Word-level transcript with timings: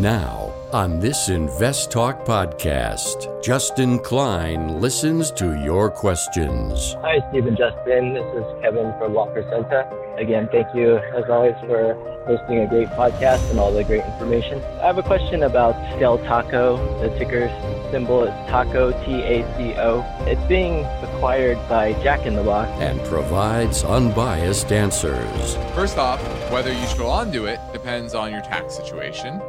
Now, 0.00 0.52
on 0.74 1.00
this 1.00 1.30
Invest 1.30 1.90
Talk 1.90 2.26
podcast, 2.26 3.42
Justin 3.42 3.98
Klein 3.98 4.78
listens 4.78 5.30
to 5.32 5.58
your 5.64 5.90
questions. 5.90 6.94
Hi, 7.00 7.26
Steve 7.30 7.46
and 7.46 7.56
Justin. 7.56 8.12
This 8.12 8.26
is 8.36 8.44
Kevin 8.60 8.92
from 8.98 9.14
La 9.14 9.26
Presenta. 9.28 9.90
Again, 10.18 10.50
thank 10.52 10.66
you, 10.74 10.98
as 10.98 11.24
always, 11.30 11.54
for 11.66 11.94
hosting 12.26 12.58
a 12.58 12.66
great 12.68 12.88
podcast 12.88 13.48
and 13.48 13.58
all 13.58 13.72
the 13.72 13.84
great 13.84 14.04
information. 14.04 14.62
I 14.82 14.88
have 14.88 14.98
a 14.98 15.02
question 15.02 15.44
about 15.44 15.72
Del 15.98 16.18
Taco. 16.18 16.76
The 17.00 17.08
ticker 17.18 17.48
symbol 17.90 18.24
is 18.24 18.50
Taco, 18.50 18.92
T 19.06 19.22
A 19.22 19.56
C 19.56 19.72
O. 19.78 20.04
It's 20.26 20.44
being 20.46 20.84
acquired 21.02 21.56
by 21.70 21.94
Jack 22.02 22.26
in 22.26 22.34
the 22.34 22.42
Box. 22.42 22.70
And 22.82 23.00
provides 23.06 23.82
unbiased 23.82 24.72
answers. 24.72 25.56
First 25.74 25.96
off, 25.96 26.20
whether 26.52 26.70
you 26.70 26.86
should 26.86 26.98
go 26.98 27.08
on 27.08 27.32
to 27.32 27.46
it 27.46 27.60
depends 27.72 28.14
on 28.14 28.30
your 28.30 28.42
tax 28.42 28.74
situation. 28.74 29.40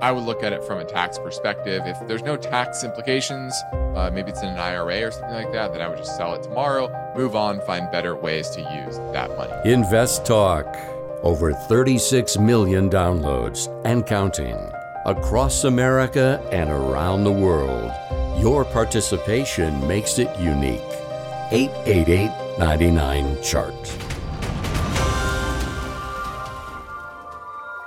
I 0.00 0.12
would 0.12 0.24
look 0.24 0.42
at 0.42 0.52
it 0.54 0.64
from 0.64 0.78
a 0.78 0.84
tax 0.84 1.18
perspective. 1.18 1.82
If 1.84 2.06
there's 2.08 2.22
no 2.22 2.36
tax 2.36 2.84
implications, 2.84 3.54
uh, 3.94 4.10
maybe 4.12 4.30
it's 4.30 4.42
in 4.42 4.48
an 4.48 4.58
IRA 4.58 5.02
or 5.06 5.10
something 5.10 5.34
like 5.34 5.52
that, 5.52 5.72
then 5.72 5.82
I 5.82 5.88
would 5.88 5.98
just 5.98 6.16
sell 6.16 6.34
it 6.34 6.42
tomorrow, 6.42 6.88
move 7.14 7.36
on, 7.36 7.60
find 7.66 7.90
better 7.90 8.16
ways 8.16 8.48
to 8.50 8.60
use 8.60 8.96
that 9.12 9.36
money. 9.36 9.52
Invest 9.70 10.24
Talk. 10.24 10.66
Over 11.22 11.52
36 11.52 12.38
million 12.38 12.88
downloads 12.88 13.68
and 13.84 14.06
counting 14.06 14.56
across 15.04 15.64
America 15.64 16.42
and 16.50 16.70
around 16.70 17.24
the 17.24 17.32
world. 17.32 17.92
Your 18.40 18.64
participation 18.64 19.86
makes 19.86 20.18
it 20.18 20.34
unique. 20.38 20.80
888 21.50 22.58
99 22.58 23.42
Chart. 23.42 24.09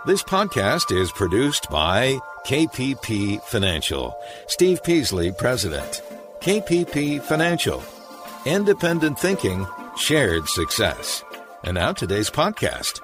This 0.06 0.22
podcast 0.22 0.94
is 0.94 1.14
produced 1.14 1.70
by 1.70 2.20
KPP 2.46 3.42
Financial. 3.44 4.14
Steve 4.48 4.84
Peasley, 4.84 5.32
President. 5.32 6.02
KPP 6.42 7.22
Financial. 7.22 7.82
Independent 8.46 9.18
thinking, 9.18 9.66
shared 9.96 10.50
success. 10.50 11.24
And 11.64 11.76
now 11.76 11.94
today's 11.94 12.30
podcast. 12.30 13.00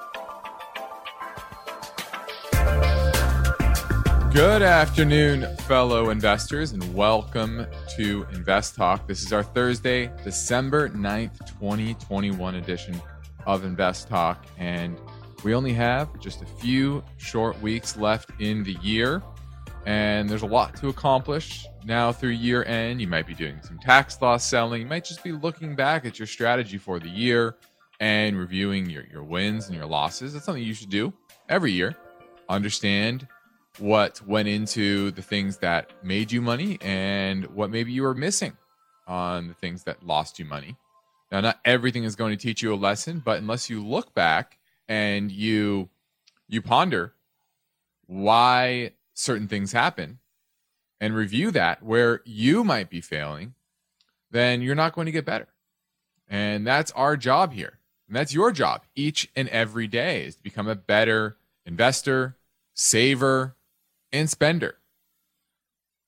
Good 4.34 4.62
afternoon, 4.62 5.56
fellow 5.60 6.10
investors, 6.10 6.74
and 6.74 6.94
welcome 6.94 7.66
to 7.96 8.28
Invest 8.34 8.76
Talk. 8.76 9.08
This 9.08 9.24
is 9.24 9.32
our 9.32 9.44
Thursday, 9.44 10.12
December 10.26 10.90
9th, 10.90 11.48
2021 11.62 12.56
edition 12.56 13.02
of 13.46 13.64
Invest 13.64 14.10
Talk. 14.10 14.46
And 14.58 14.98
we 15.44 15.54
only 15.54 15.74
have 15.74 16.20
just 16.20 16.42
a 16.42 16.46
few 16.46 17.04
short 17.18 17.60
weeks 17.62 17.98
left 17.98 18.32
in 18.40 18.64
the 18.64 18.74
year, 18.82 19.22
and 19.86 20.30
there's 20.30 20.42
a 20.42 20.48
lot 20.48 20.76
to 20.78 20.90
accomplish 20.90 21.66
now 21.86 22.12
through 22.12 22.32
year 22.32 22.64
end. 22.66 23.00
You 23.00 23.08
might 23.08 23.26
be 23.26 23.34
doing 23.34 23.60
some 23.64 23.80
tax 23.80 24.22
loss 24.22 24.44
selling. 24.44 24.82
You 24.82 24.88
might 24.88 25.06
just 25.06 25.24
be 25.24 25.32
looking 25.32 25.76
back 25.76 26.06
at 26.06 26.20
your 26.20 26.28
strategy 26.28 26.78
for 26.78 27.00
the 27.00 27.10
year 27.10 27.56
and 28.00 28.38
reviewing 28.38 28.90
your, 28.90 29.06
your 29.12 29.24
wins 29.24 29.68
and 29.68 29.76
your 29.76 29.86
losses. 29.86 30.34
That's 30.34 30.46
something 30.46 30.64
you 30.64 30.74
should 30.74 30.90
do 30.90 31.14
every 31.48 31.72
year. 31.72 31.96
Understand 32.48 33.28
what 33.78 34.22
went 34.28 34.48
into 34.48 35.12
the 35.12 35.22
things 35.22 35.58
that 35.58 35.92
made 36.04 36.32
you 36.32 36.42
money 36.42 36.78
and 36.82 37.46
what 37.48 37.70
maybe 37.70 37.92
you 37.92 38.04
were 38.04 38.14
missing 38.14 38.58
on 39.08 39.48
the 39.48 39.54
things 39.54 39.84
that 39.84 40.06
lost 40.06 40.38
you 40.38 40.46
money. 40.46 40.76
Now, 41.32 41.42
not 41.42 41.60
everything 41.64 42.04
is 42.04 42.16
going 42.16 42.38
to 42.38 42.42
teach 42.42 42.62
you 42.62 42.74
a 42.74 42.76
lesson, 42.76 43.22
but 43.24 43.38
unless 43.38 43.70
you 43.70 43.86
look 43.86 44.14
back 44.14 44.59
and 44.90 45.32
you 45.32 45.88
you 46.50 46.62
ponder 46.62 47.14
why 48.08 48.92
certain 49.14 49.48
things 49.48 49.72
happen 49.72 50.18
and 51.00 51.16
review 51.16 51.52
that 51.52 51.84
where 51.84 52.22
you 52.26 52.64
might 52.64 52.90
be 52.90 53.00
failing, 53.00 53.54
then 54.32 54.62
you're 54.62 54.76
not 54.76 54.94
going 54.94 55.06
to 55.06 55.12
get 55.12 55.26
better. 55.26 55.48
And 56.28 56.66
that's 56.66 56.92
our 56.92 57.16
job 57.16 57.54
here. 57.54 57.80
And 58.08 58.16
that's 58.16 58.34
your 58.34 58.52
job 58.52 58.84
each 58.96 59.30
and 59.36 59.48
every 59.50 59.88
day 59.88 60.26
is 60.26 60.36
to 60.36 60.44
become 60.44 60.68
a 60.68 60.76
better 60.76 61.38
investor, 61.66 62.36
saver, 62.74 63.56
and 64.12 64.28
spender. 64.28 64.78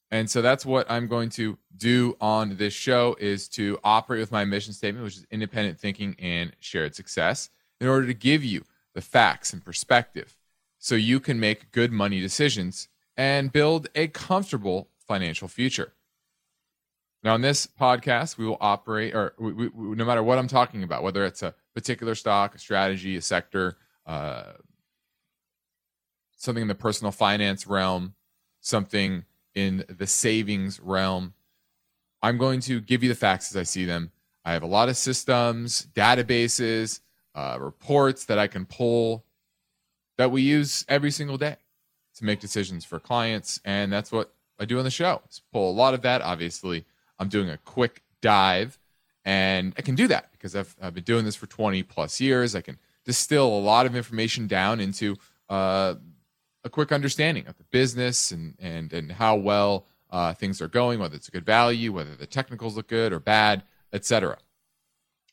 And 0.09 0.29
so 0.29 0.41
that's 0.41 0.65
what 0.65 0.89
I'm 0.89 1.07
going 1.07 1.29
to 1.31 1.57
do 1.77 2.17
on 2.19 2.57
this 2.57 2.73
show 2.73 3.15
is 3.19 3.47
to 3.49 3.79
operate 3.83 4.19
with 4.19 4.31
my 4.31 4.43
mission 4.43 4.73
statement, 4.73 5.05
which 5.05 5.17
is 5.17 5.27
independent 5.29 5.79
thinking 5.79 6.15
and 6.19 6.51
shared 6.59 6.95
success, 6.95 7.49
in 7.79 7.87
order 7.87 8.07
to 8.07 8.13
give 8.13 8.43
you 8.43 8.65
the 8.93 9.01
facts 9.01 9.53
and 9.53 9.63
perspective 9.63 10.37
so 10.77 10.95
you 10.95 11.19
can 11.19 11.39
make 11.39 11.71
good 11.71 11.91
money 11.91 12.19
decisions 12.19 12.87
and 13.15 13.51
build 13.51 13.87
a 13.95 14.07
comfortable 14.07 14.89
financial 15.07 15.47
future. 15.47 15.93
Now, 17.23 17.35
in 17.35 17.41
this 17.41 17.67
podcast, 17.67 18.37
we 18.37 18.47
will 18.47 18.57
operate, 18.59 19.13
or 19.13 19.35
we, 19.37 19.53
we, 19.53 19.95
no 19.95 20.05
matter 20.05 20.23
what 20.23 20.39
I'm 20.39 20.47
talking 20.47 20.81
about, 20.81 21.03
whether 21.03 21.23
it's 21.23 21.43
a 21.43 21.53
particular 21.75 22.15
stock, 22.15 22.55
a 22.55 22.57
strategy, 22.57 23.15
a 23.15 23.21
sector, 23.21 23.77
uh, 24.07 24.53
something 26.35 26.63
in 26.63 26.67
the 26.67 26.73
personal 26.73 27.11
finance 27.11 27.67
realm, 27.67 28.15
something 28.59 29.25
in 29.53 29.85
the 29.87 30.07
savings 30.07 30.79
realm, 30.79 31.35
I'm 32.23 32.37
going 32.37 32.59
to 32.61 32.81
give 32.81 33.03
you 33.03 33.09
the 33.09 33.15
facts 33.15 33.51
as 33.51 33.57
I 33.57 33.63
see 33.63 33.85
them. 33.85 34.11
I 34.43 34.53
have 34.53 34.63
a 34.63 34.67
lot 34.67 34.89
of 34.89 34.97
systems, 34.97 35.87
databases, 35.93 37.01
uh, 37.35 37.57
reports 37.59 38.25
that 38.25 38.37
I 38.37 38.47
can 38.47 38.65
pull 38.65 39.25
that 40.17 40.31
we 40.31 40.41
use 40.41 40.85
every 40.87 41.11
single 41.11 41.37
day 41.37 41.57
to 42.15 42.25
make 42.25 42.39
decisions 42.39 42.85
for 42.85 42.99
clients. 42.99 43.59
And 43.65 43.91
that's 43.91 44.11
what 44.11 44.33
I 44.59 44.65
do 44.65 44.77
on 44.77 44.83
the 44.83 44.91
show. 44.91 45.21
Pull 45.51 45.69
a 45.69 45.73
lot 45.73 45.93
of 45.93 46.01
that. 46.03 46.21
Obviously, 46.21 46.85
I'm 47.17 47.29
doing 47.29 47.49
a 47.49 47.57
quick 47.57 48.03
dive, 48.21 48.77
and 49.25 49.73
I 49.77 49.81
can 49.81 49.95
do 49.95 50.07
that 50.07 50.31
because 50.31 50.55
I've, 50.55 50.75
I've 50.81 50.93
been 50.93 51.03
doing 51.03 51.25
this 51.25 51.35
for 51.35 51.47
20 51.47 51.83
plus 51.83 52.19
years. 52.19 52.55
I 52.55 52.61
can 52.61 52.77
distill 53.05 53.47
a 53.47 53.59
lot 53.59 53.85
of 53.85 53.95
information 53.95 54.47
down 54.47 54.79
into 54.79 55.17
uh, 55.49 55.95
a 56.63 56.69
quick 56.69 56.91
understanding 56.91 57.47
of 57.47 57.57
the 57.57 57.63
business 57.65 58.31
and 58.31 58.55
and 58.59 58.93
and 58.93 59.11
how 59.11 59.35
well 59.35 59.85
uh, 60.11 60.33
things 60.33 60.61
are 60.61 60.67
going, 60.67 60.99
whether 60.99 61.15
it's 61.15 61.27
a 61.27 61.31
good 61.31 61.45
value, 61.45 61.91
whether 61.91 62.15
the 62.15 62.27
technicals 62.27 62.75
look 62.75 62.87
good 62.87 63.13
or 63.13 63.19
bad, 63.19 63.63
etc. 63.93 64.37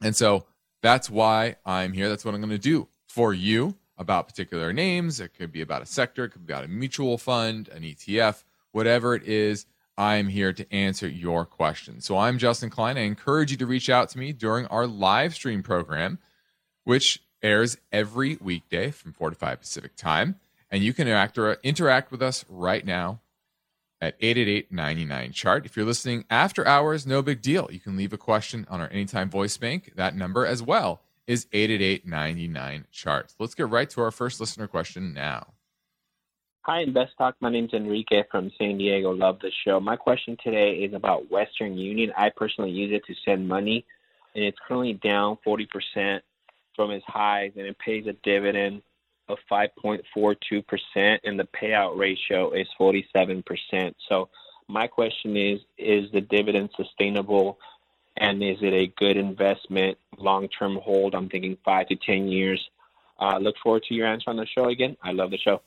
And 0.00 0.14
so 0.14 0.46
that's 0.82 1.10
why 1.10 1.56
I'm 1.64 1.92
here. 1.92 2.08
That's 2.08 2.24
what 2.24 2.34
I'm 2.34 2.40
going 2.40 2.50
to 2.50 2.58
do 2.58 2.88
for 3.06 3.34
you 3.34 3.76
about 3.96 4.28
particular 4.28 4.72
names. 4.72 5.20
It 5.20 5.34
could 5.34 5.50
be 5.50 5.60
about 5.60 5.82
a 5.82 5.86
sector, 5.86 6.24
it 6.24 6.30
could 6.30 6.46
be 6.46 6.52
about 6.52 6.64
a 6.64 6.68
mutual 6.68 7.18
fund, 7.18 7.68
an 7.68 7.82
ETF, 7.82 8.44
whatever 8.72 9.14
it 9.14 9.24
is. 9.24 9.66
I'm 9.96 10.28
here 10.28 10.52
to 10.52 10.72
answer 10.72 11.08
your 11.08 11.44
questions. 11.44 12.04
So 12.04 12.16
I'm 12.16 12.38
Justin 12.38 12.70
Klein. 12.70 12.96
I 12.96 13.00
encourage 13.00 13.50
you 13.50 13.56
to 13.56 13.66
reach 13.66 13.90
out 13.90 14.08
to 14.10 14.18
me 14.18 14.32
during 14.32 14.66
our 14.66 14.86
live 14.86 15.34
stream 15.34 15.64
program, 15.64 16.20
which 16.84 17.20
airs 17.42 17.76
every 17.90 18.38
weekday 18.40 18.92
from 18.92 19.12
4 19.12 19.30
to 19.30 19.36
5 19.36 19.60
Pacific 19.60 19.96
time. 19.96 20.36
And 20.70 20.84
you 20.84 20.92
can 20.92 21.08
interact, 21.08 21.36
interact 21.64 22.12
with 22.12 22.22
us 22.22 22.44
right 22.48 22.86
now 22.86 23.20
at 24.00 24.16
888 24.20 25.32
chart. 25.32 25.66
If 25.66 25.76
you're 25.76 25.86
listening 25.86 26.24
after 26.30 26.66
hours, 26.66 27.06
no 27.06 27.22
big 27.22 27.42
deal. 27.42 27.68
You 27.70 27.80
can 27.80 27.96
leave 27.96 28.12
a 28.12 28.18
question 28.18 28.66
on 28.70 28.80
our 28.80 28.88
anytime 28.90 29.30
voice 29.30 29.56
bank. 29.56 29.92
That 29.96 30.14
number 30.14 30.46
as 30.46 30.62
well 30.62 31.02
is 31.26 31.46
888 31.52 32.90
chart. 32.90 33.34
Let's 33.38 33.54
get 33.54 33.68
right 33.68 33.90
to 33.90 34.00
our 34.00 34.10
first 34.10 34.40
listener 34.40 34.66
question 34.66 35.12
now. 35.12 35.48
Hi, 36.62 36.82
Invest 36.82 37.12
Talk. 37.16 37.34
My 37.40 37.50
name 37.50 37.64
is 37.64 37.72
Enrique 37.72 38.24
from 38.30 38.52
San 38.58 38.76
Diego. 38.76 39.10
Love 39.10 39.38
the 39.40 39.50
show. 39.64 39.80
My 39.80 39.96
question 39.96 40.36
today 40.44 40.72
is 40.72 40.92
about 40.92 41.30
Western 41.30 41.78
Union. 41.78 42.12
I 42.16 42.30
personally 42.34 42.70
use 42.70 42.92
it 42.92 43.06
to 43.06 43.14
send 43.24 43.48
money, 43.48 43.86
and 44.34 44.44
it's 44.44 44.58
currently 44.66 44.92
down 44.92 45.38
40% 45.46 46.20
from 46.76 46.90
its 46.90 47.04
highs, 47.06 47.52
and 47.56 47.66
it 47.66 47.78
pays 47.78 48.06
a 48.06 48.12
dividend 48.22 48.82
of 49.28 49.38
5.42%, 49.50 51.18
and 51.24 51.38
the 51.38 51.48
payout 51.60 51.96
ratio 51.96 52.52
is 52.52 52.66
47%. 52.78 53.94
So, 54.08 54.28
my 54.68 54.86
question 54.86 55.36
is 55.36 55.60
Is 55.78 56.10
the 56.12 56.20
dividend 56.20 56.70
sustainable? 56.76 57.58
And 58.20 58.42
is 58.42 58.58
it 58.62 58.74
a 58.74 58.92
good 58.98 59.16
investment, 59.16 59.96
long 60.18 60.48
term 60.48 60.76
hold? 60.82 61.14
I'm 61.14 61.28
thinking 61.28 61.56
five 61.64 61.86
to 61.88 61.96
10 61.96 62.28
years. 62.28 62.68
Uh, 63.20 63.38
look 63.38 63.54
forward 63.62 63.84
to 63.84 63.94
your 63.94 64.06
answer 64.06 64.30
on 64.30 64.36
the 64.36 64.46
show 64.46 64.64
again. 64.64 64.96
I 65.02 65.12
love 65.12 65.30
the 65.30 65.38
show. 65.38 65.62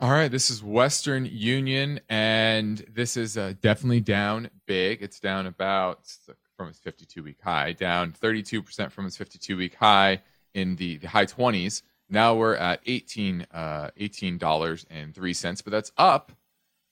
All 0.00 0.10
right, 0.10 0.30
this 0.30 0.48
is 0.48 0.62
Western 0.62 1.24
Union, 1.24 1.98
and 2.08 2.78
this 2.88 3.16
is 3.16 3.36
uh, 3.36 3.54
definitely 3.60 4.00
down 4.00 4.48
big. 4.66 5.02
It's 5.02 5.18
down 5.18 5.46
about 5.46 6.08
from 6.56 6.68
its 6.68 6.78
52 6.78 7.22
week 7.22 7.38
high, 7.42 7.72
down 7.72 8.12
32% 8.12 8.92
from 8.92 9.06
its 9.06 9.16
52 9.16 9.56
week 9.56 9.74
high 9.74 10.22
in 10.54 10.76
the, 10.76 10.98
the 10.98 11.08
high 11.08 11.26
20s. 11.26 11.82
Now 12.08 12.34
we're 12.34 12.54
at 12.54 12.80
18 12.86 13.46
uh, 13.52 13.90
$18.03, 13.98 15.64
but 15.64 15.70
that's 15.70 15.92
up 15.96 16.32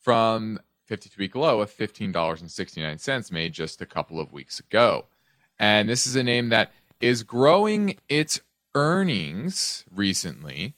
from 0.00 0.60
52 0.86 1.14
week 1.18 1.34
low 1.34 1.60
of 1.60 1.70
$15.69 1.70 3.32
made 3.32 3.52
just 3.52 3.80
a 3.80 3.86
couple 3.86 4.20
of 4.20 4.32
weeks 4.32 4.60
ago. 4.60 5.06
And 5.58 5.88
this 5.88 6.06
is 6.06 6.16
a 6.16 6.22
name 6.22 6.50
that 6.50 6.72
is 7.00 7.22
growing 7.22 7.96
its 8.08 8.40
earnings 8.74 9.84
recently 9.94 10.74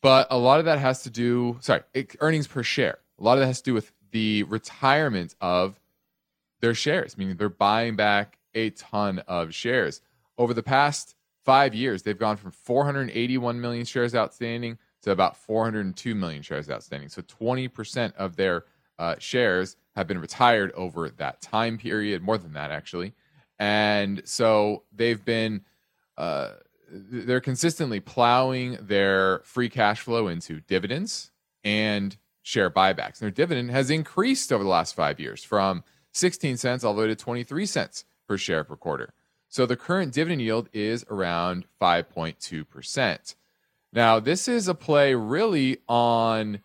but 0.00 0.28
a 0.30 0.38
lot 0.38 0.58
of 0.60 0.66
that 0.66 0.78
has 0.78 1.02
to 1.02 1.10
do, 1.10 1.58
sorry, 1.60 1.82
earnings 2.20 2.46
per 2.46 2.62
share. 2.62 2.98
A 3.18 3.22
lot 3.22 3.34
of 3.34 3.40
that 3.40 3.46
has 3.46 3.58
to 3.58 3.70
do 3.70 3.74
with 3.74 3.92
the 4.10 4.44
retirement 4.44 5.34
of 5.40 5.80
their 6.60 6.74
shares, 6.74 7.18
meaning 7.18 7.36
they're 7.36 7.48
buying 7.48 7.96
back 7.96 8.38
a 8.54 8.70
ton 8.70 9.20
of 9.26 9.54
shares. 9.54 10.00
Over 10.36 10.54
the 10.54 10.62
past 10.62 11.16
five 11.48 11.74
years, 11.74 12.02
they've 12.02 12.18
gone 12.18 12.36
from 12.36 12.50
481 12.50 13.58
million 13.58 13.86
shares 13.86 14.14
outstanding 14.14 14.76
to 15.00 15.12
about 15.12 15.34
402 15.34 16.14
million 16.14 16.42
shares 16.42 16.68
outstanding. 16.68 17.08
So 17.08 17.22
20% 17.22 18.14
of 18.16 18.36
their 18.36 18.64
uh, 18.98 19.14
shares 19.18 19.76
have 19.96 20.06
been 20.06 20.20
retired 20.20 20.72
over 20.72 21.08
that 21.08 21.40
time 21.40 21.78
period, 21.78 22.20
more 22.20 22.36
than 22.36 22.52
that, 22.52 22.70
actually. 22.70 23.14
And 23.58 24.20
so 24.26 24.82
they've 24.94 25.24
been, 25.24 25.62
uh, 26.18 26.50
they're 26.90 27.40
consistently 27.40 28.00
plowing 28.00 28.76
their 28.82 29.38
free 29.44 29.70
cash 29.70 30.00
flow 30.00 30.28
into 30.28 30.60
dividends 30.60 31.30
and 31.64 32.14
share 32.42 32.68
buybacks. 32.70 33.22
And 33.22 33.22
their 33.22 33.30
dividend 33.30 33.70
has 33.70 33.88
increased 33.88 34.52
over 34.52 34.62
the 34.62 34.68
last 34.68 34.94
five 34.94 35.18
years 35.18 35.42
from 35.42 35.82
16 36.12 36.58
cents 36.58 36.84
all 36.84 36.92
the 36.92 37.00
way 37.00 37.06
to 37.06 37.16
23 37.16 37.64
cents 37.64 38.04
per 38.28 38.36
share 38.36 38.64
per 38.64 38.76
quarter. 38.76 39.14
So 39.48 39.64
the 39.64 39.76
current 39.76 40.12
dividend 40.12 40.42
yield 40.42 40.68
is 40.72 41.04
around 41.10 41.64
5.2%. 41.80 43.34
Now, 43.92 44.20
this 44.20 44.46
is 44.48 44.68
a 44.68 44.74
play 44.74 45.14
really 45.14 45.78
on 45.88 46.60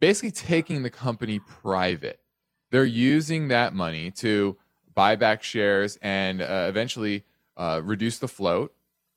basically 0.00 0.32
taking 0.32 0.82
the 0.82 0.90
company 0.90 1.38
private. 1.38 2.20
They're 2.70 2.84
using 2.84 3.48
that 3.48 3.74
money 3.74 4.10
to 4.12 4.56
buy 4.94 5.16
back 5.16 5.42
shares 5.42 5.96
and 6.02 6.42
uh, 6.42 6.66
eventually 6.68 7.24
uh, 7.56 7.80
reduce 7.84 8.18
the 8.18 8.28
float. 8.28 8.74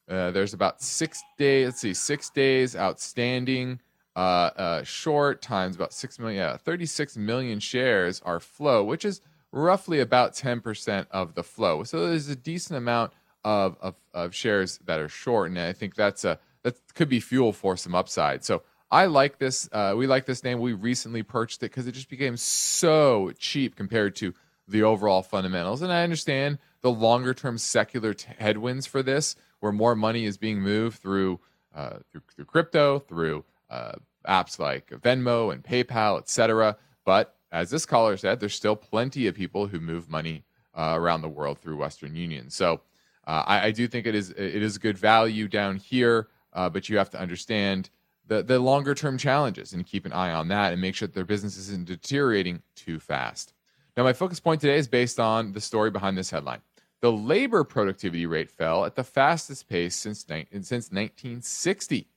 Uh, 0.07 0.31
there's 0.31 0.53
about 0.53 0.81
six 0.81 1.23
days, 1.37 1.65
let's 1.67 1.79
see, 1.79 1.93
six 1.93 2.29
days 2.29 2.75
outstanding. 2.75 3.79
Uh, 4.15 4.49
uh, 4.57 4.83
short 4.83 5.41
times 5.41 5.75
about 5.75 5.93
six 5.93 6.19
million, 6.19 6.37
yeah, 6.37 6.57
36 6.57 7.15
million 7.15 7.59
shares 7.59 8.21
are 8.25 8.41
flow, 8.41 8.83
which 8.83 9.05
is 9.05 9.21
roughly 9.51 9.99
about 9.99 10.33
10% 10.33 11.07
of 11.11 11.35
the 11.35 11.43
flow. 11.43 11.83
So 11.83 12.07
there's 12.07 12.29
a 12.29 12.35
decent 12.35 12.77
amount 12.77 13.11
of, 13.43 13.77
of, 13.81 13.95
of 14.13 14.35
shares 14.35 14.79
that 14.85 14.99
are 14.99 15.09
short. 15.09 15.49
And 15.49 15.59
I 15.59 15.73
think 15.73 15.95
that's 15.95 16.23
a, 16.23 16.39
that 16.63 16.77
could 16.93 17.09
be 17.09 17.19
fuel 17.19 17.53
for 17.53 17.75
some 17.75 17.95
upside. 17.95 18.43
So 18.43 18.63
I 18.89 19.05
like 19.05 19.39
this. 19.39 19.69
Uh, 19.71 19.93
we 19.95 20.07
like 20.07 20.25
this 20.25 20.43
name. 20.43 20.59
We 20.59 20.73
recently 20.73 21.23
purchased 21.23 21.63
it 21.63 21.71
because 21.71 21.87
it 21.87 21.93
just 21.93 22.09
became 22.09 22.37
so 22.37 23.31
cheap 23.37 23.75
compared 23.75 24.15
to 24.17 24.33
the 24.67 24.83
overall 24.83 25.21
fundamentals. 25.21 25.81
And 25.81 25.91
I 25.91 26.03
understand 26.03 26.59
the 26.81 26.91
longer 26.91 27.33
term 27.33 27.57
secular 27.57 28.13
t- 28.13 28.29
headwinds 28.37 28.85
for 28.85 29.01
this, 29.01 29.35
where 29.59 29.71
more 29.71 29.95
money 29.95 30.25
is 30.25 30.37
being 30.37 30.61
moved 30.61 31.01
through 31.01 31.39
uh, 31.73 31.99
through, 32.11 32.21
through, 32.35 32.45
crypto, 32.45 32.99
through 32.99 33.45
uh, 33.69 33.93
apps 34.27 34.59
like 34.59 34.89
Venmo 34.89 35.53
and 35.53 35.63
PayPal, 35.63 36.19
etc. 36.19 36.75
But 37.05 37.35
as 37.51 37.69
this 37.69 37.85
caller 37.85 38.17
said, 38.17 38.39
there's 38.39 38.55
still 38.55 38.75
plenty 38.75 39.27
of 39.27 39.35
people 39.35 39.67
who 39.67 39.79
move 39.79 40.09
money 40.09 40.43
uh, 40.73 40.93
around 40.95 41.21
the 41.21 41.29
world 41.29 41.59
through 41.59 41.77
Western 41.77 42.15
Union. 42.15 42.49
So 42.49 42.81
uh, 43.27 43.43
I, 43.45 43.67
I 43.67 43.71
do 43.71 43.87
think 43.87 44.07
it 44.07 44.15
is 44.15 44.31
it 44.31 44.61
is 44.61 44.77
good 44.77 44.97
value 44.97 45.47
down 45.47 45.75
here, 45.75 46.27
uh, 46.53 46.69
but 46.69 46.89
you 46.89 46.97
have 46.97 47.09
to 47.11 47.19
understand 47.19 47.89
the, 48.27 48.41
the 48.41 48.59
longer 48.59 48.95
term 48.95 49.17
challenges 49.17 49.73
and 49.73 49.85
keep 49.85 50.05
an 50.05 50.13
eye 50.13 50.31
on 50.31 50.47
that 50.47 50.71
and 50.71 50.81
make 50.81 50.95
sure 50.95 51.07
that 51.07 51.13
their 51.13 51.25
business 51.25 51.57
isn't 51.57 51.85
deteriorating 51.85 52.61
too 52.75 52.99
fast. 52.99 53.53
Now, 53.97 54.03
my 54.03 54.13
focus 54.13 54.39
point 54.39 54.61
today 54.61 54.77
is 54.77 54.87
based 54.87 55.19
on 55.19 55.51
the 55.51 55.59
story 55.59 55.91
behind 55.91 56.17
this 56.17 56.29
headline. 56.29 56.61
The 57.01 57.11
labor 57.11 57.63
productivity 57.63 58.25
rate 58.25 58.49
fell 58.49 58.85
at 58.85 58.95
the 58.95 59.03
fastest 59.03 59.67
pace 59.67 59.95
since, 59.95 60.19
since 60.21 60.91
1960. 60.91 62.07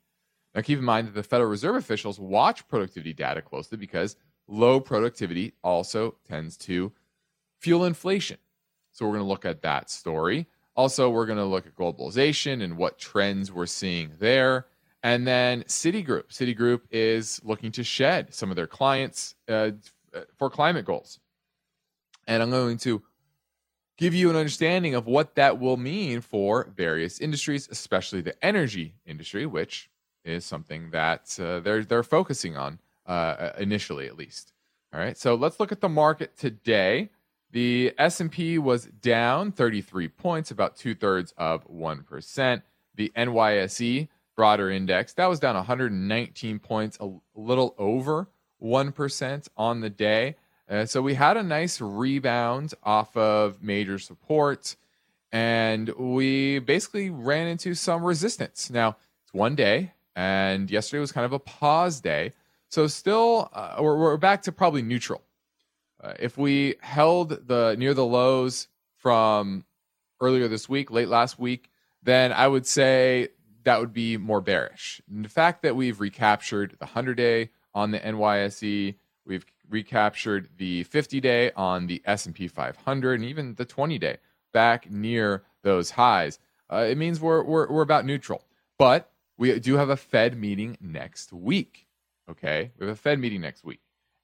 Now, 0.55 0.61
keep 0.61 0.79
in 0.79 0.85
mind 0.85 1.09
that 1.09 1.15
the 1.15 1.23
Federal 1.23 1.51
Reserve 1.51 1.75
officials 1.75 2.21
watch 2.21 2.69
productivity 2.69 3.13
data 3.13 3.43
closely 3.43 3.77
because 3.77 4.17
low 4.49 4.81
productivity 4.81 5.55
also 5.63 6.17
tends 6.29 6.57
to 6.59 6.93
fuel 7.61 7.85
inflation. 7.85 8.39
So, 8.93 9.07
we're 9.07 9.13
going 9.13 9.25
to 9.25 9.29
look 9.29 9.45
at 9.45 9.63
that 9.63 9.91
story. 9.91 10.47
Also, 10.77 11.09
we're 11.11 11.27
going 11.27 11.39
to 11.39 11.45
look 11.45 11.67
at 11.67 11.77
globalization 11.77 12.63
and 12.63 12.77
what 12.77 12.99
trends 12.99 13.53
we're 13.53 13.67
seeing 13.67 14.13
there. 14.19 14.67
And 15.03 15.27
then 15.27 15.63
Citigroup. 15.65 16.29
Citigroup 16.29 16.81
is 16.91 17.41
looking 17.45 17.71
to 17.73 17.85
shed 17.85 18.35
some 18.35 18.51
of 18.51 18.57
their 18.57 18.67
clients 18.67 19.35
uh, 19.49 19.73
for 20.37 20.49
climate 20.51 20.85
goals. 20.85 21.21
And 22.27 22.43
I'm 22.43 22.51
going 22.51 22.79
to 22.79 23.03
give 23.99 24.15
you 24.15 24.31
an 24.31 24.37
understanding 24.37 24.95
of 24.95 25.07
what 25.07 25.35
that 25.35 25.61
will 25.61 25.77
mean 25.77 26.21
for 26.21 26.73
various 26.75 27.21
industries, 27.21 27.69
especially 27.71 28.23
the 28.23 28.45
energy 28.45 28.95
industry, 29.07 29.47
which 29.47 29.91
is 30.25 30.45
something 30.45 30.91
that 30.91 31.39
uh, 31.39 31.61
they're 31.61 31.85
they're 31.85 32.03
focusing 32.03 32.57
on 32.57 32.79
uh, 33.07 33.51
initially, 33.59 34.07
at 34.07 34.17
least. 34.17 34.53
All 34.93 35.01
right, 35.01 35.17
so 35.17 35.35
let's 35.35 35.59
look 35.59 35.73
at 35.73 35.81
the 35.81 35.89
market 35.89 36.37
today. 36.37 37.11
The 37.51 37.93
S&P 37.99 38.59
was 38.59 38.87
down 38.87 39.53
33 39.53 40.09
points, 40.09 40.51
about 40.51 40.77
two 40.77 40.95
thirds 40.95 41.33
of 41.37 41.63
one 41.67 42.03
percent. 42.03 42.63
The 42.95 43.13
NYSE 43.17 44.09
broader 44.35 44.71
index. 44.71 45.13
That 45.15 45.27
was 45.27 45.41
down 45.41 45.55
119 45.55 46.59
points, 46.59 46.99
a 47.01 47.11
little 47.35 47.75
over 47.79 48.29
1% 48.63 49.49
on 49.57 49.81
the 49.81 49.91
day. 49.91 50.37
Uh, 50.69 50.87
so 50.87 51.03
we 51.03 51.15
had 51.15 51.37
a 51.37 51.43
nice 51.43 51.81
rebound 51.81 52.75
off 52.83 53.17
of 53.17 53.63
major 53.63 53.99
support, 53.99 54.77
and 55.31 55.91
we 55.91 56.59
basically 56.59 57.11
ran 57.11 57.47
into 57.49 57.75
some 57.75 58.03
resistance. 58.03 58.71
Now, 58.71 58.97
it's 59.23 59.35
one 59.35 59.55
day, 59.55 59.93
and 60.17 60.71
yesterday 60.71 61.01
was 61.01 61.13
kind 61.13 61.27
of 61.27 61.33
a 61.33 61.39
pause 61.39 62.01
day. 62.01 62.33
So 62.75 62.89
still, 62.89 63.51
uh, 63.53 63.77
we're, 63.79 63.97
we're, 63.97 64.17
back 64.17 64.43
to 64.43 64.53
probably 64.53 64.83
neutral. 64.83 65.23
Uh, 66.03 66.15
if 66.19 66.37
we 66.37 66.75
held 66.81 67.47
the 67.47 67.77
near 67.79 67.95
the 67.95 68.05
lows 68.05 68.67
from 68.97 69.65
earlier 70.21 70.49
this 70.49 70.69
week, 70.69 70.91
late 70.91 71.07
last 71.07 71.39
week, 71.39 71.71
then 72.03 72.33
I 72.33 72.49
would 72.49 72.67
say 72.67 73.29
that 73.63 73.79
would 73.79 73.93
be 73.93 74.17
more 74.17 74.41
bearish. 74.41 75.01
And 75.09 75.25
the 75.25 75.29
fact 75.29 75.63
that 75.63 75.77
we've 75.77 76.01
recaptured 76.01 76.73
the 76.81 76.87
100 76.87 77.17
day 77.17 77.51
on 77.77 77.93
the 77.93 78.01
NYSE, 78.01 78.97
we've 79.25 79.47
recaptured 79.71 80.49
the 80.57 80.83
50 80.83 81.21
day 81.21 81.53
on 81.53 81.87
the 81.87 82.03
S&P 82.05 82.49
500 82.49 83.21
and 83.21 83.25
even 83.25 83.55
the 83.55 83.65
20 83.65 84.01
day 84.01 84.17
back 84.53 84.91
near 84.91 85.45
those 85.63 85.93
highs. 85.93 86.41
Uh, 86.69 86.79
it 86.79 86.99
means 86.99 87.21
we're, 87.21 87.45
we're, 87.45 87.71
we're 87.71 87.83
about 87.83 88.05
neutral. 88.05 88.43
But 88.79 89.13
we 89.39 89.61
do 89.61 89.77
have 89.77 89.91
a 89.91 89.97
Fed 89.97 90.37
meeting 90.37 90.77
next 90.81 91.33
week. 91.33 91.84
Okay. 92.31 92.73
We 92.79 92.87
have 92.87 92.95
a 92.95 92.99
Fed 92.99 93.19
meeting 93.19 93.41
next 93.41 93.65
week. 93.65 93.81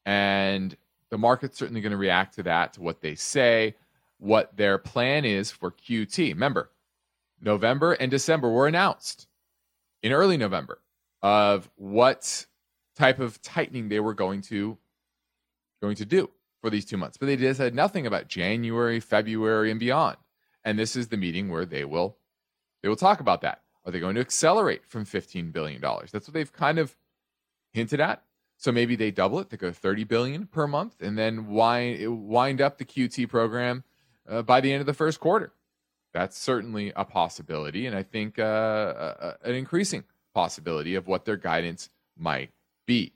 And 0.06 0.76
the 1.10 1.18
market's 1.18 1.58
certainly 1.58 1.80
going 1.80 1.92
to 1.92 1.98
react 1.98 2.34
to 2.36 2.42
that, 2.44 2.74
to 2.74 2.82
what 2.82 3.00
they 3.00 3.14
say, 3.14 3.76
what 4.18 4.56
their 4.56 4.78
plan 4.78 5.24
is 5.24 5.50
for 5.50 5.70
QT. 5.70 6.32
Remember, 6.32 6.70
November 7.40 7.92
and 7.92 8.10
December 8.10 8.48
were 8.48 8.66
announced 8.66 9.26
in 10.02 10.12
early 10.12 10.36
November 10.36 10.80
of 11.22 11.70
what 11.76 12.46
type 12.96 13.18
of 13.18 13.40
tightening 13.42 13.88
they 13.88 14.00
were 14.00 14.14
going 14.14 14.42
to 14.42 14.78
going 15.82 15.96
to 15.96 16.04
do 16.04 16.30
for 16.60 16.70
these 16.70 16.84
two 16.84 16.96
months. 16.96 17.16
But 17.16 17.26
they 17.26 17.36
just 17.36 17.58
said 17.58 17.74
nothing 17.74 18.06
about 18.06 18.28
January, 18.28 19.00
February, 19.00 19.70
and 19.70 19.80
beyond. 19.80 20.16
And 20.64 20.78
this 20.78 20.96
is 20.96 21.08
the 21.08 21.16
meeting 21.16 21.48
where 21.48 21.64
they 21.64 21.84
will 21.84 22.16
they 22.82 22.88
will 22.88 22.96
talk 22.96 23.20
about 23.20 23.40
that. 23.42 23.62
Are 23.84 23.92
they 23.92 24.00
going 24.00 24.14
to 24.14 24.20
accelerate 24.20 24.86
from 24.86 25.06
$15 25.06 25.52
billion? 25.52 25.80
That's 25.80 26.28
what 26.28 26.34
they've 26.34 26.52
kind 26.52 26.78
of 26.78 26.94
hinted 27.72 28.00
at. 28.00 28.22
So 28.56 28.72
maybe 28.72 28.94
they 28.94 29.10
double 29.10 29.40
it, 29.40 29.48
they 29.48 29.56
go 29.56 29.72
30 29.72 30.04
billion 30.04 30.46
per 30.46 30.66
month, 30.66 31.00
and 31.00 31.16
then 31.16 31.46
wind 31.46 32.28
wind 32.28 32.60
up 32.60 32.76
the 32.76 32.84
QT 32.84 33.28
program 33.30 33.84
uh, 34.28 34.42
by 34.42 34.60
the 34.60 34.70
end 34.70 34.80
of 34.80 34.86
the 34.86 34.92
first 34.92 35.18
quarter. 35.18 35.54
That's 36.12 36.36
certainly 36.36 36.92
a 36.94 37.06
possibility, 37.06 37.86
and 37.86 37.96
I 37.96 38.02
think 38.02 38.38
uh, 38.38 38.42
uh, 38.42 39.34
an 39.44 39.54
increasing 39.54 40.04
possibility 40.34 40.94
of 40.94 41.06
what 41.06 41.24
their 41.24 41.38
guidance 41.38 41.88
might 42.18 42.50
be, 42.84 43.14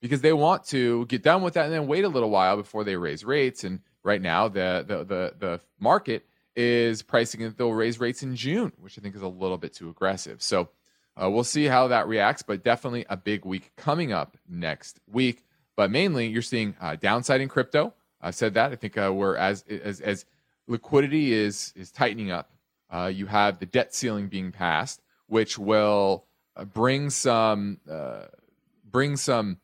because 0.00 0.22
they 0.22 0.32
want 0.32 0.64
to 0.66 1.04
get 1.06 1.22
done 1.22 1.42
with 1.42 1.54
that 1.54 1.66
and 1.66 1.74
then 1.74 1.86
wait 1.86 2.04
a 2.04 2.08
little 2.08 2.30
while 2.30 2.56
before 2.56 2.84
they 2.84 2.96
raise 2.96 3.24
rates. 3.24 3.64
And 3.64 3.80
right 4.04 4.22
now, 4.22 4.48
the 4.48 4.84
the 4.86 5.04
the, 5.04 5.34
the 5.38 5.60
market 5.78 6.24
is 6.56 7.02
pricing 7.02 7.42
that 7.42 7.58
they'll 7.58 7.74
raise 7.74 8.00
rates 8.00 8.22
in 8.22 8.36
June, 8.36 8.72
which 8.78 8.98
I 8.98 9.02
think 9.02 9.14
is 9.14 9.22
a 9.22 9.28
little 9.28 9.58
bit 9.58 9.74
too 9.74 9.90
aggressive. 9.90 10.40
So 10.40 10.70
uh, 11.20 11.28
we'll 11.28 11.44
see 11.44 11.64
how 11.64 11.88
that 11.88 12.06
reacts, 12.06 12.42
but 12.42 12.62
definitely 12.62 13.04
a 13.08 13.16
big 13.16 13.44
week 13.44 13.72
coming 13.76 14.12
up 14.12 14.36
next 14.48 15.00
week. 15.10 15.44
But 15.76 15.90
mainly, 15.90 16.26
you're 16.26 16.42
seeing 16.42 16.76
uh, 16.80 16.96
downside 16.96 17.40
in 17.40 17.48
crypto. 17.48 17.94
I 18.20 18.30
said 18.30 18.54
that. 18.54 18.72
I 18.72 18.76
think 18.76 18.98
uh, 18.98 19.12
we're 19.14 19.36
as 19.36 19.64
as 19.68 20.00
as 20.00 20.24
liquidity 20.66 21.32
is 21.32 21.72
is 21.76 21.90
tightening 21.90 22.30
up. 22.30 22.52
Uh, 22.90 23.10
you 23.12 23.26
have 23.26 23.58
the 23.58 23.66
debt 23.66 23.94
ceiling 23.94 24.28
being 24.28 24.50
passed, 24.50 25.02
which 25.26 25.58
will 25.58 26.24
uh, 26.56 26.64
bring 26.64 27.10
some 27.10 27.78
uh, 27.90 28.24
bring 28.84 29.16
some 29.16 29.58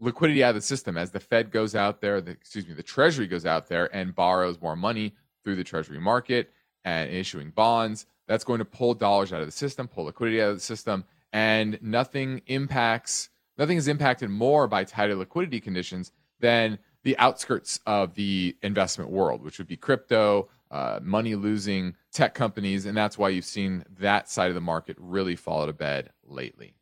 liquidity 0.00 0.42
out 0.42 0.50
of 0.50 0.56
the 0.56 0.60
system 0.60 0.96
as 0.96 1.12
the 1.12 1.20
Fed 1.20 1.50
goes 1.50 1.74
out 1.74 2.00
there. 2.00 2.20
The, 2.20 2.32
excuse 2.32 2.66
me, 2.66 2.74
the 2.74 2.82
Treasury 2.82 3.26
goes 3.26 3.46
out 3.46 3.68
there 3.68 3.94
and 3.94 4.14
borrows 4.14 4.60
more 4.60 4.76
money 4.76 5.14
through 5.44 5.56
the 5.56 5.64
Treasury 5.64 6.00
market 6.00 6.50
and 6.84 7.10
issuing 7.10 7.50
bonds. 7.50 8.06
That's 8.28 8.44
going 8.44 8.58
to 8.58 8.64
pull 8.64 8.94
dollars 8.94 9.32
out 9.32 9.40
of 9.40 9.46
the 9.46 9.52
system, 9.52 9.88
pull 9.88 10.04
liquidity 10.04 10.40
out 10.40 10.50
of 10.50 10.56
the 10.56 10.60
system, 10.60 11.04
and 11.32 11.78
nothing 11.82 12.42
impacts 12.46 13.30
nothing 13.58 13.76
is 13.76 13.88
impacted 13.88 14.30
more 14.30 14.66
by 14.66 14.84
tighter 14.84 15.14
liquidity 15.14 15.60
conditions 15.60 16.12
than 16.40 16.78
the 17.04 17.16
outskirts 17.18 17.80
of 17.86 18.14
the 18.14 18.56
investment 18.62 19.10
world, 19.10 19.42
which 19.42 19.58
would 19.58 19.66
be 19.66 19.76
crypto, 19.76 20.48
uh, 20.70 21.00
money 21.02 21.34
losing 21.34 21.94
tech 22.12 22.34
companies, 22.34 22.86
and 22.86 22.96
that's 22.96 23.18
why 23.18 23.28
you've 23.28 23.44
seen 23.44 23.84
that 23.98 24.28
side 24.28 24.48
of 24.48 24.54
the 24.54 24.60
market 24.60 24.96
really 24.98 25.36
fall 25.36 25.62
out 25.62 25.68
of 25.68 25.76
bed 25.76 26.10
lately. 26.24 26.74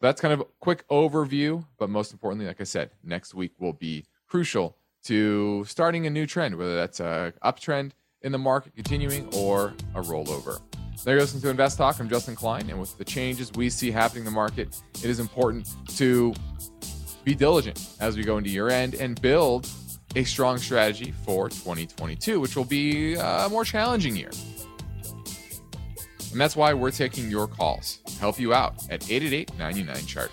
So 0.00 0.06
that's 0.06 0.20
kind 0.20 0.34
of 0.34 0.40
a 0.40 0.46
quick 0.60 0.86
overview, 0.88 1.64
but 1.78 1.90
most 1.90 2.12
importantly, 2.12 2.46
like 2.46 2.60
I 2.60 2.64
said, 2.64 2.90
next 3.02 3.34
week 3.34 3.52
will 3.58 3.72
be 3.72 4.06
crucial 4.26 4.76
to 5.04 5.64
starting 5.66 6.06
a 6.06 6.10
new 6.10 6.26
trend, 6.26 6.56
whether 6.56 6.74
that's 6.74 7.00
a 7.00 7.34
uptrend 7.44 7.92
in 8.22 8.32
the 8.32 8.38
market 8.38 8.74
continuing 8.74 9.32
or 9.34 9.74
a 9.94 10.00
rollover. 10.00 10.60
There 11.02 11.16
you 11.16 11.20
listen 11.20 11.40
to 11.40 11.50
Invest 11.50 11.76
Talk. 11.76 11.98
I'm 11.98 12.08
Justin 12.08 12.34
Klein, 12.34 12.70
and 12.70 12.78
with 12.78 12.96
the 12.96 13.04
changes 13.04 13.52
we 13.52 13.68
see 13.68 13.90
happening 13.90 14.20
in 14.20 14.24
the 14.26 14.30
market, 14.30 14.80
it 14.94 15.04
is 15.04 15.18
important 15.18 15.68
to 15.96 16.32
be 17.24 17.34
diligent 17.34 17.88
as 18.00 18.16
we 18.16 18.22
go 18.22 18.38
into 18.38 18.48
year 18.48 18.68
end 18.68 18.94
and 18.94 19.20
build 19.20 19.68
a 20.16 20.24
strong 20.24 20.56
strategy 20.56 21.12
for 21.24 21.48
2022, 21.48 22.40
which 22.40 22.56
will 22.56 22.64
be 22.64 23.14
a 23.14 23.48
more 23.50 23.64
challenging 23.64 24.16
year. 24.16 24.30
And 26.32 26.40
that's 26.40 26.56
why 26.56 26.72
we're 26.72 26.90
taking 26.90 27.30
your 27.30 27.48
calls 27.48 27.98
to 28.06 28.18
help 28.18 28.38
you 28.38 28.54
out 28.54 28.74
at 28.90 29.10
888 29.10 29.58
99 29.58 29.96
chart. 30.06 30.32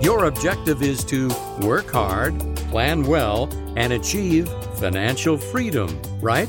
Your 0.00 0.24
objective 0.24 0.82
is 0.82 1.04
to 1.04 1.28
work 1.60 1.90
hard, 1.90 2.38
plan 2.70 3.02
well, 3.02 3.50
and 3.76 3.92
achieve 3.92 4.48
financial 4.76 5.36
freedom, 5.36 6.00
right? 6.22 6.48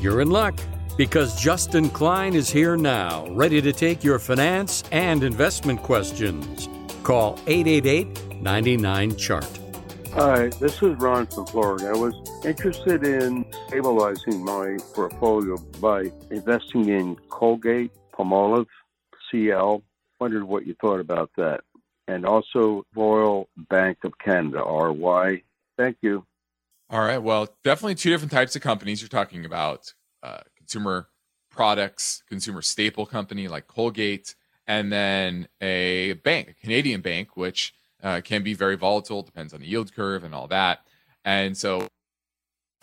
You're 0.00 0.22
in 0.22 0.30
luck 0.30 0.58
because 0.96 1.38
Justin 1.38 1.90
Klein 1.90 2.34
is 2.34 2.48
here 2.48 2.74
now, 2.74 3.26
ready 3.32 3.60
to 3.60 3.70
take 3.70 4.02
your 4.02 4.18
finance 4.18 4.82
and 4.92 5.22
investment 5.22 5.82
questions. 5.82 6.70
Call 7.02 7.38
888 7.46 8.40
99 8.40 9.16
Chart. 9.16 9.60
Hi, 10.14 10.48
this 10.58 10.82
is 10.82 10.96
Ron 10.96 11.26
from 11.26 11.44
Florida. 11.48 11.88
I 11.88 11.98
was 11.98 12.14
interested 12.46 13.04
in 13.04 13.44
stabilizing 13.66 14.42
my 14.42 14.78
portfolio 14.94 15.58
by 15.82 16.10
investing 16.30 16.88
in 16.88 17.16
Colgate, 17.28 17.92
Palmolive, 18.18 18.68
CL. 19.30 19.82
Wondered 20.18 20.44
what 20.44 20.66
you 20.66 20.74
thought 20.80 21.00
about 21.00 21.30
that 21.36 21.60
and 22.08 22.24
also 22.24 22.84
Royal 22.94 23.48
Bank 23.56 23.98
of 24.04 24.18
Canada, 24.18 24.62
RY. 24.62 25.42
Thank 25.76 25.98
you. 26.02 26.24
All 26.88 27.00
right. 27.00 27.18
Well, 27.18 27.48
definitely 27.64 27.96
two 27.96 28.10
different 28.10 28.32
types 28.32 28.54
of 28.54 28.62
companies 28.62 29.02
you're 29.02 29.08
talking 29.08 29.44
about 29.44 29.92
uh, 30.22 30.40
consumer 30.56 31.08
products, 31.50 32.22
consumer 32.28 32.62
staple 32.62 33.06
company 33.06 33.48
like 33.48 33.66
Colgate, 33.66 34.34
and 34.66 34.92
then 34.92 35.48
a 35.60 36.14
bank, 36.24 36.48
a 36.50 36.54
Canadian 36.54 37.00
bank, 37.00 37.36
which 37.36 37.74
uh, 38.02 38.20
can 38.22 38.42
be 38.42 38.54
very 38.54 38.76
volatile, 38.76 39.22
depends 39.22 39.52
on 39.52 39.60
the 39.60 39.66
yield 39.66 39.94
curve 39.94 40.22
and 40.22 40.34
all 40.34 40.46
that. 40.48 40.80
And 41.24 41.56
so 41.56 41.88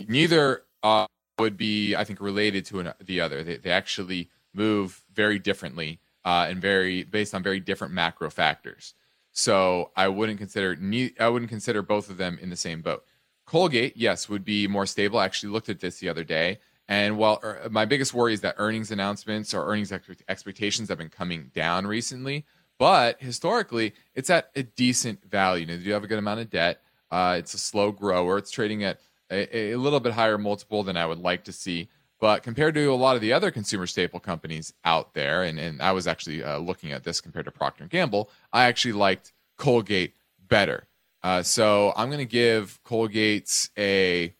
neither 0.07 0.63
uh, 0.81 1.05
would 1.39 1.55
be, 1.55 1.95
I 1.95 2.03
think, 2.03 2.19
related 2.19 2.65
to 2.67 2.79
an, 2.79 2.93
the 3.01 3.21
other. 3.21 3.43
They, 3.43 3.57
they 3.57 3.71
actually 3.71 4.29
move 4.53 5.03
very 5.13 5.39
differently 5.39 5.99
uh, 6.25 6.47
and 6.49 6.59
very 6.59 7.03
based 7.03 7.33
on 7.33 7.43
very 7.43 7.59
different 7.59 7.93
macro 7.93 8.29
factors. 8.29 8.93
So 9.33 9.91
I 9.95 10.07
wouldn't 10.07 10.37
consider 10.37 10.77
I 11.19 11.27
wouldn't 11.27 11.49
consider 11.49 11.81
both 11.81 12.09
of 12.09 12.17
them 12.17 12.37
in 12.41 12.49
the 12.49 12.55
same 12.55 12.81
boat. 12.81 13.03
Colgate, 13.45 13.97
yes, 13.97 14.29
would 14.29 14.45
be 14.45 14.67
more 14.67 14.85
stable. 14.85 15.19
I 15.19 15.25
actually 15.25 15.51
looked 15.51 15.69
at 15.69 15.81
this 15.81 15.99
the 15.99 16.07
other 16.07 16.23
day, 16.23 16.59
and 16.87 17.17
while 17.17 17.39
er, 17.43 17.67
my 17.69 17.83
biggest 17.85 18.13
worry 18.13 18.33
is 18.33 18.41
that 18.41 18.55
earnings 18.57 18.91
announcements 18.91 19.53
or 19.53 19.67
earnings 19.67 19.91
expectations 20.29 20.87
have 20.89 20.97
been 20.97 21.09
coming 21.09 21.51
down 21.53 21.85
recently, 21.85 22.45
but 22.77 23.21
historically 23.21 23.93
it's 24.15 24.29
at 24.29 24.49
a 24.55 24.63
decent 24.63 25.23
value. 25.25 25.65
Now, 25.65 25.77
they 25.77 25.83
do 25.83 25.91
have 25.91 26.03
a 26.03 26.07
good 26.07 26.19
amount 26.19 26.39
of 26.39 26.49
debt. 26.49 26.81
Uh, 27.11 27.35
it's 27.37 27.53
a 27.53 27.59
slow 27.59 27.91
grower. 27.91 28.37
It's 28.37 28.51
trading 28.51 28.83
at 28.83 28.99
a, 29.29 29.73
a 29.73 29.75
little 29.75 29.99
bit 29.99 30.13
higher 30.13 30.37
multiple 30.37 30.83
than 30.83 30.95
I 30.95 31.05
would 31.05 31.19
like 31.19 31.43
to 31.45 31.51
see. 31.51 31.89
But 32.23 32.41
compared 32.41 32.73
to 32.75 32.85
a 32.85 32.95
lot 32.95 33.17
of 33.17 33.21
the 33.21 33.33
other 33.33 33.51
consumer 33.51 33.85
staple 33.85 34.21
companies 34.21 34.73
out 34.85 35.13
there, 35.13 35.43
and, 35.43 35.59
and 35.59 35.81
I 35.81 35.91
was 35.91 36.07
actually 36.07 36.41
uh, 36.41 36.57
looking 36.57 36.93
at 36.93 37.03
this 37.03 37.19
compared 37.19 37.43
to 37.47 37.51
Procter 37.51 37.85
& 37.87 37.89
Gamble, 37.89 38.29
I 38.53 38.63
actually 38.63 38.93
liked 38.93 39.33
Colgate 39.57 40.13
better. 40.39 40.87
Uh, 41.21 41.43
so 41.43 41.91
I'm 41.97 42.07
going 42.07 42.19
to 42.19 42.25
give 42.25 42.81
Colgate's 42.85 43.71
a 43.77 44.33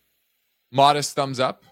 modest 0.72 1.14
thumbs 1.14 1.42
up. 1.42 1.66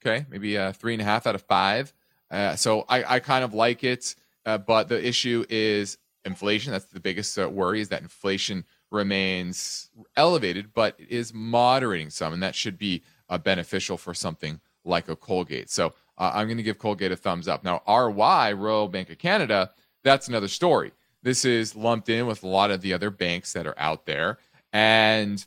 Okay, 0.00 0.26
maybe 0.30 0.54
a 0.54 0.72
three 0.72 0.92
and 0.92 1.02
a 1.02 1.04
half 1.04 1.26
out 1.26 1.34
of 1.34 1.42
five. 1.42 1.92
Uh, 2.30 2.54
so 2.54 2.84
I, 2.88 3.16
I, 3.16 3.18
kind 3.18 3.42
of 3.42 3.52
like 3.52 3.82
it, 3.82 4.14
uh, 4.46 4.58
but 4.58 4.86
the 4.88 5.04
issue 5.04 5.44
is 5.48 5.98
inflation. 6.24 6.70
That's 6.70 6.84
the 6.84 7.00
biggest 7.00 7.36
uh, 7.36 7.50
worry 7.50 7.80
is 7.80 7.88
that 7.88 8.02
inflation 8.02 8.64
remains 8.92 9.90
elevated, 10.16 10.72
but 10.72 10.94
is 11.00 11.34
moderating 11.34 12.10
some, 12.10 12.32
and 12.32 12.44
that 12.44 12.54
should 12.54 12.78
be 12.78 13.02
uh, 13.28 13.38
beneficial 13.38 13.96
for 13.96 14.14
something 14.14 14.60
like 14.84 15.08
a 15.08 15.16
Colgate. 15.16 15.70
So 15.70 15.94
uh, 16.18 16.32
I'm 16.34 16.46
going 16.46 16.56
to 16.56 16.62
give 16.62 16.78
Colgate 16.78 17.12
a 17.12 17.16
thumbs 17.16 17.48
up. 17.48 17.64
Now, 17.64 17.82
RY, 17.86 18.52
Royal 18.52 18.88
Bank 18.88 19.10
of 19.10 19.18
Canada, 19.18 19.70
that's 20.02 20.28
another 20.28 20.48
story. 20.48 20.92
This 21.22 21.44
is 21.44 21.76
lumped 21.76 22.08
in 22.08 22.26
with 22.26 22.42
a 22.42 22.48
lot 22.48 22.70
of 22.70 22.80
the 22.80 22.92
other 22.92 23.10
banks 23.10 23.52
that 23.52 23.66
are 23.66 23.78
out 23.78 24.06
there. 24.06 24.38
And 24.72 25.44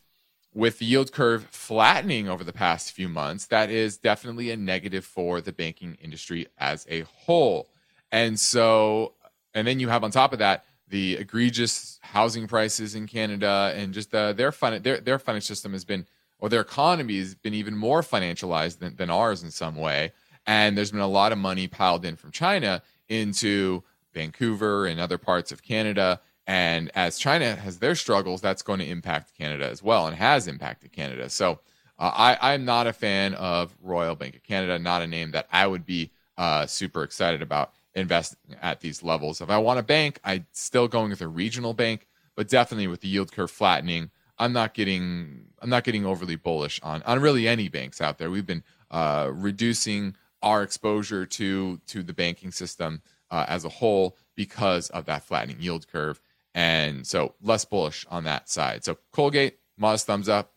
with 0.54 0.80
the 0.80 0.86
yield 0.86 1.12
curve 1.12 1.46
flattening 1.52 2.30
over 2.30 2.44
the 2.44 2.54
past 2.54 2.94
few 2.94 3.10
months, 3.10 3.48
that 3.48 3.70
is 3.70 3.98
definitely 3.98 4.52
a 4.52 4.58
negative 4.58 5.04
for 5.04 5.42
the 5.42 5.52
banking 5.52 5.98
industry 6.02 6.48
as 6.58 6.88
a 6.90 7.02
whole. 7.02 7.70
And 8.12 8.40
so, 8.40 9.14
and 9.54 9.68
then 9.68 9.80
you 9.80 9.90
have 9.90 10.04
on 10.04 10.12
top 10.12 10.32
of 10.32 10.40
that 10.40 10.64
the 10.88 11.16
egregious 11.16 12.00
housing 12.02 12.48
prices 12.48 12.96
in 12.96 13.08
Canada 13.08 13.74
and 13.76 13.94
just 13.94 14.12
their 14.12 14.52
fun 14.52 14.82
their 14.84 15.00
their 15.00 15.20
finance 15.20 15.46
system 15.46 15.74
has 15.74 15.84
been 15.84 16.06
or 16.40 16.50
their 16.50 16.62
economy 16.62 17.18
has 17.20 17.36
been 17.36 17.54
even 17.54 17.76
more 17.76 18.02
financialized 18.02 18.80
than, 18.80 18.96
than 18.96 19.10
ours 19.10 19.44
in 19.44 19.52
some 19.52 19.76
way. 19.76 20.12
And 20.46 20.78
there's 20.78 20.92
been 20.92 21.00
a 21.00 21.08
lot 21.08 21.32
of 21.32 21.38
money 21.38 21.68
piled 21.68 22.06
in 22.06 22.16
from 22.16 22.32
China 22.32 22.82
into 23.10 23.84
Vancouver 24.14 24.86
and 24.86 25.00
other 25.00 25.18
parts 25.18 25.52
of 25.52 25.64
Canada. 25.64 26.22
And 26.48 26.92
as 26.94 27.18
China 27.18 27.56
has 27.56 27.80
their 27.80 27.96
struggles, 27.96 28.42
that's 28.42 28.62
going 28.62 28.80
to 28.80 28.88
impact 28.88 29.36
Canada 29.38 29.68
as 29.70 29.82
well 29.82 30.08
and 30.08 30.16
has 30.16 30.48
impacted 30.48 30.92
Canada. 30.92 31.30
So 31.30 31.60
uh, 31.98 32.12
I, 32.14 32.54
I'm 32.54 32.66
not 32.66 32.88
a 32.88 32.94
fan 32.94 33.34
of 33.36 33.76
Royal 33.82 34.16
Bank 34.16 34.36
of 34.36 34.44
Canada, 34.44 34.78
not 34.78 35.02
a 35.02 35.08
name 35.08 35.32
that 35.32 35.48
I 35.52 35.66
would 35.66 35.86
be 35.86 36.12
uh, 36.38 36.66
super 36.68 37.04
excited 37.04 37.42
about 37.42 37.72
investing 37.96 38.56
at 38.62 38.82
these 38.82 39.02
levels. 39.02 39.42
If 39.42 39.50
I 39.50 39.58
want 39.58 39.80
a 39.80 39.84
bank, 39.84 40.20
I'm 40.24 40.46
still 40.52 40.88
going 40.88 41.10
with 41.10 41.22
a 41.22 41.28
regional 41.28 41.74
bank, 41.74 42.08
but 42.36 42.50
definitely 42.50 42.88
with 42.88 43.02
the 43.02 43.08
yield 43.08 43.32
curve 43.32 43.50
flattening, 43.50 44.12
I'm 44.38 44.54
not 44.54 44.74
getting 44.74 45.46
I'm 45.62 45.70
not 45.70 45.84
getting 45.84 46.06
overly 46.06 46.36
bullish 46.36 46.80
on 46.84 47.02
on 47.04 47.20
really 47.22 47.48
any 47.48 47.70
banks 47.70 48.02
out 48.02 48.18
there. 48.18 48.30
We've 48.30 48.46
been 48.46 48.64
uh, 48.92 49.32
reducing 49.34 50.16
our 50.42 50.64
exposure 50.64 51.26
to 51.26 51.80
to 51.88 52.04
the 52.04 52.14
banking 52.14 52.52
system 52.52 53.02
uh, 53.32 53.46
as 53.48 53.66
a 53.66 53.70
whole 53.70 54.18
because 54.36 54.90
of 54.90 55.06
that 55.06 55.24
flattening 55.24 55.58
yield 55.60 55.88
curve, 55.88 56.22
and 56.54 57.06
so 57.08 57.36
less 57.42 57.66
bullish 57.66 58.06
on 58.10 58.24
that 58.26 58.50
side. 58.50 58.84
So 58.84 58.98
Colgate, 59.12 59.60
modest 59.78 60.06
thumbs 60.06 60.30
up. 60.30 60.52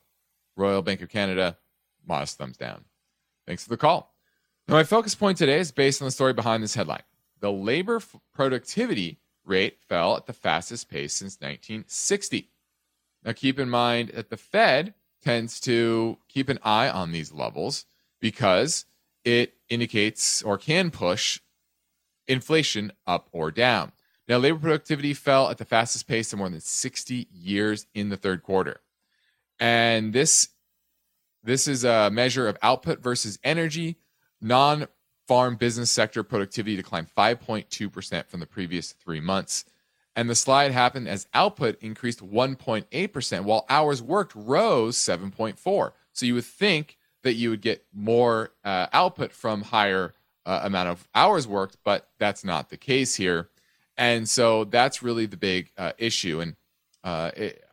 Royal 0.57 0.83
Bank 0.83 1.01
of 1.03 1.09
Canada, 1.09 1.57
modest 2.07 2.37
thumbs 2.37 2.57
down. 2.57 2.85
Thanks 3.47 3.63
for 3.63 3.71
the 3.71 3.77
call. 3.77 4.13
Now, 4.67 4.75
my 4.75 4.85
focus 4.85 5.15
point 5.15 5.39
today 5.39 5.61
is 5.61 5.71
based 5.71 6.03
on 6.03 6.07
the 6.07 6.13
story 6.13 6.33
behind 6.33 6.63
this 6.63 6.75
headline. 6.75 7.05
The 7.41 7.53
labor 7.53 8.03
productivity 8.35 9.21
rate 9.45 9.79
fell 9.89 10.17
at 10.17 10.27
the 10.27 10.33
fastest 10.33 10.91
pace 10.91 11.15
since 11.15 11.37
1960. 11.37 12.51
Now, 13.25 13.33
keep 13.33 13.59
in 13.59 13.69
mind 13.69 14.11
that 14.15 14.31
the 14.31 14.37
Fed 14.37 14.95
tends 15.23 15.61
to 15.61 16.19
keep 16.29 16.49
an 16.49 16.59
eye 16.63 16.89
on 16.89 17.13
these 17.13 17.33
levels 17.33 17.85
because 18.21 18.87
it 19.25 19.55
indicates 19.69 20.43
or 20.43 20.57
can 20.59 20.91
push 20.91 21.41
inflation 22.27 22.93
up 23.07 23.29
or 23.33 23.51
down. 23.51 23.93
Now, 24.29 24.39
labor 24.39 24.59
productivity 24.59 25.15
fell 25.15 25.51
at 25.51 25.59
the 25.59 25.65
fastest 25.65 26.07
pace 26.07 26.33
in 26.33 26.39
more 26.39 26.51
than 26.51 26.61
60 26.61 27.29
years 27.33 27.87
in 27.95 28.11
the 28.11 28.17
third 28.17 28.43
quarter. 28.43 28.81
And 29.59 30.13
this 30.13 30.49
this 31.43 31.67
is 31.67 31.85
a 31.85 32.11
measure 32.11 32.49
of 32.49 32.59
output 32.63 33.01
versus 33.01 33.39
energy. 33.43 33.97
Non 34.41 34.87
farm 35.27 35.57
business 35.57 35.91
sector 35.91 36.23
productivity 36.23 36.77
declined 36.77 37.09
5.2% 37.17 38.27
from 38.27 38.41
the 38.41 38.47
previous 38.47 38.93
three 38.93 39.21
months. 39.21 39.65
And 40.19 40.29
the 40.29 40.35
slide 40.35 40.73
happened 40.73 41.07
as 41.07 41.29
output 41.33 41.81
increased 41.81 42.19
1.8%, 42.19 43.45
while 43.45 43.65
hours 43.69 44.03
worked 44.03 44.33
rose 44.35 44.97
7.4. 44.97 45.93
So 46.13 46.27
you 46.27 46.35
would 46.35 46.45
think 46.45 46.99
that 47.23 47.35
you 47.35 47.51
would 47.51 47.61
get 47.61 47.87
more 47.95 48.51
uh, 48.65 48.89
output 48.93 49.31
from 49.31 49.63
higher 49.63 50.15
uh, 50.45 50.63
amount 50.65 50.89
of 50.89 51.07
hours 51.15 51.47
worked, 51.47 51.77
but 51.85 52.09
that's 52.19 52.43
not 52.43 52.69
the 52.69 52.77
case 52.77 53.15
here. 53.15 53.49
And 53.97 54.29
so 54.29 54.65
that's 54.65 55.05
really 55.05 55.27
the 55.27 55.37
big 55.37 55.71
uh, 55.79 55.93
issue. 55.99 56.41
And 56.41 56.57
uh, 57.05 57.31
it, 57.37 57.65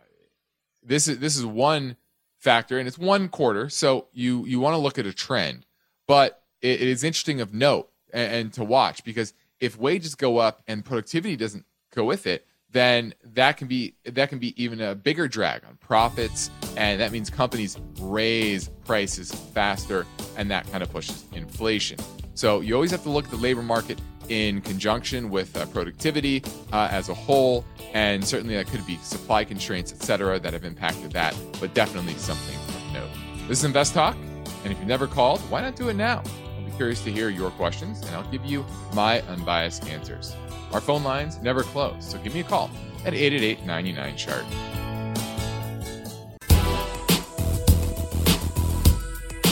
this 0.84 1.08
is 1.08 1.18
this 1.18 1.38
is 1.38 1.48
one 1.48 1.96
factor, 2.38 2.78
and 2.78 2.88
it's 2.88 3.00
one 3.00 3.28
quarter. 3.28 3.70
So 3.70 4.06
you 4.14 4.46
you 4.46 4.60
want 4.60 4.75
to 4.75 4.80
look 4.80 5.00
at 5.00 5.08
a 5.08 5.14
trend, 5.14 5.66
but 6.06 6.44
it, 6.62 6.80
it 6.80 6.88
is 6.90 7.04
interesting 7.04 7.42
of 7.42 7.56
note 7.56 7.90
and, 8.14 8.32
and 8.32 8.54
to 8.54 8.64
watch 8.64 9.04
because 9.04 9.34
if 9.60 9.80
wages 9.80 10.14
go 10.14 10.38
up 10.38 10.62
and 10.68 10.86
productivity 10.86 11.36
doesn't 11.36 11.66
go 11.96 12.04
with 12.04 12.28
it, 12.28 12.46
then 12.72 13.14
that 13.24 13.56
can 13.56 13.68
be 13.68 13.96
that 14.04 14.28
can 14.28 14.38
be 14.38 14.62
even 14.62 14.82
a 14.82 14.94
bigger 14.94 15.28
drag 15.28 15.64
on 15.64 15.78
profits. 15.78 16.52
And 16.75 17.00
that 17.00 17.12
means 17.12 17.30
companies 17.30 17.78
raise 18.00 18.68
prices 18.84 19.32
faster 19.32 20.06
and 20.38 20.52
that 20.52 20.70
kind 20.70 20.84
of 20.84 20.92
pushes 20.92 21.24
inflation. 21.32 21.98
So 22.34 22.60
you 22.60 22.75
always 22.75 22.92
have 22.92 23.04
to 23.04 23.10
look 23.10 23.25
at 23.25 23.32
the 23.32 23.38
labor 23.38 23.64
market 23.64 24.00
in 24.28 24.60
conjunction 24.60 25.30
with 25.30 25.56
uh, 25.56 25.66
productivity 25.68 26.44
uh, 26.74 26.90
as 26.92 27.08
a 27.08 27.14
whole. 27.14 27.64
And 27.94 28.25
certainly 28.25 28.56
that 28.56 28.68
could 28.68 28.86
be 28.86 28.98
supply 28.98 29.46
constraints 29.46 29.94
et 29.94 30.04
cetera 30.04 30.38
that 30.38 30.52
have 30.52 30.66
impacted 30.66 31.14
that 31.14 31.34
but 31.62 31.74
definitely 31.74 32.16
something 32.16 32.58
of 32.58 32.94
note. 32.94 33.10
This 33.48 33.60
is 33.60 33.64
invest 33.64 33.94
talk. 33.94 34.18
And 34.64 34.74
if 34.74 34.80
you've 34.80 34.88
never 34.88 35.08
called 35.08 35.40
why 35.50 35.62
not 35.62 35.78
do 35.78 35.88
it 35.88 35.94
now? 35.94 36.24
I'll 36.58 36.66
be 36.66 36.72
curious 36.72 37.02
to 37.06 37.12
hear 37.12 37.30
your 37.30 37.52
questions 37.52 38.02
and 38.02 38.10
i'll 38.16 38.30
give 38.32 38.44
you 38.44 38.66
my 38.94 39.22
unbiased 39.22 39.88
answers 39.88 40.36
our 40.75 40.82
phone 40.82 41.03
lines 41.03 41.41
never 41.41 41.63
close, 41.63 42.12
so 42.12 42.17
give 42.20 42.34
me 42.34 42.41
a 42.41 42.44
call 42.44 42.70
at 43.05 43.13
888 43.13 43.65
99 43.65 44.17
Chart. 44.17 44.44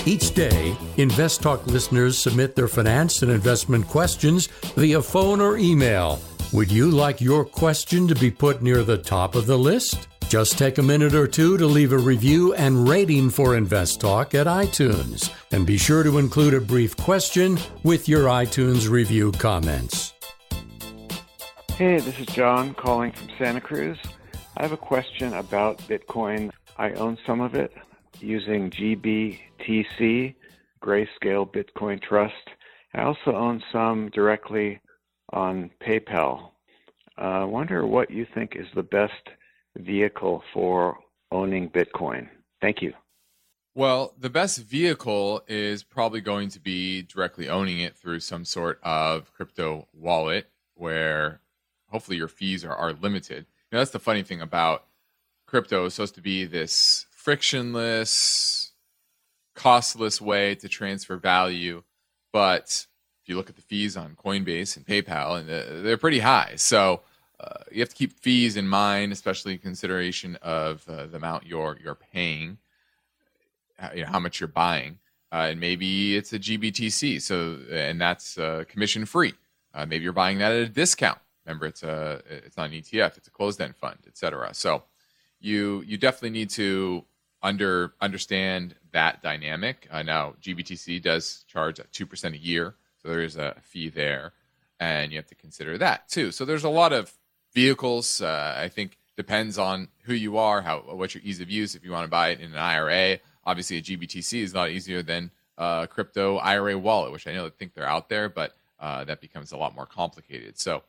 Each 0.05 0.33
day, 0.33 0.75
Invest 0.97 1.41
Talk 1.41 1.65
listeners 1.65 2.19
submit 2.19 2.57
their 2.57 2.67
finance 2.67 3.21
and 3.21 3.31
investment 3.31 3.87
questions 3.87 4.47
via 4.75 5.01
phone 5.01 5.39
or 5.39 5.57
email. 5.57 6.19
Would 6.51 6.69
you 6.69 6.91
like 6.91 7.21
your 7.21 7.45
question 7.45 8.05
to 8.09 8.15
be 8.15 8.29
put 8.29 8.61
near 8.61 8.83
the 8.83 8.97
top 8.97 9.35
of 9.35 9.47
the 9.47 9.57
list? 9.57 10.09
Just 10.27 10.57
take 10.57 10.77
a 10.77 10.83
minute 10.83 11.13
or 11.13 11.27
two 11.27 11.57
to 11.57 11.65
leave 11.65 11.93
a 11.93 11.97
review 11.97 12.53
and 12.55 12.89
rating 12.89 13.29
for 13.29 13.55
Invest 13.55 14.01
Talk 14.01 14.35
at 14.35 14.47
iTunes. 14.47 15.33
And 15.51 15.65
be 15.65 15.77
sure 15.77 16.03
to 16.03 16.17
include 16.17 16.53
a 16.53 16.59
brief 16.59 16.97
question 16.97 17.57
with 17.83 18.09
your 18.09 18.25
iTunes 18.25 18.89
review 18.89 19.31
comments. 19.31 20.12
Hey, 21.75 21.99
this 21.99 22.19
is 22.19 22.27
John 22.27 22.75
calling 22.75 23.11
from 23.11 23.29
Santa 23.39 23.59
Cruz. 23.59 23.97
I 24.55 24.61
have 24.61 24.73
a 24.73 24.77
question 24.77 25.33
about 25.33 25.79
Bitcoin. 25.79 26.51
I 26.77 26.91
own 26.91 27.17
some 27.25 27.41
of 27.41 27.55
it 27.55 27.73
using 28.19 28.69
GBTC, 28.69 30.35
Grayscale 30.83 31.51
Bitcoin 31.51 31.99
Trust. 31.99 32.47
I 32.93 33.01
also 33.01 33.33
own 33.35 33.63
some 33.71 34.11
directly 34.11 34.81
on 35.31 35.71
PayPal. 35.81 36.51
Uh, 37.17 37.21
I 37.21 37.43
wonder 37.43 37.87
what 37.87 38.11
you 38.11 38.27
think 38.35 38.55
is 38.55 38.67
the 38.75 38.83
best 38.83 39.29
vehicle 39.75 40.43
for 40.53 40.99
owning 41.31 41.71
Bitcoin. 41.71 42.29
Thank 42.61 42.83
you. 42.83 42.93
Well, 43.73 44.13
the 44.19 44.29
best 44.29 44.59
vehicle 44.59 45.41
is 45.47 45.83
probably 45.83 46.21
going 46.21 46.49
to 46.49 46.59
be 46.59 47.01
directly 47.01 47.49
owning 47.49 47.79
it 47.79 47.97
through 47.97 48.19
some 48.19 48.45
sort 48.45 48.79
of 48.83 49.33
crypto 49.33 49.87
wallet 49.91 50.51
where 50.75 51.39
hopefully 51.93 52.17
your 52.17 52.27
fees 52.27 52.65
are, 52.65 52.75
are 52.75 52.91
limited. 52.91 53.45
Know, 53.71 53.77
that's 53.77 53.91
the 53.91 53.99
funny 53.99 54.23
thing 54.23 54.41
about 54.41 54.85
crypto. 55.45 55.85
It's 55.85 55.95
supposed 55.95 56.15
to 56.15 56.21
be 56.21 56.45
this 56.45 57.05
frictionless, 57.11 58.71
costless 59.55 60.19
way 60.19 60.55
to 60.55 60.67
transfer 60.67 61.17
value. 61.17 61.83
But 62.31 62.87
if 63.21 63.29
you 63.29 63.35
look 63.35 63.49
at 63.49 63.55
the 63.55 63.61
fees 63.61 63.95
on 63.95 64.15
Coinbase 64.15 64.75
and 64.75 64.85
PayPal, 64.85 65.39
and 65.39 65.49
uh, 65.49 65.83
they're 65.83 65.97
pretty 65.97 66.19
high. 66.19 66.53
So 66.55 67.01
uh, 67.39 67.63
you 67.71 67.79
have 67.79 67.89
to 67.89 67.95
keep 67.95 68.13
fees 68.13 68.57
in 68.57 68.67
mind, 68.67 69.11
especially 69.11 69.53
in 69.53 69.59
consideration 69.59 70.35
of 70.41 70.83
uh, 70.89 71.05
the 71.05 71.17
amount 71.17 71.45
you're 71.45 71.77
you're 71.83 71.95
paying, 71.95 72.57
you 73.95 74.01
know, 74.01 74.09
how 74.09 74.19
much 74.19 74.39
you're 74.39 74.47
buying, 74.47 74.97
uh, 75.31 75.47
and 75.51 75.59
maybe 75.59 76.15
it's 76.15 76.33
a 76.33 76.39
GBTC. 76.39 77.21
So 77.21 77.59
and 77.71 78.01
that's 78.01 78.37
uh, 78.37 78.63
commission 78.67 79.05
free. 79.05 79.33
Uh, 79.73 79.85
maybe 79.85 80.03
you're 80.03 80.13
buying 80.13 80.39
that 80.39 80.51
at 80.51 80.61
a 80.61 80.69
discount. 80.69 81.19
Remember, 81.45 81.65
it's 81.65 81.83
a 81.83 82.21
it's 82.29 82.57
not 82.57 82.69
an 82.69 82.73
ETF; 82.73 83.17
it's 83.17 83.27
a 83.27 83.31
closed-end 83.31 83.75
fund, 83.75 83.99
etc. 84.07 84.53
So 84.53 84.83
you 85.39 85.83
you 85.85 85.97
definitely 85.97 86.31
need 86.31 86.49
to 86.51 87.05
under 87.41 87.93
understand 87.99 88.75
that 88.93 89.21
dynamic. 89.21 89.87
Uh, 89.91 90.03
now, 90.03 90.35
GBTC 90.41 91.01
does 91.01 91.43
charge 91.47 91.79
two 91.91 92.05
percent 92.05 92.35
a 92.35 92.39
year, 92.39 92.75
so 93.01 93.09
there 93.09 93.21
is 93.21 93.35
a 93.37 93.55
fee 93.61 93.89
there, 93.89 94.33
and 94.79 95.11
you 95.11 95.17
have 95.17 95.27
to 95.27 95.35
consider 95.35 95.77
that 95.77 96.07
too. 96.07 96.31
So 96.31 96.45
there's 96.45 96.63
a 96.63 96.69
lot 96.69 96.93
of 96.93 97.13
vehicles. 97.53 98.21
Uh, 98.21 98.55
I 98.57 98.69
think 98.69 98.97
depends 99.15 99.57
on 99.57 99.89
who 100.03 100.13
you 100.13 100.37
are, 100.37 100.61
how 100.61 100.79
what's 100.79 101.13
your 101.13 101.23
ease 101.23 101.41
of 101.41 101.49
use. 101.49 101.75
If 101.75 101.83
you 101.83 101.91
want 101.91 102.05
to 102.05 102.09
buy 102.09 102.29
it 102.29 102.39
in 102.39 102.51
an 102.53 102.57
IRA, 102.57 103.19
obviously 103.45 103.77
a 103.77 103.81
GBTC 103.81 104.41
is 104.41 104.53
a 104.53 104.57
lot 104.57 104.69
easier 104.69 105.03
than 105.03 105.31
a 105.57 105.87
crypto 105.89 106.37
IRA 106.37 106.77
wallet, 106.77 107.11
which 107.11 107.27
I 107.27 107.33
know 107.33 107.45
I 107.45 107.49
think 107.49 107.73
they're 107.73 107.87
out 107.87 108.09
there, 108.09 108.29
but 108.29 108.55
uh, 108.79 109.03
that 109.05 109.21
becomes 109.21 109.51
a 109.51 109.57
lot 109.57 109.75
more 109.75 109.85
complicated. 109.85 110.59
So 110.59 110.83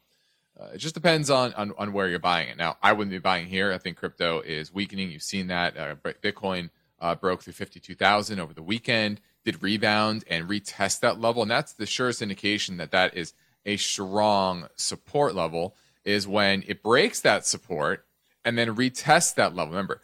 uh, 0.58 0.68
it 0.74 0.78
just 0.78 0.94
depends 0.94 1.30
on, 1.30 1.52
on, 1.54 1.72
on 1.76 1.92
where 1.92 2.08
you're 2.08 2.18
buying 2.18 2.48
it. 2.48 2.56
Now, 2.56 2.76
I 2.82 2.92
wouldn't 2.92 3.10
be 3.10 3.18
buying 3.18 3.46
here. 3.48 3.72
I 3.72 3.78
think 3.78 3.96
crypto 3.96 4.40
is 4.40 4.72
weakening. 4.72 5.10
You've 5.10 5.22
seen 5.22 5.48
that. 5.48 5.76
Uh, 5.76 5.96
Bitcoin 6.22 6.70
uh, 7.00 7.14
broke 7.16 7.42
through 7.42 7.54
52,000 7.54 8.38
over 8.38 8.54
the 8.54 8.62
weekend, 8.62 9.20
did 9.44 9.62
rebound 9.62 10.24
and 10.28 10.48
retest 10.48 11.00
that 11.00 11.20
level, 11.20 11.42
and 11.42 11.50
that's 11.50 11.72
the 11.72 11.86
surest 11.86 12.22
indication 12.22 12.76
that 12.76 12.92
that 12.92 13.16
is 13.16 13.32
a 13.66 13.76
strong 13.76 14.68
support 14.76 15.34
level. 15.34 15.74
Is 16.04 16.28
when 16.28 16.64
it 16.66 16.82
breaks 16.82 17.20
that 17.20 17.46
support 17.46 18.04
and 18.44 18.58
then 18.58 18.76
retests 18.76 19.34
that 19.36 19.54
level. 19.54 19.72
Remember, 19.72 20.02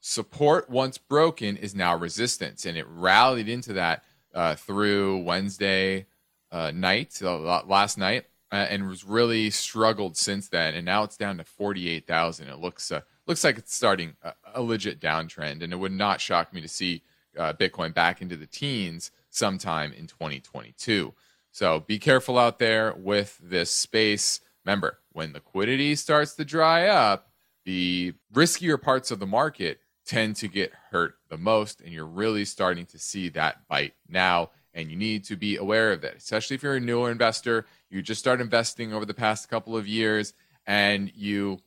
support 0.00 0.70
once 0.70 0.96
broken 0.96 1.58
is 1.58 1.74
now 1.74 1.94
resistance, 1.94 2.64
and 2.64 2.78
it 2.78 2.86
rallied 2.88 3.50
into 3.50 3.74
that 3.74 4.02
uh, 4.34 4.54
through 4.54 5.18
Wednesday 5.18 6.06
uh, 6.50 6.72
night, 6.74 7.20
last 7.20 7.98
night 7.98 8.24
uh, 8.52 8.66
and 8.68 8.86
was 8.86 9.02
really 9.02 9.48
struggled 9.48 10.16
since 10.16 10.48
then. 10.48 10.74
And 10.74 10.84
now 10.84 11.02
it's 11.02 11.16
down 11.16 11.38
to 11.38 11.44
48,000. 11.44 12.48
It 12.48 12.58
looks 12.58 12.92
uh, 12.92 13.00
looks 13.26 13.42
like 13.42 13.56
it's 13.56 13.74
starting 13.74 14.14
a, 14.22 14.34
a, 14.54 14.62
legit 14.62 15.00
downtrend. 15.00 15.62
And 15.62 15.72
it 15.72 15.76
would 15.76 15.92
not 15.92 16.20
shock 16.20 16.52
me 16.52 16.60
to 16.60 16.68
see 16.68 17.02
uh, 17.38 17.54
Bitcoin 17.54 17.94
back 17.94 18.20
into 18.20 18.36
the 18.36 18.46
teens 18.46 19.10
sometime 19.30 19.92
in 19.94 20.06
2022. 20.06 21.14
So 21.50 21.80
be 21.80 21.98
careful 21.98 22.38
out 22.38 22.58
there 22.58 22.94
with 22.94 23.38
this 23.42 23.70
space. 23.70 24.40
Remember, 24.64 24.98
when 25.12 25.32
liquidity 25.32 25.94
starts 25.94 26.34
to 26.34 26.44
dry 26.44 26.88
up, 26.88 27.30
the 27.64 28.12
riskier 28.34 28.80
parts 28.80 29.10
of 29.10 29.18
the 29.18 29.26
market 29.26 29.80
tend 30.04 30.36
to 30.36 30.48
get 30.48 30.72
hurt 30.90 31.14
the 31.30 31.38
most. 31.38 31.80
And 31.80 31.92
you're 31.92 32.04
really 32.04 32.44
starting 32.44 32.84
to 32.86 32.98
see 32.98 33.30
that 33.30 33.66
bite 33.68 33.94
now 34.08 34.50
and 34.74 34.90
you 34.90 34.96
need 34.96 35.24
to 35.24 35.36
be 35.36 35.56
aware 35.56 35.92
of 35.92 36.00
that, 36.00 36.16
especially 36.16 36.54
if 36.54 36.62
you're 36.62 36.76
a 36.76 36.80
newer 36.80 37.10
investor. 37.10 37.66
You 37.92 38.00
just 38.00 38.20
start 38.20 38.40
investing 38.40 38.94
over 38.94 39.04
the 39.04 39.12
past 39.12 39.50
couple 39.50 39.76
of 39.76 39.86
years, 39.86 40.32
and 40.66 41.12
you 41.14 41.58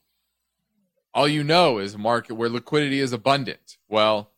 all 1.14 1.28
you 1.28 1.44
know 1.44 1.78
is 1.78 1.94
a 1.94 2.00
market 2.00 2.34
where 2.34 2.50
liquidity 2.50 3.00
is 3.00 3.14
abundant. 3.14 3.78
Well, 3.88 4.32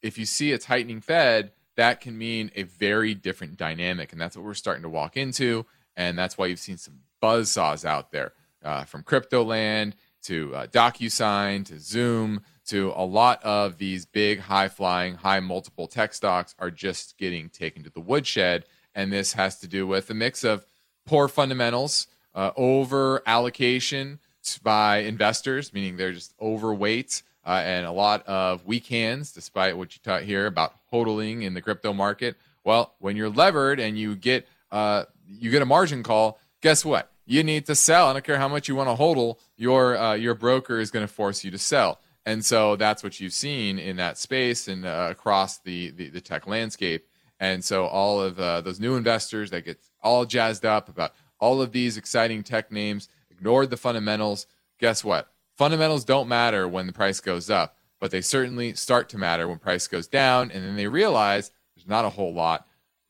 if 0.00 0.16
you 0.16 0.24
see 0.24 0.52
a 0.52 0.58
tightening 0.58 1.02
Fed, 1.02 1.52
that 1.76 2.00
can 2.00 2.16
mean 2.16 2.50
a 2.54 2.62
very 2.62 3.14
different 3.14 3.58
dynamic, 3.58 4.10
and 4.10 4.20
that's 4.20 4.36
what 4.36 4.44
we're 4.46 4.54
starting 4.54 4.84
to 4.84 4.88
walk 4.88 5.18
into. 5.18 5.66
And 5.94 6.18
that's 6.18 6.38
why 6.38 6.46
you've 6.46 6.60
seen 6.60 6.78
some 6.78 7.00
buzz 7.20 7.50
saws 7.50 7.84
out 7.84 8.10
there 8.10 8.32
uh, 8.64 8.84
from 8.84 9.02
crypto 9.02 9.44
land 9.44 9.96
to 10.22 10.56
uh, 10.56 10.66
DocuSign 10.66 11.66
to 11.66 11.78
Zoom 11.78 12.40
to 12.68 12.90
a 12.96 13.04
lot 13.04 13.44
of 13.44 13.76
these 13.76 14.06
big, 14.06 14.40
high 14.40 14.68
flying, 14.68 15.16
high 15.16 15.40
multiple 15.40 15.88
tech 15.88 16.14
stocks 16.14 16.54
are 16.58 16.70
just 16.70 17.18
getting 17.18 17.50
taken 17.50 17.82
to 17.82 17.90
the 17.90 18.00
woodshed. 18.00 18.64
And 18.94 19.12
this 19.12 19.34
has 19.34 19.58
to 19.60 19.68
do 19.68 19.86
with 19.86 20.08
a 20.08 20.14
mix 20.14 20.42
of 20.42 20.64
poor 21.06 21.28
fundamentals, 21.28 22.06
uh, 22.34 22.50
over 22.56 23.22
allocation 23.26 24.18
by 24.62 24.98
investors, 24.98 25.72
meaning 25.72 25.96
they're 25.96 26.12
just 26.12 26.34
overweight, 26.40 27.22
uh, 27.46 27.62
and 27.64 27.86
a 27.86 27.92
lot 27.92 28.26
of 28.26 28.64
weak 28.66 28.86
hands, 28.86 29.32
despite 29.32 29.76
what 29.76 29.94
you 29.94 30.00
taught 30.02 30.22
here 30.22 30.46
about 30.46 30.74
hodling 30.92 31.42
in 31.42 31.54
the 31.54 31.62
crypto 31.62 31.92
market. 31.92 32.36
Well, 32.64 32.94
when 32.98 33.16
you're 33.16 33.30
levered 33.30 33.78
and 33.80 33.98
you 33.98 34.16
get 34.16 34.46
uh, 34.72 35.04
you 35.26 35.50
get 35.50 35.62
a 35.62 35.66
margin 35.66 36.02
call, 36.02 36.38
guess 36.60 36.84
what? 36.84 37.10
You 37.26 37.42
need 37.42 37.66
to 37.66 37.74
sell. 37.74 38.08
I 38.08 38.12
don't 38.12 38.24
care 38.24 38.38
how 38.38 38.48
much 38.48 38.68
you 38.68 38.74
want 38.74 38.88
to 38.88 39.02
hodl, 39.02 39.38
your 39.56 39.96
uh, 39.96 40.14
your 40.14 40.34
broker 40.34 40.80
is 40.80 40.90
going 40.90 41.06
to 41.06 41.12
force 41.12 41.44
you 41.44 41.50
to 41.50 41.58
sell. 41.58 42.00
And 42.26 42.44
so 42.44 42.76
that's 42.76 43.02
what 43.02 43.20
you've 43.20 43.34
seen 43.34 43.78
in 43.78 43.96
that 43.96 44.16
space 44.16 44.66
and 44.66 44.86
uh, 44.86 45.08
across 45.10 45.58
the, 45.58 45.90
the, 45.90 46.08
the 46.08 46.20
tech 46.22 46.46
landscape. 46.46 47.06
And 47.40 47.64
so 47.64 47.86
all 47.86 48.20
of 48.20 48.38
uh, 48.38 48.60
those 48.60 48.80
new 48.80 48.96
investors 48.96 49.50
that 49.50 49.64
get 49.64 49.78
all 50.02 50.24
jazzed 50.24 50.64
up 50.64 50.88
about 50.88 51.12
all 51.40 51.60
of 51.60 51.72
these 51.72 51.96
exciting 51.96 52.42
tech 52.42 52.70
names, 52.70 53.08
ignored 53.30 53.70
the 53.70 53.76
fundamentals. 53.76 54.46
Guess 54.78 55.04
what? 55.04 55.28
Fundamentals 55.56 56.04
don't 56.04 56.28
matter 56.28 56.66
when 56.66 56.86
the 56.86 56.92
price 56.92 57.20
goes 57.20 57.50
up, 57.50 57.76
but 58.00 58.10
they 58.10 58.20
certainly 58.20 58.74
start 58.74 59.08
to 59.10 59.18
matter 59.18 59.46
when 59.46 59.58
price 59.58 59.86
goes 59.86 60.06
down. 60.06 60.50
And 60.50 60.64
then 60.64 60.76
they 60.76 60.88
realize 60.88 61.50
there's 61.74 61.88
not 61.88 62.04
a 62.04 62.10
whole 62.10 62.32
lot 62.32 62.66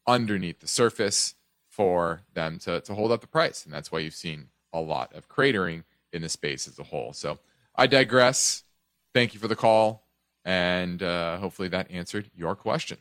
underneath 0.06 0.60
the 0.60 0.68
surface 0.68 1.34
for 1.68 2.22
them 2.34 2.58
to, 2.60 2.80
to 2.80 2.94
hold 2.94 3.12
up 3.12 3.20
the 3.20 3.26
price. 3.26 3.64
And 3.64 3.72
that's 3.72 3.90
why 3.90 4.00
you've 4.00 4.14
seen 4.14 4.48
a 4.72 4.80
lot 4.80 5.14
of 5.14 5.28
cratering 5.28 5.84
in 6.12 6.22
the 6.22 6.28
space 6.28 6.68
as 6.68 6.78
a 6.78 6.84
whole. 6.84 7.12
So 7.12 7.38
I 7.74 7.87
digress. 7.87 8.64
Thank 9.12 9.34
you 9.34 9.40
for 9.40 9.48
the 9.48 9.56
call. 9.56 10.06
And 10.44 11.02
uh, 11.02 11.38
hopefully 11.38 11.68
that 11.68 11.90
answered 11.90 12.30
your 12.34 12.54
question. 12.54 12.98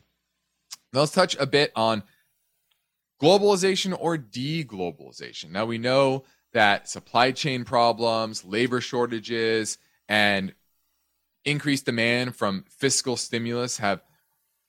Now 0.94 1.00
let's 1.00 1.12
touch 1.12 1.36
a 1.40 1.46
bit 1.46 1.72
on 1.74 2.04
globalization 3.20 3.96
or 3.98 4.16
deglobalization. 4.16 5.50
Now 5.50 5.66
we 5.66 5.76
know 5.76 6.22
that 6.52 6.88
supply 6.88 7.32
chain 7.32 7.64
problems, 7.64 8.44
labor 8.44 8.80
shortages, 8.80 9.76
and 10.08 10.54
increased 11.44 11.86
demand 11.86 12.36
from 12.36 12.64
fiscal 12.68 13.16
stimulus 13.16 13.78
have 13.78 14.04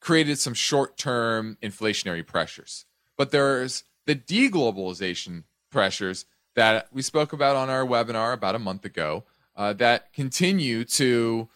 created 0.02 0.40
some 0.40 0.56
short 0.56 0.98
term 0.98 1.60
inflationary 1.62 2.26
pressures. 2.26 2.86
But 3.18 3.30
there's 3.30 3.84
the 4.08 4.16
deglobalization 4.16 5.44
pressures 5.72 6.26
that 6.56 6.88
we 6.92 7.04
spoke 7.04 7.34
about 7.34 7.56
on 7.56 7.70
our 7.70 7.86
webinar 7.86 8.34
about 8.34 8.56
a 8.56 8.60
month 8.60 8.84
ago 8.84 9.26
uh, 9.56 9.74
that 9.74 10.12
continue 10.12 10.86
to 10.86 11.50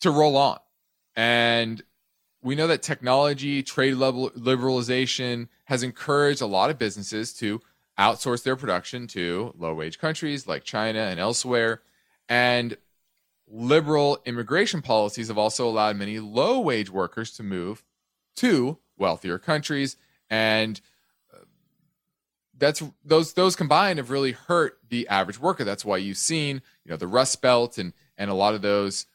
to 0.00 0.10
roll 0.10 0.36
on. 0.36 0.58
And 1.16 1.82
we 2.42 2.54
know 2.54 2.66
that 2.66 2.82
technology, 2.82 3.62
trade 3.62 3.94
level 3.94 4.30
liberalization 4.30 5.48
has 5.64 5.82
encouraged 5.82 6.40
a 6.40 6.46
lot 6.46 6.70
of 6.70 6.78
businesses 6.78 7.32
to 7.34 7.60
outsource 7.98 8.42
their 8.42 8.56
production 8.56 9.06
to 9.08 9.54
low 9.58 9.74
wage 9.74 9.98
countries 9.98 10.46
like 10.46 10.64
China 10.64 11.00
and 11.00 11.20
elsewhere. 11.20 11.82
And 12.28 12.76
liberal 13.46 14.20
immigration 14.24 14.80
policies 14.80 15.28
have 15.28 15.36
also 15.36 15.68
allowed 15.68 15.96
many 15.96 16.18
low 16.18 16.60
wage 16.60 16.90
workers 16.90 17.32
to 17.32 17.42
move 17.42 17.84
to 18.36 18.78
wealthier 18.96 19.38
countries. 19.38 19.96
And 20.30 20.80
uh, 21.34 21.44
that's 22.56 22.82
those 23.04 23.34
those 23.34 23.56
combined 23.56 23.98
have 23.98 24.10
really 24.10 24.32
hurt 24.32 24.78
the 24.88 25.08
average 25.08 25.38
worker. 25.40 25.64
That's 25.64 25.84
why 25.84 25.98
you've 25.98 26.16
seen, 26.16 26.62
you 26.84 26.90
know, 26.90 26.96
the 26.96 27.06
Rust 27.06 27.42
Belt 27.42 27.76
and 27.76 27.92
and 28.16 28.30
a 28.30 28.34
lot 28.34 28.54
of 28.54 28.62
those 28.62 29.06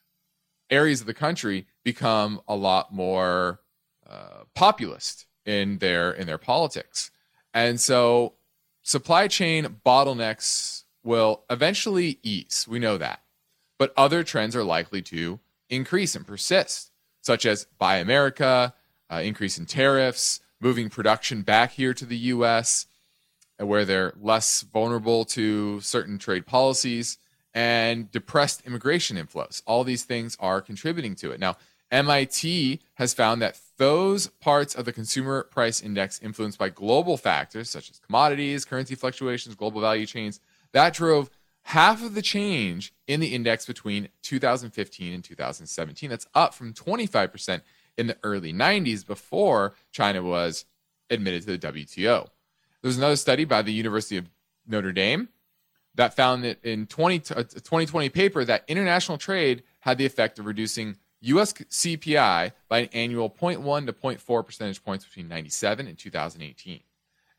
areas 0.70 1.02
of 1.02 1.08
the 1.08 1.14
country 1.14 1.68
become 1.84 2.42
a 2.48 2.56
lot 2.56 2.94
more 2.94 3.62
uh, 4.10 4.44
populist 4.54 5.26
in 5.46 5.78
their 5.78 6.12
in 6.12 6.28
their 6.28 6.38
politics. 6.38 7.12
And 7.54 7.80
so 7.80 8.34
supply 8.84 9.28
chain 9.28 9.78
bottlenecks 9.86 10.84
will 11.04 11.44
eventually 11.50 12.20
ease. 12.24 12.66
We 12.70 12.80
know 12.80 12.98
that. 12.98 13.22
But 13.78 13.94
other 13.96 14.24
trends 14.24 14.56
are 14.56 14.64
likely 14.64 15.02
to 15.04 15.40
increase 15.70 16.16
and 16.16 16.26
persist, 16.26 16.92
such 17.22 17.46
as 17.46 17.68
Buy 17.78 17.98
America, 17.98 18.74
uh, 19.12 19.22
increase 19.24 19.58
in 19.58 19.66
tariffs, 19.66 20.40
moving 20.60 20.90
production 20.90 21.42
back 21.42 21.72
here 21.72 21.94
to 21.94 22.06
the 22.06 22.18
US, 22.18 22.88
where 23.58 23.86
they're 23.86 24.14
less 24.20 24.62
vulnerable 24.62 25.26
to 25.26 25.80
certain 25.82 26.18
trade 26.18 26.46
policies, 26.46 27.18
and 27.56 28.12
depressed 28.12 28.62
immigration 28.66 29.16
inflows. 29.16 29.64
All 29.66 29.86
these 29.86 30.04
things 30.04 30.36
are 30.42 30.62
contributing 30.62 31.16
to 31.16 31.32
it. 31.32 31.40
Now, 31.40 31.56
MIT 31.90 32.82
has 32.96 33.14
found 33.14 33.42
that 33.42 33.60
those 33.78 34.28
parts 34.28 34.76
of 34.76 34.84
the 34.84 34.92
consumer 34.92 35.44
price 35.44 35.82
index 35.82 36.20
influenced 36.22 36.60
by 36.60 36.70
global 36.70 37.16
factors 37.16 37.70
such 37.70 37.90
as 37.90 38.00
commodities, 38.00 38.66
currency 38.66 38.96
fluctuations, 38.96 39.56
global 39.56 39.80
value 39.80 40.06
chains, 40.06 40.42
that 40.74 40.94
drove 40.94 41.30
half 41.62 42.04
of 42.04 42.14
the 42.14 42.22
change 42.22 42.94
in 43.08 43.22
the 43.22 43.34
index 43.34 43.66
between 43.66 44.10
2015 44.24 45.14
and 45.14 45.24
2017. 45.24 46.10
That's 46.10 46.28
up 46.36 46.54
from 46.54 46.74
25% 46.74 47.62
in 47.98 48.08
the 48.08 48.18
early 48.24 48.52
90s 48.52 49.06
before 49.06 49.74
China 49.92 50.22
was 50.22 50.66
admitted 51.10 51.44
to 51.44 51.58
the 51.58 51.68
WTO. 51.72 52.28
There's 52.82 52.98
another 52.98 53.16
study 53.16 53.46
by 53.46 53.62
the 53.62 53.72
University 53.72 54.18
of 54.18 54.30
Notre 54.68 54.92
Dame 54.92 55.30
that 55.96 56.16
found 56.16 56.44
that 56.44 56.64
in 56.64 56.88
20, 56.88 57.34
a 57.36 57.44
2020 57.44 58.10
paper 58.10 58.44
that 58.46 58.64
international 58.68 59.18
trade 59.18 59.64
had 59.80 59.98
the 59.98 60.06
effect 60.06 60.40
of 60.40 60.46
reducing 60.46 60.98
U.S. 61.22 61.54
CPI 61.54 62.52
by 62.68 62.80
an 62.80 62.90
annual 62.94 63.30
0.1 63.30 63.86
to 63.88 63.94
0.4 63.94 64.46
percentage 64.46 64.84
points 64.84 65.06
between 65.06 65.28
97 65.28 65.88
and 65.88 65.98
2018. 65.98 66.82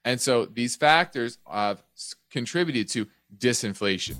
And 0.04 0.20
so 0.20 0.46
these 0.46 0.76
factors 0.76 1.38
have 1.50 1.82
contributed 2.30 2.88
to 2.90 3.06
disinflation. 3.38 4.16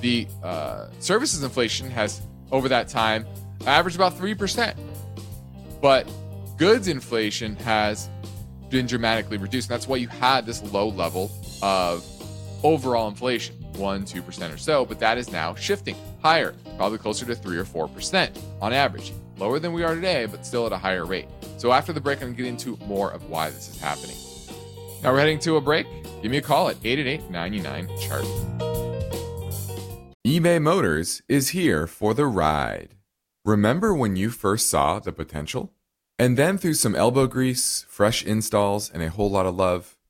The 0.00 0.26
uh, 0.42 0.88
services 0.98 1.42
inflation 1.42 1.88
has, 1.90 2.20
over 2.50 2.68
that 2.68 2.88
time, 2.88 3.24
averaged 3.66 3.96
about 3.96 4.14
3%. 4.14 4.76
But 5.80 6.10
goods 6.56 6.88
inflation 6.88 7.56
has 7.56 8.08
been 8.70 8.86
dramatically 8.86 9.36
reduced. 9.36 9.70
And 9.70 9.74
that's 9.74 9.88
why 9.88 9.96
you 9.96 10.08
had 10.08 10.46
this 10.46 10.62
low 10.72 10.88
level 10.88 11.30
of 11.62 12.04
overall 12.64 13.06
inflation, 13.06 13.54
1 13.76 14.04
2% 14.04 14.52
or 14.52 14.56
so. 14.56 14.84
But 14.84 14.98
that 14.98 15.18
is 15.18 15.30
now 15.30 15.54
shifting 15.54 15.94
higher, 16.20 16.54
probably 16.76 16.98
closer 16.98 17.24
to 17.26 17.34
3 17.36 17.56
or 17.56 17.64
4% 17.64 18.36
on 18.60 18.72
average. 18.72 19.12
Lower 19.38 19.58
than 19.60 19.72
we 19.72 19.84
are 19.84 19.94
today, 19.94 20.26
but 20.26 20.44
still 20.44 20.66
at 20.66 20.72
a 20.72 20.78
higher 20.78 21.04
rate. 21.04 21.28
So 21.58 21.72
after 21.72 21.92
the 21.92 22.00
break, 22.00 22.18
I'm 22.18 22.34
going 22.34 22.36
to 22.36 22.42
get 22.42 22.48
into 22.48 22.84
more 22.86 23.12
of 23.12 23.28
why 23.28 23.50
this 23.50 23.68
is 23.68 23.80
happening. 23.80 24.16
Now 25.02 25.12
we're 25.12 25.20
heading 25.20 25.38
to 25.40 25.56
a 25.56 25.60
break. 25.60 25.86
Give 26.22 26.30
me 26.30 26.38
a 26.38 26.42
call 26.42 26.68
at 26.68 26.76
888 26.82 27.30
99 27.30 27.88
Chart. 28.00 28.24
eBay 30.26 30.60
Motors 30.60 31.22
is 31.28 31.50
here 31.50 31.86
for 31.86 32.14
the 32.14 32.26
ride. 32.26 32.94
Remember 33.44 33.92
when 33.92 34.16
you 34.16 34.30
first 34.30 34.70
saw 34.70 34.98
the 34.98 35.12
potential? 35.12 35.72
And 36.18 36.38
then 36.38 36.56
through 36.56 36.74
some 36.74 36.94
elbow 36.94 37.26
grease, 37.26 37.84
fresh 37.88 38.24
installs, 38.24 38.88
and 38.88 39.02
a 39.02 39.10
whole 39.10 39.30
lot 39.30 39.46
of 39.46 39.56
love, 39.56 39.93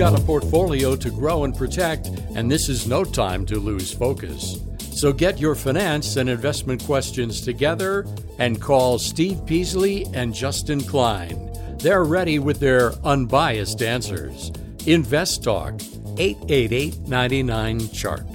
Got 0.00 0.18
a 0.18 0.22
portfolio 0.22 0.96
to 0.96 1.10
grow 1.10 1.44
and 1.44 1.54
protect, 1.54 2.06
and 2.34 2.50
this 2.50 2.70
is 2.70 2.86
no 2.86 3.04
time 3.04 3.44
to 3.44 3.58
lose 3.58 3.92
focus. 3.92 4.58
So 4.92 5.12
get 5.12 5.38
your 5.38 5.54
finance 5.54 6.16
and 6.16 6.26
investment 6.26 6.82
questions 6.84 7.42
together 7.42 8.06
and 8.38 8.58
call 8.58 8.98
Steve 8.98 9.44
Peasley 9.44 10.06
and 10.14 10.32
Justin 10.32 10.80
Klein. 10.80 11.52
They're 11.80 12.04
ready 12.04 12.38
with 12.38 12.60
their 12.60 12.92
unbiased 13.04 13.82
answers. 13.82 14.50
Invest 14.86 15.44
Talk 15.44 15.82
888 16.16 17.00
99 17.00 17.90
Chart. 17.90 18.26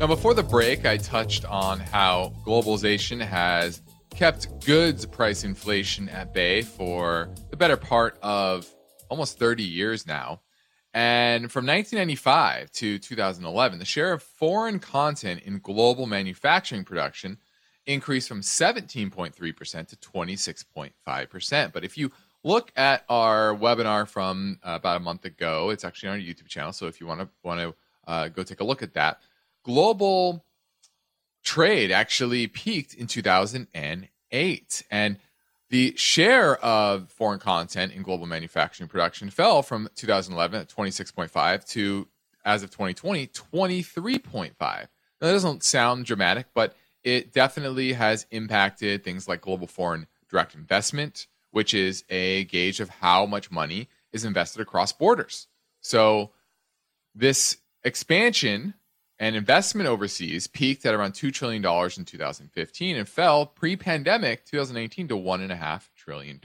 Now, 0.00 0.08
before 0.08 0.34
the 0.34 0.42
break, 0.42 0.86
I 0.86 0.96
touched 0.96 1.44
on 1.44 1.78
how 1.78 2.32
globalization 2.44 3.24
has 3.24 3.80
kept 4.14 4.64
goods 4.64 5.06
price 5.06 5.44
inflation 5.44 6.08
at 6.08 6.32
bay 6.32 6.62
for 6.62 7.32
the 7.50 7.56
better 7.56 7.76
part 7.76 8.18
of 8.22 8.68
almost 9.08 9.38
30 9.38 9.62
years 9.62 10.06
now. 10.06 10.40
And 10.94 11.50
from 11.50 11.64
1995 11.64 12.70
to 12.72 12.98
2011, 12.98 13.78
the 13.78 13.84
share 13.84 14.12
of 14.12 14.22
foreign 14.22 14.78
content 14.78 15.42
in 15.44 15.58
global 15.58 16.06
manufacturing 16.06 16.84
production 16.84 17.38
increased 17.86 18.28
from 18.28 18.42
17.3% 18.42 19.88
to 19.88 19.96
26.5%. 19.96 21.72
But 21.72 21.84
if 21.84 21.96
you 21.96 22.12
look 22.44 22.72
at 22.76 23.04
our 23.08 23.54
webinar 23.54 24.06
from 24.06 24.58
uh, 24.62 24.72
about 24.74 24.98
a 24.98 25.00
month 25.00 25.24
ago, 25.24 25.70
it's 25.70 25.84
actually 25.84 26.10
on 26.10 26.14
our 26.16 26.20
YouTube 26.20 26.48
channel. 26.48 26.72
So 26.72 26.86
if 26.86 27.00
you 27.00 27.06
want 27.06 27.20
to 27.20 27.28
want 27.42 27.60
to 27.60 27.74
uh, 28.06 28.28
go 28.28 28.42
take 28.42 28.60
a 28.60 28.64
look 28.64 28.82
at 28.82 28.94
that, 28.94 29.20
global 29.62 30.44
trade 31.42 31.90
actually 31.90 32.46
peaked 32.46 32.94
in 32.94 33.06
2008, 33.06 34.82
and 34.90 35.18
the 35.70 35.94
share 35.96 36.56
of 36.62 37.10
foreign 37.10 37.40
content 37.40 37.92
in 37.92 38.02
global 38.02 38.26
manufacturing 38.26 38.88
production 38.88 39.30
fell 39.30 39.62
from 39.62 39.88
2011 39.94 40.60
at 40.60 40.68
26.5 40.68 41.66
to 41.70 42.08
as 42.44 42.62
of 42.62 42.70
2020 42.70 43.26
23.5. 43.28 44.52
Now 44.60 44.86
that 45.20 45.32
doesn't 45.32 45.62
sound 45.62 46.04
dramatic, 46.04 46.46
but 46.54 46.76
it 47.02 47.32
definitely 47.32 47.94
has 47.94 48.26
impacted 48.30 49.02
things 49.02 49.26
like 49.26 49.40
global 49.40 49.66
foreign 49.66 50.06
direct 50.28 50.54
investment, 50.54 51.26
which 51.50 51.74
is 51.74 52.04
a 52.10 52.44
gauge 52.44 52.80
of 52.80 52.88
how 52.88 53.26
much 53.26 53.50
money 53.50 53.88
is 54.12 54.24
invested 54.24 54.60
across 54.60 54.92
borders. 54.92 55.46
So, 55.80 56.32
this 57.14 57.58
expansion 57.84 58.74
and 59.22 59.36
investment 59.36 59.88
overseas 59.88 60.48
peaked 60.48 60.84
at 60.84 60.94
around 60.94 61.12
$2 61.12 61.32
trillion 61.32 61.64
in 61.64 62.04
2015 62.04 62.96
and 62.96 63.08
fell 63.08 63.46
pre 63.46 63.76
pandemic 63.76 64.44
2018 64.46 65.06
to 65.06 65.14
$1.5 65.14 65.88
trillion. 65.94 66.40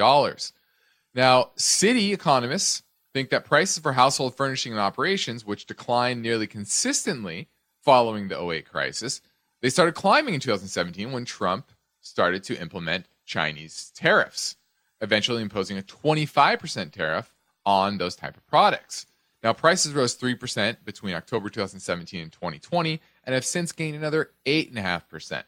Now, 1.15 1.49
Citi 1.57 2.13
economists 2.13 2.83
think 3.15 3.31
that 3.31 3.45
prices 3.45 3.79
for 3.79 3.93
household 3.93 4.37
furnishing 4.37 4.73
and 4.73 4.79
operations, 4.79 5.43
which 5.43 5.65
declined 5.65 6.21
nearly 6.21 6.45
consistently 6.45 7.47
following 7.81 8.27
the 8.27 8.39
08 8.39 8.69
crisis, 8.69 9.21
they 9.63 9.71
started 9.71 9.95
climbing 9.95 10.35
in 10.35 10.39
2017 10.39 11.11
when 11.11 11.25
Trump 11.25 11.71
started 12.01 12.43
to 12.43 12.61
implement 12.61 13.07
Chinese 13.25 13.91
tariffs, 13.95 14.55
eventually 15.01 15.41
imposing 15.41 15.79
a 15.79 15.81
25% 15.81 16.91
tariff 16.91 17.33
on 17.65 17.97
those 17.97 18.15
type 18.15 18.37
of 18.37 18.45
products. 18.45 19.07
Now, 19.43 19.53
prices 19.53 19.93
rose 19.93 20.17
3% 20.17 20.77
between 20.83 21.13
October 21.13 21.49
2017 21.49 22.21
and 22.21 22.31
2020 22.31 22.99
and 23.23 23.33
have 23.33 23.45
since 23.45 23.71
gained 23.71 23.95
another 23.95 24.31
8.5%. 24.45 25.43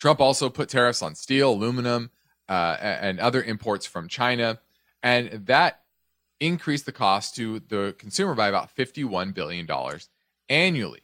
Trump 0.00 0.20
also 0.20 0.48
put 0.48 0.68
tariffs 0.68 1.02
on 1.02 1.14
steel, 1.14 1.52
aluminum, 1.52 2.10
uh, 2.48 2.76
and 2.80 3.18
other 3.18 3.42
imports 3.42 3.86
from 3.86 4.08
China, 4.08 4.60
and 5.02 5.46
that 5.46 5.82
increased 6.38 6.86
the 6.86 6.92
cost 6.92 7.34
to 7.36 7.60
the 7.60 7.94
consumer 7.98 8.34
by 8.34 8.48
about 8.48 8.74
$51 8.74 9.32
billion 9.32 9.66
annually. 10.48 11.00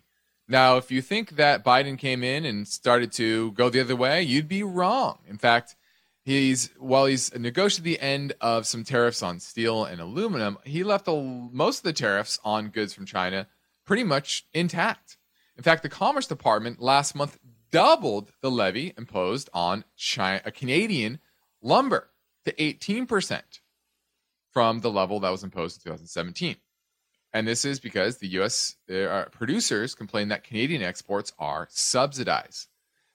Now, 0.49 0.77
if 0.77 0.91
you 0.91 1.01
think 1.01 1.37
that 1.37 1.65
Biden 1.65 1.99
came 1.99 2.23
in 2.23 2.45
and 2.45 2.69
started 2.69 3.13
to 3.13 3.53
go 3.53 3.71
the 3.71 3.81
other 3.81 3.97
way, 3.97 4.23
you'd 4.23 4.49
be 4.49 4.63
wrong. 4.63 5.21
In 5.27 5.39
fact, 5.39 5.77
he's 6.25 6.71
while 6.79 7.07
he's 7.07 7.35
negotiated 7.35 7.85
the 7.85 8.01
end 8.01 8.33
of 8.41 8.67
some 8.67 8.85
tariffs 8.85 9.23
on 9.23 9.41
steel 9.41 9.85
and 9.85 10.01
aluminum, 10.01 10.59
he 10.65 10.85
left 10.85 11.09
a, 11.09 11.13
most 11.13 11.79
of 11.79 11.85
the 11.85 11.93
tariffs 11.93 12.39
on 12.45 12.69
goods 12.69 12.95
from 12.95 13.07
China 13.07 13.47
pretty 13.85 14.05
much 14.05 14.47
intact. 14.55 15.17
In 15.57 15.63
fact, 15.63 15.83
the 15.83 15.89
Commerce 15.89 16.27
Department 16.27 16.81
last 16.81 17.15
month 17.15 17.39
doubled 17.71 18.33
the 18.41 18.51
levy 18.51 18.93
imposed 18.97 19.51
on 19.53 19.85
China, 19.97 20.51
Canadian 20.51 21.19
lumber 21.61 22.11
to 22.45 22.53
18% 22.53 23.43
from 24.51 24.81
the 24.81 24.91
level 24.91 25.21
that 25.21 25.31
was 25.31 25.43
imposed 25.43 25.79
in 25.79 25.91
2017. 25.91 26.57
And 27.33 27.49
this 27.49 27.65
is 27.65 27.81
because 27.81 28.19
the 28.19 28.29
U.S. 28.29 28.77
Uh, 28.93 29.25
producers 29.31 29.95
complain 29.95 30.29
that 30.29 30.45
Canadian 30.45 30.83
exports 30.83 31.33
are 31.39 31.67
subsidized. 31.71 32.69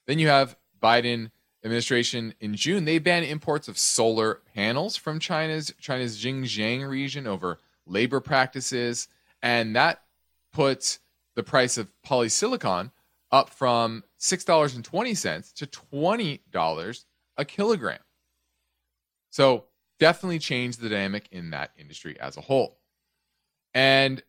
Then 0.08 0.18
you 0.18 0.28
have 0.28 0.58
Biden 0.82 1.30
administration 1.68 2.34
in 2.40 2.56
June. 2.56 2.86
They 2.86 2.98
banned 3.00 3.26
imports 3.26 3.68
of 3.68 3.78
solar 3.78 4.42
panels 4.56 4.96
from 4.96 5.20
China's 5.20 5.74
China's 5.80 6.18
Xinjiang 6.18 6.88
region 6.88 7.28
over 7.28 7.60
labor 7.86 8.20
practices, 8.20 9.08
and 9.42 9.76
that 9.76 10.02
puts 10.54 11.00
the 11.36 11.44
price 11.44 11.78
of 11.78 11.92
polysilicon 12.06 12.92
up 13.32 13.50
from 13.50 14.04
six 14.18 14.44
dollars 14.44 14.76
and 14.76 14.86
twenty 14.86 15.14
cents 15.14 15.52
to 15.54 15.68
twenty 15.68 16.42
dollars 16.52 17.06
a 17.38 17.46
kilogram. 17.46 18.00
So 19.30 19.66
definitely 20.00 20.40
changed 20.40 20.80
the 20.80 20.90
dynamic 20.90 21.28
in 21.32 21.52
that 21.52 21.72
industry 21.78 22.20
as 22.20 22.38
a 22.38 22.42
whole. 22.42 22.80
And 23.74 24.24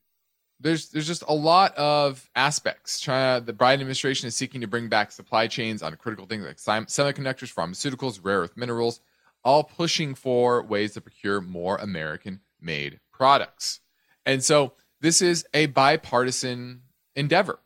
there's 0.61 0.89
there's 0.91 1.07
just 1.07 1.23
a 1.29 1.35
lot 1.35 1.75
of 1.77 2.29
aspects. 2.35 2.99
China, 3.01 3.41
the 3.41 3.53
Biden 3.53 3.75
administration 3.75 4.27
is 4.27 4.35
seeking 4.35 4.61
to 4.63 4.67
bring 4.67 4.89
back 4.89 5.13
supply 5.13 5.47
chains 5.47 5.83
on 5.83 5.95
critical 5.97 6.27
things 6.27 6.45
like 6.45 6.57
semiconductors, 6.57 7.55
pharmaceuticals, 7.55 8.21
rare 8.23 8.41
earth 8.41 8.57
minerals. 8.57 9.01
all 9.45 9.65
pushing 9.65 10.15
for 10.15 10.63
ways 10.63 10.95
to 10.95 11.01
procure 11.01 11.41
more 11.41 11.77
American 11.77 12.41
made 12.61 13.01
products. 13.13 13.81
And 14.27 14.43
so 14.43 14.75
this 15.01 15.23
is 15.23 15.47
a 15.55 15.67
bipartisan 15.67 16.83
endeavor. 17.15 17.61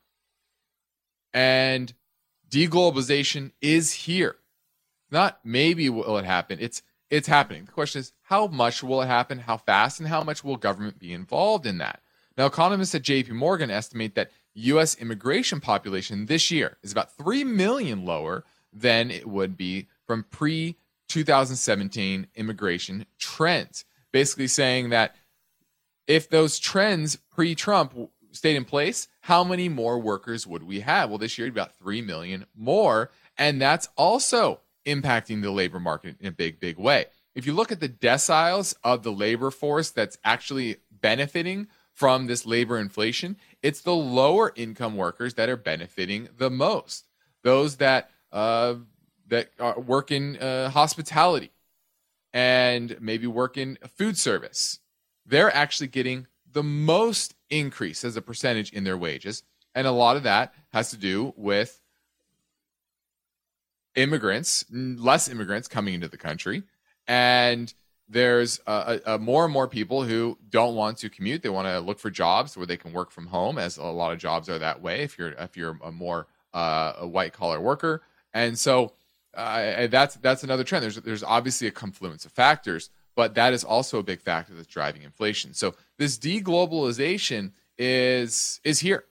And 1.33 1.93
deglobalization 2.51 3.53
is 3.61 3.93
here. 3.93 4.37
Not 5.11 5.41
maybe 5.45 5.89
will 5.89 6.19
it 6.19 6.25
happen. 6.25 6.59
It's 6.61 6.83
it's 7.11 7.29
happening. 7.29 7.65
The 7.65 7.73
question 7.73 8.01
is 8.01 8.13
how 8.23 8.47
much 8.47 8.83
will 8.83 9.03
it 9.03 9.07
happen, 9.07 9.39
how 9.39 9.59
fast, 9.59 9.99
and 10.01 10.09
how 10.09 10.23
much 10.23 10.45
will 10.45 10.57
government 10.57 10.99
be 10.99 11.13
involved 11.13 11.67
in 11.67 11.79
that? 11.79 12.02
Now, 12.37 12.47
economists 12.47 12.95
at 12.95 13.03
JP 13.03 13.31
Morgan 13.31 13.71
estimate 13.71 14.15
that 14.15 14.31
US 14.55 14.95
immigration 14.97 15.61
population 15.61 16.27
this 16.27 16.51
year 16.51 16.79
is 16.83 16.93
about 16.93 17.17
3 17.17 17.45
million 17.45 18.05
lower 18.05 18.45
than 18.73 19.11
it 19.11 19.27
would 19.27 19.57
be 19.57 19.89
from 20.07 20.25
pre 20.25 20.77
2017 21.09 22.27
immigration 22.35 23.07
trends. 23.19 23.85
Basically 24.13 24.47
saying 24.47 24.91
that 24.91 25.15
if 26.07 26.29
those 26.29 26.59
trends 26.59 27.17
pre 27.31 27.55
Trump 27.55 27.95
stayed 28.33 28.57
in 28.57 28.65
place, 28.65 29.09
how 29.21 29.45
many 29.45 29.69
more 29.69 29.99
workers 29.99 30.47
would 30.47 30.63
we 30.63 30.81
have? 30.81 31.11
Well, 31.11 31.19
this 31.19 31.39
year, 31.39 31.49
about 31.49 31.77
3 31.77 32.03
million 32.03 32.47
more. 32.57 33.11
And 33.39 33.61
that's 33.61 33.89
also 33.97 34.61
impacting 34.87 35.43
the 35.43 35.51
labor 35.51 35.81
market 35.81 36.17
in 36.21 36.27
a 36.27 36.33
big, 36.33 36.59
big 36.61 36.79
way. 36.79 37.07
If 37.35 37.47
you 37.47 37.53
look 37.55 37.73
at 37.73 37.81
the 37.81 37.89
deciles 37.89 38.75
of 38.85 39.03
the 39.03 39.13
labor 39.13 39.51
force 39.51 39.91
that's 39.91 40.19
actually 40.25 40.77
benefiting 40.91 41.69
from 41.95 42.27
this 42.27 42.47
labor 42.47 42.79
inflation, 42.79 43.37
it's 43.63 43.81
the 43.81 43.95
lower 43.95 44.53
income 44.57 44.97
workers 44.97 45.35
that 45.35 45.49
are 45.49 45.57
benefiting 45.57 46.29
the 46.37 46.51
most. 46.51 47.07
Those 47.43 47.77
that 47.77 48.11
uh, 48.33 48.75
that 49.29 49.51
work 49.85 50.11
in 50.11 50.37
uh, 50.39 50.71
hospitality 50.71 51.53
and 52.33 52.97
maybe 53.01 53.27
work 53.27 53.57
in 53.57 53.79
food 53.97 54.17
service, 54.17 54.81
they're 55.27 55.55
actually 55.55 55.89
getting 55.89 56.27
the 56.51 56.63
most 56.63 57.35
increase 57.51 58.05
as 58.05 58.17
a 58.17 58.23
percentage 58.23 58.73
in 58.73 58.85
their 58.85 58.97
wages. 58.97 59.43
And 59.75 59.87
a 59.87 59.93
lot 59.93 60.17
of 60.17 60.23
that 60.25 60.55
has 60.73 60.91
to 60.91 60.97
do 60.97 61.33
with 61.37 61.81
immigrants, 63.95 64.65
less 64.71 65.29
immigrants 65.29 65.69
coming 65.69 65.95
into 65.95 66.09
the 66.09 66.19
country. 66.19 66.63
And 67.07 67.73
there's 68.09 68.61
a, 68.67 69.01
a, 69.07 69.19
more 69.19 69.45
and 69.45 69.53
more 69.53 69.69
people 69.69 70.03
who 70.03 70.39
don't 70.51 70.75
want 70.75 70.99
to 70.99 71.09
commute. 71.09 71.43
They 71.43 71.49
want 71.49 71.67
to 71.69 71.81
look 71.81 71.99
for 71.99 72.11
jobs 72.11 72.57
where 72.57 72.67
they 72.67 72.77
can 72.77 72.93
work 72.93 73.11
from 73.11 73.27
home, 73.27 73.59
as 73.59 73.79
a 73.79 73.85
lot 73.85 74.13
of 74.13 74.19
jobs 74.19 74.49
are 74.49 74.59
that 74.59 74.83
way. 74.83 75.03
If 75.03 75.19
you're 75.19 75.31
if 75.33 75.57
you're 75.57 75.79
a 75.83 75.91
more 75.91 76.27
uh, 76.53 76.95
a 76.99 77.07
white 77.07 77.33
collar 77.33 77.61
worker, 77.61 78.03
and 78.35 78.59
so 78.59 78.93
uh, 79.35 79.87
that's 79.87 80.17
that's 80.17 80.45
another 80.45 80.65
trend. 80.65 80.83
There's 80.83 80.97
there's 80.97 81.23
obviously 81.23 81.69
a 81.69 81.71
confluence 81.71 82.27
of 82.27 82.33
factors, 82.33 82.91
but 83.15 83.35
that 83.35 83.55
is 83.55 83.65
also 83.65 83.99
a 83.99 84.03
big 84.03 84.21
factor 84.21 84.53
that's 84.55 84.67
driving 84.67 85.03
inflation. 85.03 85.55
So 85.55 85.75
this 85.99 86.19
deglobalization 86.19 87.53
is 87.79 88.61
is 88.65 88.81
here, 88.81 89.05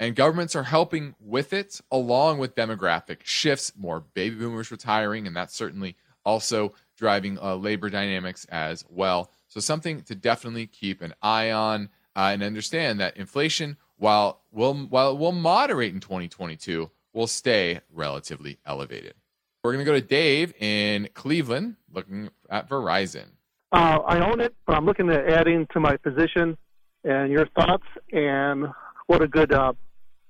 and 0.00 0.16
governments 0.16 0.56
are 0.56 0.64
helping 0.64 1.14
with 1.20 1.52
it, 1.52 1.80
along 1.92 2.38
with 2.38 2.56
demographic 2.56 3.18
shifts, 3.22 3.72
more 3.76 4.00
baby 4.00 4.36
boomers 4.36 4.70
retiring, 4.70 5.26
and 5.26 5.36
that's 5.36 5.54
certainly 5.54 5.96
also 6.24 6.74
driving 6.96 7.38
uh, 7.38 7.56
labor 7.56 7.90
dynamics 7.90 8.46
as 8.50 8.84
well. 8.88 9.30
So 9.48 9.60
something 9.60 10.02
to 10.02 10.14
definitely 10.14 10.66
keep 10.66 11.02
an 11.02 11.14
eye 11.22 11.50
on 11.50 11.90
uh, 12.16 12.30
and 12.32 12.42
understand 12.42 13.00
that 13.00 13.16
inflation, 13.16 13.76
while 13.96 14.42
will 14.50 14.74
while 14.74 15.16
will 15.16 15.32
moderate 15.32 15.92
in 15.92 16.00
2022, 16.00 16.90
will 17.12 17.26
stay 17.26 17.80
relatively 17.92 18.58
elevated. 18.66 19.14
We're 19.62 19.72
going 19.72 19.84
to 19.84 19.90
go 19.90 19.98
to 19.98 20.06
Dave 20.06 20.52
in 20.60 21.08
Cleveland, 21.14 21.76
looking 21.90 22.28
at 22.50 22.68
Verizon. 22.68 23.26
Uh, 23.72 23.98
I 24.06 24.20
own 24.20 24.40
it, 24.40 24.54
but 24.66 24.76
I'm 24.76 24.84
looking 24.84 25.08
at 25.10 25.26
adding 25.26 25.66
to 25.72 25.80
my 25.80 25.96
position. 25.96 26.56
And 27.04 27.32
your 27.32 27.46
thoughts 27.46 27.84
and 28.12 28.66
what 29.06 29.22
a 29.22 29.28
good 29.28 29.52
uh, 29.52 29.72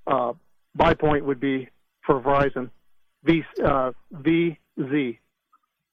uh, 0.07 0.33
buy 0.73 0.93
point 0.93 1.25
would 1.25 1.39
be 1.39 1.69
for 2.05 2.21
Verizon. 2.21 2.69
V, 3.23 3.43
uh, 3.63 3.91
VZ. 4.13 5.17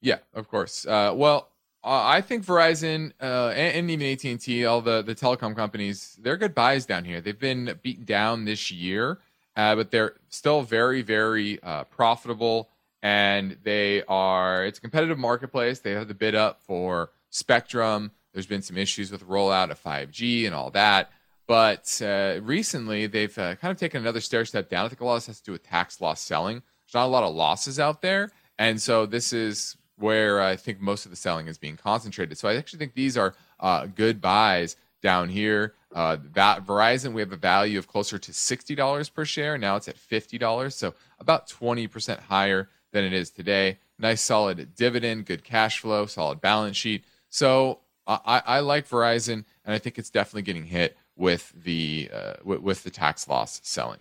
Yeah, 0.02 0.18
of 0.34 0.48
course. 0.48 0.84
Uh, 0.84 1.12
well, 1.14 1.48
uh, 1.84 2.04
I 2.04 2.20
think 2.20 2.44
Verizon 2.44 3.12
uh, 3.20 3.48
and, 3.48 3.76
and, 3.76 3.90
even 3.90 4.06
AT 4.12 4.24
and 4.24 4.40
T, 4.40 4.66
all 4.66 4.82
the 4.82 5.02
the 5.02 5.14
telecom 5.14 5.56
companies, 5.56 6.18
they're 6.20 6.36
good 6.36 6.54
buys 6.54 6.84
down 6.84 7.04
here. 7.04 7.20
They've 7.20 7.38
been 7.38 7.78
beaten 7.82 8.04
down 8.04 8.44
this 8.44 8.70
year, 8.70 9.18
uh, 9.56 9.76
but 9.76 9.90
they're 9.90 10.14
still 10.28 10.62
very, 10.62 11.02
very 11.02 11.62
uh, 11.62 11.84
profitable, 11.84 12.68
and 13.02 13.56
they 13.62 14.02
are. 14.04 14.64
It's 14.64 14.78
a 14.78 14.80
competitive 14.80 15.18
marketplace. 15.18 15.80
They 15.80 15.92
have 15.92 16.08
the 16.08 16.14
bid 16.14 16.34
up 16.34 16.60
for 16.62 17.10
spectrum. 17.30 18.10
There's 18.32 18.46
been 18.46 18.62
some 18.62 18.76
issues 18.76 19.10
with 19.10 19.26
rollout 19.26 19.70
of 19.70 19.82
5G 19.82 20.46
and 20.46 20.54
all 20.54 20.70
that. 20.70 21.10
But 21.46 22.00
uh, 22.02 22.40
recently, 22.42 23.06
they've 23.06 23.34
kind 23.34 23.58
of 23.62 23.76
taken 23.76 24.00
another 24.00 24.20
stair 24.20 24.44
step 24.44 24.68
down. 24.68 24.86
I 24.86 24.88
think 24.88 25.00
a 25.00 25.04
lot 25.04 25.14
of 25.14 25.22
this 25.22 25.26
has 25.26 25.38
to 25.40 25.44
do 25.44 25.52
with 25.52 25.64
tax 25.64 26.00
loss 26.00 26.20
selling. 26.20 26.62
There's 26.86 26.94
not 26.94 27.06
a 27.06 27.12
lot 27.12 27.24
of 27.24 27.34
losses 27.34 27.78
out 27.78 28.02
there. 28.02 28.30
And 28.58 28.80
so 28.80 29.06
this 29.06 29.32
is 29.32 29.76
where 29.98 30.40
I 30.40 30.56
think 30.56 30.80
most 30.80 31.04
of 31.04 31.10
the 31.10 31.16
selling 31.16 31.46
is 31.46 31.58
being 31.58 31.76
concentrated. 31.76 32.38
So 32.38 32.48
I 32.48 32.56
actually 32.56 32.78
think 32.78 32.94
these 32.94 33.16
are 33.16 33.34
uh, 33.60 33.86
good 33.86 34.20
buys 34.20 34.76
down 35.02 35.28
here. 35.28 35.74
Uh, 35.94 36.16
that 36.34 36.64
Verizon, 36.64 37.12
we 37.12 37.20
have 37.20 37.32
a 37.32 37.36
value 37.36 37.78
of 37.78 37.86
closer 37.86 38.18
to 38.18 38.32
$60 38.32 39.14
per 39.14 39.24
share. 39.24 39.58
Now 39.58 39.76
it's 39.76 39.88
at 39.88 39.96
$50, 39.96 40.72
so 40.72 40.94
about 41.18 41.48
20% 41.48 42.20
higher 42.20 42.68
than 42.92 43.04
it 43.04 43.12
is 43.12 43.30
today. 43.30 43.78
Nice 43.98 44.22
solid 44.22 44.74
dividend, 44.74 45.26
good 45.26 45.44
cash 45.44 45.80
flow, 45.80 46.06
solid 46.06 46.40
balance 46.40 46.76
sheet. 46.76 47.04
So 47.28 47.80
I, 48.06 48.42
I 48.44 48.60
like 48.60 48.88
Verizon, 48.88 49.44
and 49.64 49.74
I 49.74 49.78
think 49.78 49.98
it's 49.98 50.10
definitely 50.10 50.42
getting 50.42 50.66
hit 50.66 50.96
with 51.16 51.52
the 51.54 52.10
uh, 52.12 52.34
with, 52.42 52.82
the 52.82 52.90
tax 52.90 53.28
loss 53.28 53.60
selling. 53.62 54.00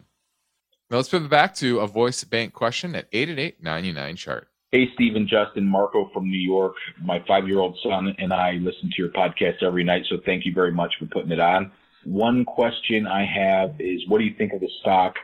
Now 0.90 0.98
let's 0.98 1.10
pivot 1.10 1.30
back 1.30 1.56
to 1.56 1.80
a 1.80 1.88
voice 1.88 2.24
bank 2.24 2.54
question 2.54 2.96
at 2.96 3.08
888 3.12 3.62
99 3.62 4.16
chart. 4.16 4.51
Hey, 4.72 4.90
Stephen, 4.94 5.28
Justin, 5.28 5.66
Marco 5.66 6.10
from 6.14 6.30
New 6.30 6.40
York. 6.40 6.76
My 7.02 7.22
five 7.28 7.46
year 7.46 7.60
old 7.60 7.78
son 7.84 8.16
and 8.20 8.32
I 8.32 8.54
listen 8.54 8.90
to 8.90 8.96
your 8.98 9.10
podcast 9.10 9.62
every 9.64 9.84
night, 9.84 10.04
so 10.10 10.16
thank 10.26 10.46
you 10.46 10.54
very 10.54 10.72
much 10.72 10.94
for 10.98 11.08
putting 11.08 11.32
it 11.32 11.42
on. 11.42 11.74
One 12.06 12.46
question 12.46 13.06
I 13.06 13.26
have 13.26 13.76
is 13.80 14.08
what 14.08 14.20
do 14.20 14.24
you 14.24 14.34
think 14.34 14.54
of 14.54 14.62
the 14.62 14.70
stock 14.80 15.16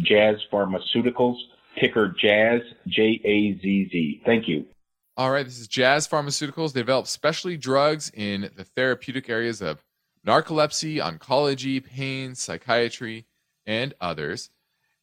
Jazz 0.00 0.34
Pharmaceuticals, 0.52 1.36
ticker 1.78 2.16
Jazz, 2.20 2.62
J 2.88 3.20
A 3.24 3.56
Z 3.62 3.90
Z? 3.92 4.22
Thank 4.26 4.48
you. 4.48 4.66
All 5.16 5.30
right, 5.30 5.46
this 5.46 5.60
is 5.60 5.68
Jazz 5.68 6.08
Pharmaceuticals. 6.08 6.72
They 6.72 6.80
develop 6.80 7.06
specialty 7.06 7.56
drugs 7.56 8.10
in 8.12 8.50
the 8.56 8.64
therapeutic 8.64 9.30
areas 9.30 9.62
of 9.62 9.84
narcolepsy, 10.26 10.96
oncology, 10.96 11.82
pain, 11.82 12.34
psychiatry, 12.34 13.24
and 13.66 13.94
others. 14.00 14.50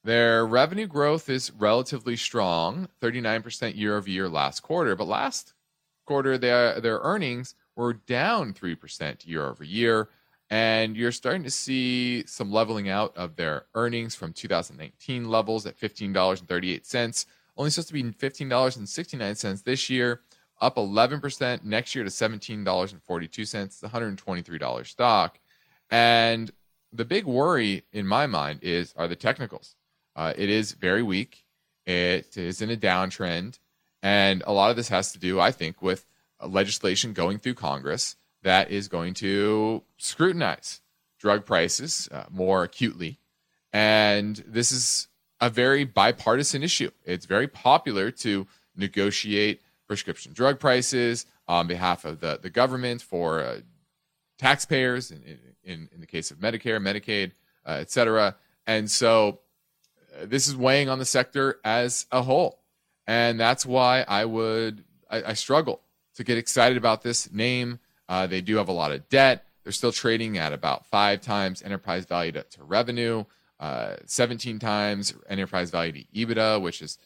Their 0.04 0.46
revenue 0.46 0.88
growth 0.88 1.30
is 1.30 1.52
relatively 1.52 2.18
strong, 2.18 2.90
39% 3.02 3.78
year 3.78 3.96
over 3.96 4.10
year 4.10 4.28
last 4.28 4.60
quarter, 4.62 4.96
but 4.96 5.08
last 5.08 5.54
quarter 6.06 6.38
their 6.38 6.82
their 6.82 7.00
earnings 7.00 7.56
were 7.76 7.94
down 7.94 8.54
3% 8.54 9.26
year 9.26 9.46
over 9.48 9.64
year 9.64 10.10
and 10.50 10.98
you're 10.98 11.12
starting 11.12 11.44
to 11.44 11.50
see 11.50 12.26
some 12.28 12.52
leveling 12.52 12.90
out 12.90 13.16
of 13.16 13.38
their 13.38 13.66
earnings 13.74 14.14
from 14.14 14.34
2019 14.34 15.30
levels 15.30 15.66
at 15.66 15.80
$15.38 15.80 17.26
only 17.56 17.72
supposed 17.72 17.88
to 17.88 17.94
be 17.94 18.04
$15.69 18.04 19.64
this 19.64 19.90
year 19.90 20.22
up 20.60 20.76
11% 20.76 21.64
next 21.64 21.96
year 21.96 22.04
to 22.04 22.10
$17.42 22.10 23.56
it's 23.56 23.82
$123 23.82 24.86
stock. 24.86 25.40
And 25.90 26.52
the 26.92 27.06
big 27.06 27.26
worry 27.26 27.84
in 27.92 28.06
my 28.06 28.28
mind 28.28 28.60
is 28.62 28.94
are 28.98 29.08
the 29.08 29.16
technicals 29.16 29.76
uh, 30.16 30.34
it 30.36 30.50
is 30.50 30.74
very 30.74 31.04
weak. 31.04 31.46
It 31.86 32.38
is 32.38 32.62
in 32.62 32.70
a 32.70 32.78
downtrend. 32.78 33.60
And 34.02 34.44
a 34.46 34.54
lot 34.54 34.70
of 34.70 34.76
this 34.76 34.90
has 34.90 35.12
to 35.14 35.20
do, 35.20 35.40
I 35.40 35.52
think, 35.52 35.82
with 35.82 36.06
legislation 36.46 37.14
going 37.14 37.38
through 37.40 37.54
Congress 37.56 38.16
that 38.42 38.70
is 38.70 38.88
going 38.90 39.14
to 39.16 39.84
scrutinize 39.98 40.82
drug 41.18 41.46
prices 41.46 42.10
uh, 42.12 42.26
more 42.30 42.64
acutely. 42.64 43.20
And 43.72 44.44
this 44.46 44.72
is 44.72 45.08
a 45.40 45.50
very 45.50 45.86
bipartisan 45.86 46.64
issue. 46.64 46.92
It's 47.06 47.26
very 47.26 47.48
popular 47.48 48.12
to 48.12 48.46
negotiate 48.76 49.62
prescription 49.88 50.34
drug 50.34 50.60
prices 50.60 51.26
on 51.48 51.68
behalf 51.68 52.04
of 52.04 52.20
the, 52.20 52.40
the 52.42 52.50
government 52.50 53.02
for 53.02 53.42
uh, 53.42 53.60
taxpayers, 54.38 55.12
in, 55.12 55.22
in, 55.64 55.90
in 55.94 56.02
the 56.02 56.08
case 56.08 56.32
of 56.32 56.40
Medicare, 56.40 56.82
Medicaid, 56.82 57.32
uh, 57.66 57.78
et 57.80 57.90
cetera. 57.90 58.36
And 58.68 58.92
so 58.92 59.40
this 60.22 60.48
is 60.48 60.56
weighing 60.56 60.90
on 60.90 61.00
the 61.00 61.06
sector 61.06 61.60
as 61.64 62.06
a 62.12 62.22
whole. 62.22 62.60
And 63.08 63.40
that's 63.40 63.66
why 63.66 64.06
I 64.08 64.26
would, 64.26 64.84
I, 65.10 65.24
I 65.24 65.34
struggle 65.34 65.82
to 66.16 66.24
get 66.24 66.38
excited 66.38 66.78
about 66.78 67.02
this 67.02 67.32
name. 67.32 67.80
Uh, 68.08 68.28
they 68.28 68.42
do 68.42 68.58
have 68.58 68.70
a 68.70 68.74
lot 68.74 68.92
of 68.92 69.10
debt. 69.10 69.46
They're 69.64 69.72
still 69.72 69.92
trading 69.92 70.38
at 70.38 70.54
about 70.54 70.86
five 70.86 71.22
times 71.22 71.62
enterprise 71.62 72.06
value 72.06 72.32
to, 72.34 72.44
to 72.44 72.64
revenue, 72.64 73.26
uh, 73.60 73.96
17 74.06 74.60
times 74.60 75.14
enterprise 75.30 75.72
value 75.72 75.92
to 75.94 76.04
EBITDA, 76.14 76.62
which 76.62 76.82
is 76.82 76.98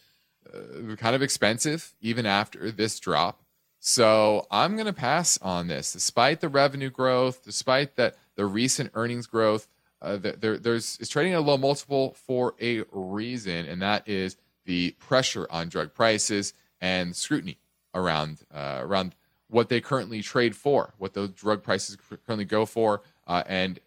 uh, 0.54 0.96
kind 0.96 1.16
of 1.16 1.22
expensive 1.22 1.94
even 2.02 2.26
after 2.26 2.72
this 2.72 3.00
drop. 3.00 3.44
So 3.80 4.48
I'm 4.50 4.74
going 4.76 4.88
to 4.88 4.94
pass 4.94 5.38
on 5.42 5.68
this, 5.68 5.94
despite 5.94 6.42
the 6.42 6.50
revenue 6.50 6.90
growth, 6.90 7.44
despite 7.44 7.96
that 7.96 8.16
the 8.36 8.46
recent 8.46 8.92
earnings 8.96 9.28
growth. 9.28 9.68
Uh, 10.02 10.18
there, 10.18 10.58
there's 10.58 10.98
it's 11.00 11.10
trading 11.10 11.34
at 11.34 11.40
a 11.40 11.42
low 11.42 11.58
multiple 11.58 12.14
for 12.14 12.54
a 12.62 12.84
reason, 12.92 13.66
and 13.66 13.82
that 13.82 14.08
is 14.08 14.38
the 14.66 14.92
pressure 15.00 15.48
on 15.50 15.70
drug 15.70 15.94
prices 15.94 16.54
and 16.80 17.16
scrutiny 17.16 17.58
around 17.96 18.44
uh, 18.54 18.80
around 18.82 19.16
what 19.50 19.70
they 19.70 19.82
currently 19.82 20.22
trade 20.22 20.56
for, 20.56 20.94
what 20.98 21.14
those 21.14 21.30
drug 21.30 21.64
prices 21.64 21.98
currently 22.26 22.46
go 22.46 22.66
for, 22.66 23.02
uh, 23.28 23.44
and 23.48 23.80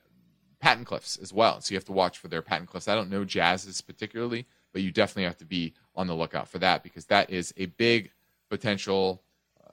patent 0.58 0.86
cliffs 0.86 1.16
as 1.16 1.32
well. 1.32 1.60
So 1.60 1.72
you 1.72 1.76
have 1.76 1.84
to 1.86 1.92
watch 1.92 2.18
for 2.18 2.28
their 2.28 2.42
patent 2.42 2.68
cliffs. 2.70 2.88
I 2.88 2.94
don't 2.94 3.10
know 3.10 3.24
Jazz's 3.24 3.80
particularly, 3.80 4.46
but 4.72 4.82
you 4.82 4.90
definitely 4.90 5.24
have 5.24 5.38
to 5.38 5.44
be 5.44 5.74
on 5.94 6.06
the 6.06 6.14
lookout 6.14 6.48
for 6.48 6.58
that 6.58 6.82
because 6.82 7.06
that 7.06 7.30
is 7.30 7.52
a 7.56 7.66
big 7.66 8.10
potential 8.48 9.22
uh, 9.64 9.72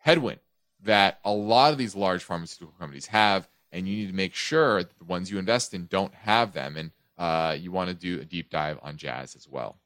headwind 0.00 0.40
that 0.82 1.18
a 1.24 1.32
lot 1.32 1.72
of 1.72 1.78
these 1.78 1.94
large 1.94 2.22
pharmaceutical 2.22 2.74
companies 2.78 3.06
have, 3.06 3.48
and 3.74 3.88
you 3.88 3.96
need 3.96 4.06
to 4.06 4.14
make 4.14 4.34
sure 4.34 4.84
the 4.84 5.04
ones 5.06 5.30
you 5.30 5.38
invest 5.38 5.74
in 5.74 5.86
don't 5.86 6.14
have 6.14 6.52
them. 6.52 6.76
And 6.76 6.92
uh, 7.18 7.56
you 7.58 7.72
want 7.72 7.90
to 7.90 7.94
do 7.94 8.20
a 8.20 8.24
deep 8.24 8.48
dive 8.48 8.78
on 8.82 8.96
Jazz 8.96 9.36
as 9.36 9.48
well. 9.48 9.76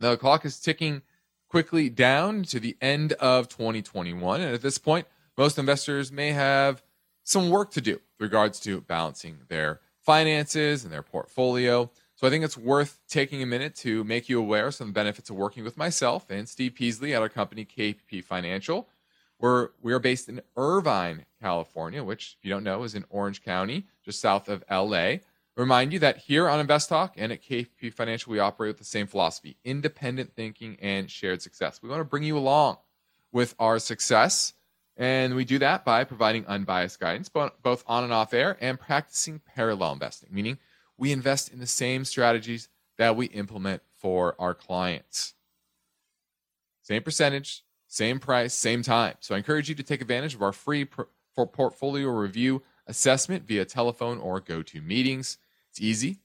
Now, 0.00 0.10
the 0.10 0.16
clock 0.16 0.44
is 0.44 0.58
ticking 0.58 1.02
quickly 1.48 1.90
down 1.90 2.44
to 2.44 2.58
the 2.58 2.76
end 2.80 3.12
of 3.14 3.48
2021. 3.48 4.40
And 4.40 4.54
at 4.54 4.62
this 4.62 4.78
point, 4.78 5.06
most 5.36 5.58
investors 5.58 6.10
may 6.10 6.32
have 6.32 6.82
some 7.24 7.50
work 7.50 7.70
to 7.72 7.80
do 7.80 7.92
with 7.92 8.20
regards 8.20 8.58
to 8.60 8.80
balancing 8.80 9.38
their 9.48 9.80
finances 10.00 10.84
and 10.84 10.92
their 10.92 11.02
portfolio. 11.02 11.90
So 12.14 12.26
I 12.26 12.30
think 12.30 12.44
it's 12.44 12.58
worth 12.58 13.00
taking 13.08 13.42
a 13.42 13.46
minute 13.46 13.74
to 13.76 14.04
make 14.04 14.28
you 14.28 14.38
aware 14.38 14.68
of 14.68 14.74
some 14.74 14.92
benefits 14.92 15.30
of 15.30 15.36
working 15.36 15.64
with 15.64 15.76
myself 15.76 16.30
and 16.30 16.48
Steve 16.48 16.74
Peasley 16.74 17.14
at 17.14 17.22
our 17.22 17.28
company 17.28 17.64
KPP 17.64 18.22
Financial. 18.22 18.88
We're 19.38 19.70
we 19.80 19.92
are 19.92 19.98
based 19.98 20.28
in 20.28 20.40
Irvine, 20.56 21.26
California, 21.42 22.02
which 22.02 22.36
if 22.38 22.44
you 22.44 22.50
don't 22.50 22.64
know 22.64 22.84
is 22.84 22.94
in 22.94 23.04
Orange 23.10 23.42
County, 23.42 23.86
just 24.04 24.20
south 24.20 24.48
of 24.48 24.64
LA. 24.70 25.16
Remind 25.56 25.92
you 25.92 25.98
that 25.98 26.16
here 26.16 26.48
on 26.48 26.60
Invest 26.60 26.88
Talk 26.88 27.14
and 27.18 27.30
at 27.30 27.42
KP 27.42 27.92
Financial, 27.92 28.32
we 28.32 28.38
operate 28.38 28.70
with 28.70 28.78
the 28.78 28.84
same 28.84 29.06
philosophy 29.06 29.58
independent 29.64 30.34
thinking 30.34 30.78
and 30.80 31.10
shared 31.10 31.42
success. 31.42 31.80
We 31.82 31.90
want 31.90 32.00
to 32.00 32.04
bring 32.04 32.22
you 32.22 32.38
along 32.38 32.78
with 33.32 33.54
our 33.58 33.78
success. 33.78 34.54
And 34.96 35.34
we 35.34 35.44
do 35.44 35.58
that 35.58 35.84
by 35.84 36.04
providing 36.04 36.46
unbiased 36.46 37.00
guidance, 37.00 37.28
both 37.28 37.84
on 37.86 38.04
and 38.04 38.12
off 38.12 38.32
air, 38.32 38.56
and 38.60 38.78
practicing 38.78 39.40
parallel 39.40 39.92
investing, 39.92 40.28
meaning 40.32 40.58
we 40.96 41.12
invest 41.12 41.52
in 41.52 41.58
the 41.58 41.66
same 41.66 42.04
strategies 42.04 42.68
that 42.98 43.16
we 43.16 43.26
implement 43.26 43.82
for 43.98 44.36
our 44.38 44.54
clients. 44.54 45.34
Same 46.82 47.02
percentage, 47.02 47.64
same 47.88 48.18
price, 48.20 48.52
same 48.54 48.82
time. 48.82 49.14
So 49.20 49.34
I 49.34 49.38
encourage 49.38 49.68
you 49.68 49.74
to 49.74 49.82
take 49.82 50.00
advantage 50.02 50.34
of 50.34 50.42
our 50.42 50.52
free 50.52 50.86
portfolio 51.34 52.08
review 52.08 52.62
assessment 52.86 53.46
via 53.46 53.64
telephone 53.64 54.18
or 54.18 54.40
go 54.40 54.62
to 54.62 54.80
meetings. 54.80 55.38
It's 55.70 55.80
easy. 55.80 56.18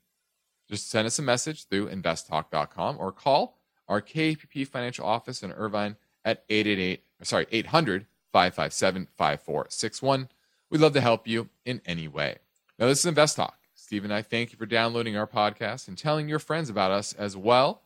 Just 0.70 0.89
send 0.89 1.08
us 1.08 1.20
a 1.20 1.22
message 1.22 1.66
through 1.66 1.89
investtalk.com 1.89 2.97
or 2.99 3.12
call 3.12 3.58
our 3.88 4.01
KPP 4.01 4.68
financial 4.68 5.05
office 5.05 5.43
in 5.43 5.51
Irvine 5.53 5.95
at 6.26 6.43
888, 6.49 7.03
sorry, 7.24 7.47
800 7.51 8.05
557 8.34 9.08
5461. 9.16 10.30
We'd 10.70 10.82
love 10.82 10.93
to 10.93 11.01
help 11.01 11.28
you 11.28 11.49
in 11.66 11.82
any 11.86 12.08
way. 12.08 12.38
Now, 12.78 12.88
this 12.88 12.99
is 12.99 13.05
Invest 13.05 13.38
Talk. 13.38 13.58
Steve 13.74 14.03
and 14.03 14.14
I 14.14 14.22
thank 14.22 14.51
you 14.51 14.58
for 14.58 14.66
downloading 14.66 15.16
our 15.16 15.28
podcast 15.28 15.88
and 15.88 15.97
telling 15.97 16.28
your 16.28 16.39
friends 16.39 16.70
about 16.70 16.91
us 16.91 17.14
as 17.14 17.38
well. 17.38 17.84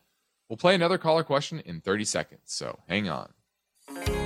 We'll 0.50 0.58
play 0.58 0.74
another 0.74 0.98
caller 0.98 1.24
question 1.24 1.60
in 1.60 1.80
30 1.80 2.06
seconds, 2.06 2.42
so 2.46 2.80
hang 2.88 3.08
on. 3.08 3.30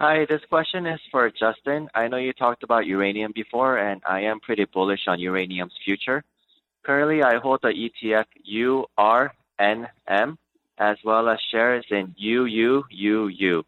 Hi, 0.00 0.26
this 0.26 0.42
question 0.48 0.86
is 0.86 1.00
for 1.10 1.28
Justin. 1.28 1.88
I 1.92 2.06
know 2.06 2.18
you 2.18 2.32
talked 2.32 2.62
about 2.62 2.86
uranium 2.86 3.32
before, 3.34 3.78
and 3.78 4.00
I 4.06 4.20
am 4.20 4.38
pretty 4.38 4.64
bullish 4.64 5.08
on 5.08 5.18
uranium's 5.18 5.76
future. 5.84 6.22
Currently, 6.84 7.24
I 7.24 7.38
hold 7.38 7.62
the 7.62 7.74
ETF 7.74 8.26
URNM 8.48 10.38
as 10.78 10.98
well 11.04 11.28
as 11.28 11.40
shares 11.50 11.84
in 11.90 12.14
UUUU. 12.14 13.64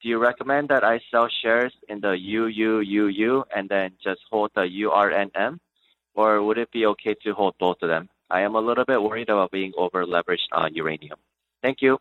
Do 0.00 0.08
you 0.08 0.16
recommend 0.16 0.70
that 0.70 0.84
I 0.84 1.02
sell 1.10 1.28
shares 1.42 1.74
in 1.86 2.00
the 2.00 2.16
UUUU 2.16 3.44
and 3.54 3.68
then 3.68 3.92
just 4.02 4.22
hold 4.30 4.52
the 4.54 4.62
URNM? 4.62 5.58
Or 6.14 6.42
would 6.42 6.56
it 6.56 6.72
be 6.72 6.86
okay 6.86 7.12
to 7.24 7.34
hold 7.34 7.56
both 7.58 7.82
of 7.82 7.90
them? 7.90 8.08
I 8.30 8.40
am 8.40 8.54
a 8.54 8.60
little 8.60 8.86
bit 8.86 9.02
worried 9.02 9.28
about 9.28 9.50
being 9.50 9.74
over 9.76 10.06
leveraged 10.06 10.48
on 10.50 10.74
uranium. 10.74 11.18
Thank 11.60 11.82
you. 11.82 11.98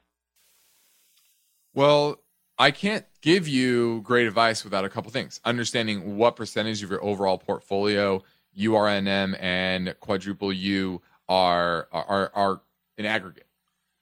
Well, 1.74 2.23
I 2.58 2.72
can't 2.72 3.06
give 3.22 3.48
you 3.48 4.02
great 4.02 4.28
advice 4.28 4.64
without 4.64 4.86
a 4.86 4.90
couple 4.90 5.12
things. 5.12 5.40
Understanding 5.44 6.18
what 6.18 6.36
percentage 6.36 6.84
of 6.84 6.92
your 6.92 7.04
overall 7.04 7.38
portfolio 7.38 8.24
URNM 8.58 9.36
and 9.40 9.96
quadruple 10.00 10.54
U 10.54 11.02
are 11.28 11.88
are 11.92 12.32
are 12.34 12.62
in 12.98 13.06
aggregate. 13.06 13.48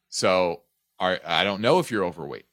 So 0.10 0.62
I 1.00 1.44
don't 1.44 1.62
know 1.62 1.80
if 1.80 1.90
you're 1.90 2.04
overweight. 2.06 2.46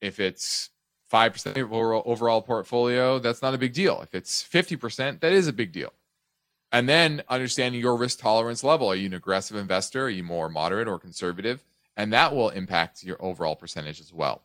If 0.00 0.18
it's 0.18 0.70
five 1.04 1.32
percent 1.32 1.56
of 1.56 1.70
your 1.70 2.08
overall 2.08 2.42
portfolio, 2.42 3.18
that's 3.18 3.42
not 3.42 3.54
a 3.54 3.58
big 3.58 3.72
deal. 3.72 4.00
If 4.02 4.14
it's 4.14 4.42
fifty 4.42 4.76
percent, 4.76 5.20
that 5.20 5.32
is 5.32 5.46
a 5.46 5.52
big 5.52 5.72
deal. 5.72 5.92
And 6.72 6.88
then 6.88 7.22
understanding 7.28 7.80
your 7.80 7.96
risk 7.96 8.18
tolerance 8.18 8.64
level. 8.64 8.88
Are 8.88 8.94
you 8.94 9.06
an 9.06 9.14
aggressive 9.14 9.56
investor? 9.56 10.06
Are 10.06 10.10
you 10.10 10.24
more 10.24 10.48
moderate 10.48 10.88
or 10.88 10.98
conservative? 10.98 11.62
And 11.96 12.12
that 12.14 12.34
will 12.34 12.48
impact 12.48 13.04
your 13.04 13.22
overall 13.22 13.54
percentage 13.54 14.00
as 14.00 14.12
well. 14.12 14.42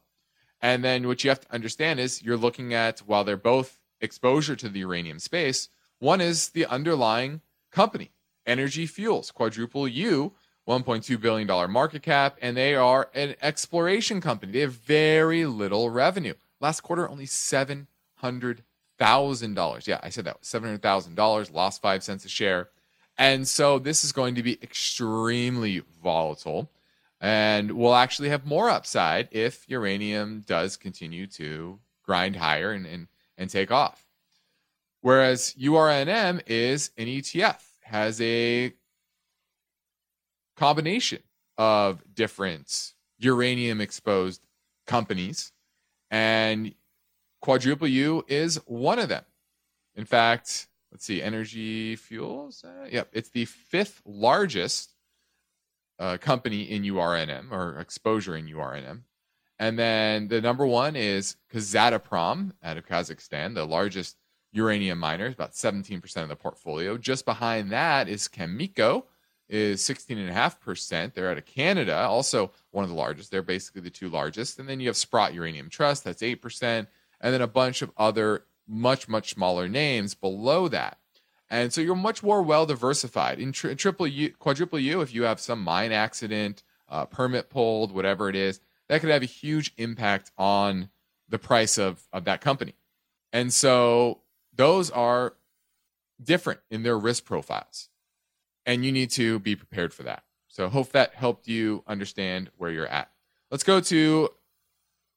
And 0.61 0.83
then 0.83 1.07
what 1.07 1.23
you 1.23 1.29
have 1.29 1.41
to 1.41 1.53
understand 1.53 1.99
is 1.99 2.23
you're 2.23 2.37
looking 2.37 2.73
at 2.73 2.99
while 2.99 3.23
they're 3.23 3.37
both 3.37 3.79
exposure 4.01 4.55
to 4.55 4.69
the 4.69 4.79
uranium 4.79 5.19
space, 5.19 5.69
one 5.99 6.21
is 6.21 6.49
the 6.49 6.65
underlying 6.65 7.41
company, 7.71 8.11
Energy 8.45 8.85
Fuels, 8.85 9.31
quadruple 9.31 9.87
U, 9.87 10.33
$1.2 10.67 11.19
billion 11.19 11.71
market 11.71 12.01
cap, 12.01 12.37
and 12.41 12.57
they 12.57 12.75
are 12.75 13.09
an 13.13 13.35
exploration 13.41 14.19
company. 14.19 14.51
They 14.51 14.59
have 14.59 14.73
very 14.73 15.45
little 15.45 15.89
revenue. 15.89 16.33
Last 16.59 16.81
quarter, 16.81 17.09
only 17.09 17.25
$700,000. 17.25 19.87
Yeah, 19.87 19.99
I 20.03 20.09
said 20.09 20.25
that 20.25 20.41
$700,000, 20.41 21.53
lost 21.53 21.81
five 21.81 22.03
cents 22.03 22.25
a 22.25 22.29
share. 22.29 22.69
And 23.17 23.47
so 23.47 23.79
this 23.79 24.03
is 24.03 24.11
going 24.11 24.35
to 24.35 24.43
be 24.43 24.61
extremely 24.61 25.83
volatile. 26.03 26.69
And 27.19 27.71
we'll 27.71 27.95
actually 27.95 28.29
have 28.29 28.45
more 28.45 28.69
upside 28.69 29.29
if 29.31 29.67
uranium 29.67 30.43
does 30.45 30.77
continue 30.77 31.25
to 31.27 31.79
grind 32.03 32.35
higher 32.35 32.71
and, 32.71 32.85
and, 32.85 33.07
and 33.37 33.49
take 33.49 33.71
off. 33.71 34.05
Whereas 35.01 35.55
URNM 35.59 36.41
is 36.47 36.91
an 36.97 37.07
ETF, 37.07 37.61
has 37.81 38.19
a 38.21 38.73
combination 40.55 41.23
of 41.57 42.03
different 42.13 42.93
uranium 43.19 43.81
exposed 43.81 44.41
companies, 44.85 45.51
and 46.11 46.73
Quadruple 47.41 47.87
U 47.87 48.25
is 48.27 48.59
one 48.65 48.99
of 48.99 49.09
them. 49.09 49.23
In 49.95 50.05
fact, 50.05 50.67
let's 50.91 51.05
see, 51.05 51.21
Energy 51.21 51.95
Fuels, 51.95 52.63
uh, 52.63 52.87
yep, 52.91 53.09
it's 53.13 53.29
the 53.29 53.45
fifth 53.45 54.01
largest 54.05 54.93
uh, 55.99 56.17
company 56.17 56.63
in 56.63 56.83
URNM 56.83 57.51
or 57.51 57.79
exposure 57.79 58.35
in 58.35 58.47
URNM. 58.47 59.01
And 59.59 59.79
then 59.79 60.27
the 60.27 60.41
number 60.41 60.65
one 60.67 60.95
is 60.95 61.35
Kazatomprom 61.51 62.51
out 62.63 62.77
of 62.77 62.85
Kazakhstan, 62.85 63.55
the 63.55 63.65
largest 63.65 64.17
uranium 64.51 64.99
miner, 64.99 65.27
about 65.27 65.53
17% 65.53 66.17
of 66.17 66.29
the 66.29 66.35
portfolio. 66.35 66.97
Just 66.97 67.25
behind 67.25 67.71
that 67.71 68.07
is 68.07 68.27
Cameco, 68.27 69.03
is 69.49 69.81
16.5%. 69.81 71.13
They're 71.13 71.31
out 71.31 71.37
of 71.37 71.45
Canada, 71.45 71.95
also 71.95 72.51
one 72.71 72.83
of 72.83 72.89
the 72.89 72.95
largest. 72.95 73.31
They're 73.31 73.41
basically 73.41 73.81
the 73.81 73.89
two 73.89 74.09
largest. 74.09 74.59
And 74.59 74.67
then 74.67 74.79
you 74.79 74.87
have 74.87 74.97
Sprott 74.97 75.33
Uranium 75.33 75.69
Trust, 75.69 76.03
that's 76.03 76.21
8%. 76.21 76.87
And 77.21 77.33
then 77.33 77.41
a 77.41 77.47
bunch 77.47 77.81
of 77.81 77.91
other 77.97 78.45
much, 78.67 79.07
much 79.07 79.33
smaller 79.33 79.67
names 79.67 80.13
below 80.13 80.67
that. 80.67 80.97
And 81.49 81.71
so 81.73 81.81
you're 81.81 81.95
much 81.95 82.23
more 82.23 82.41
well 82.41 82.65
diversified. 82.65 83.39
In 83.39 83.51
tri- 83.51 83.73
triple 83.73 84.07
U, 84.07 84.33
quadruple 84.37 84.79
U, 84.79 85.01
if 85.01 85.13
you 85.13 85.23
have 85.23 85.39
some 85.39 85.63
mine 85.63 85.91
accident, 85.91 86.63
uh, 86.89 87.05
permit 87.05 87.49
pulled, 87.49 87.91
whatever 87.91 88.29
it 88.29 88.35
is, 88.35 88.59
that 88.89 89.01
could 89.01 89.09
have 89.09 89.23
a 89.23 89.27
huge 89.27 89.73
impact 89.77 90.31
on 90.37 90.89
the 91.29 91.39
price 91.39 91.77
of, 91.77 92.07
of 92.11 92.25
that 92.25 92.41
company. 92.41 92.75
And 93.33 93.53
so 93.53 94.19
those 94.55 94.89
are 94.89 95.35
different 96.21 96.59
in 96.69 96.83
their 96.83 96.97
risk 96.97 97.25
profiles. 97.25 97.89
And 98.65 98.83
you 98.83 98.91
need 98.91 99.11
to 99.11 99.39
be 99.39 99.55
prepared 99.55 99.93
for 99.93 100.03
that. 100.03 100.23
So 100.47 100.67
hope 100.69 100.91
that 100.91 101.13
helped 101.13 101.47
you 101.47 101.83
understand 101.87 102.49
where 102.57 102.71
you're 102.71 102.87
at. 102.87 103.09
Let's 103.51 103.63
go 103.63 103.79
to 103.79 104.29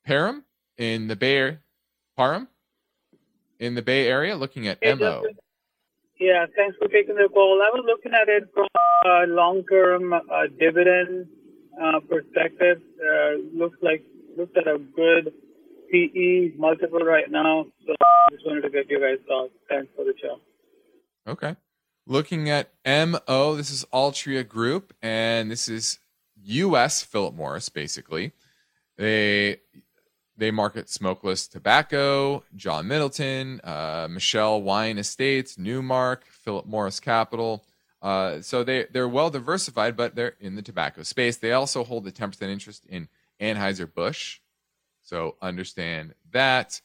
Param 0.07 0.43
in 0.77 1.09
the 1.09 1.17
Bay 1.17 1.37
Area. 1.37 1.59
Param 2.19 2.49
in 3.59 3.75
the 3.75 3.83
Bay 3.83 4.07
Area 4.07 4.37
looking 4.37 4.69
at 4.69 4.79
Hey, 4.83 4.95
MO. 4.95 5.25
Yeah, 6.21 6.45
thanks 6.55 6.77
for 6.77 6.87
taking 6.89 7.15
the 7.15 7.31
call. 7.33 7.63
I 7.63 7.71
was 7.73 7.83
looking 7.87 8.13
at 8.13 8.29
it 8.29 8.45
from 8.53 8.69
a 9.07 9.27
long-term 9.27 10.13
uh, 10.13 10.19
dividend 10.59 11.27
uh, 11.81 12.01
perspective. 12.01 12.83
Uh, 13.01 13.41
looks 13.57 13.79
like 13.81 14.05
looks 14.37 14.53
at 14.55 14.69
a 14.69 14.79
good 14.79 15.33
PE 15.91 16.53
multiple 16.59 17.01
right 17.01 17.31
now. 17.31 17.65
So 17.87 17.95
just 18.31 18.45
wanted 18.47 18.61
to 18.63 18.71
get 18.71 18.91
your 18.91 19.01
guys' 19.01 19.25
thoughts. 19.27 19.55
Thanks 19.71 19.89
for 19.97 20.05
the 20.05 20.13
show. 20.21 20.41
Okay. 21.27 21.57
Looking 22.07 22.51
at 22.51 22.71
MO, 22.85 23.57
this 23.57 23.71
is 23.71 23.87
Altria 23.91 24.47
Group, 24.47 24.93
and 25.01 25.51
this 25.51 25.69
is 25.69 26.01
US 26.43 27.03
Philip 27.03 27.35
Morris, 27.35 27.71
basically. 27.71 28.33
They 28.99 29.61
they 30.41 30.51
market 30.51 30.89
smokeless 30.89 31.47
tobacco, 31.47 32.43
John 32.57 32.89
Middleton, 32.89 33.61
uh, 33.63 34.09
Michelle 34.11 34.63
Wine 34.63 34.97
Estates, 34.97 35.59
Nu 35.59 35.83
Mark, 35.83 36.25
Philip 36.27 36.65
Morris 36.65 36.99
Capital. 36.99 37.63
Uh, 38.01 38.41
so 38.41 38.65
they 38.65 38.87
they're 38.91 39.09
well 39.09 39.29
diversified, 39.29 39.99
but 39.99 40.15
they're 40.15 40.37
in 40.41 40.57
the 40.57 40.63
tobacco 40.63 41.03
space. 41.03 41.37
They 41.37 41.53
also 41.53 41.85
hold 41.85 42.07
a 42.07 42.11
10% 42.11 42.43
interest 42.49 42.87
in 42.87 43.09
Anheuser 43.39 43.93
Busch. 43.93 44.41
So 45.03 45.37
understand 45.43 46.15
that. 46.33 46.81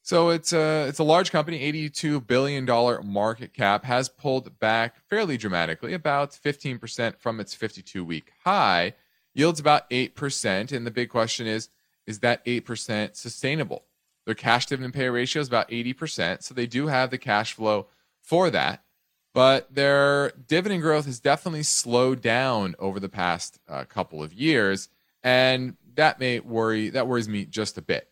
So 0.00 0.30
it's 0.30 0.54
a 0.54 0.86
it's 0.88 0.98
a 0.98 1.04
large 1.04 1.30
company, 1.30 1.60
82 1.60 2.22
billion 2.22 2.64
dollar 2.64 3.02
market 3.02 3.52
cap, 3.52 3.84
has 3.84 4.08
pulled 4.08 4.58
back 4.58 4.96
fairly 5.10 5.36
dramatically, 5.36 5.92
about 5.92 6.30
15% 6.32 7.18
from 7.18 7.38
its 7.38 7.54
52 7.54 8.02
week 8.02 8.32
high. 8.44 8.94
Yields 9.34 9.60
about 9.60 9.88
8%, 9.90 10.72
and 10.72 10.84
the 10.86 10.90
big 10.90 11.10
question 11.10 11.46
is 11.46 11.68
is 12.08 12.20
that 12.20 12.42
8% 12.46 13.14
sustainable? 13.14 13.84
Their 14.24 14.34
cash 14.34 14.64
dividend 14.64 14.94
pay 14.94 15.10
ratio 15.10 15.42
is 15.42 15.48
about 15.48 15.68
80%, 15.68 16.42
so 16.42 16.54
they 16.54 16.66
do 16.66 16.86
have 16.86 17.10
the 17.10 17.18
cash 17.18 17.52
flow 17.52 17.86
for 18.22 18.48
that. 18.48 18.82
But 19.34 19.74
their 19.74 20.30
dividend 20.30 20.80
growth 20.80 21.04
has 21.04 21.20
definitely 21.20 21.64
slowed 21.64 22.22
down 22.22 22.74
over 22.78 22.98
the 22.98 23.10
past 23.10 23.60
uh, 23.68 23.84
couple 23.84 24.22
of 24.22 24.32
years, 24.32 24.88
and 25.22 25.76
that 25.96 26.18
may 26.18 26.40
worry 26.40 26.88
that 26.90 27.06
worries 27.06 27.28
me 27.28 27.44
just 27.44 27.76
a 27.76 27.82
bit. 27.82 28.08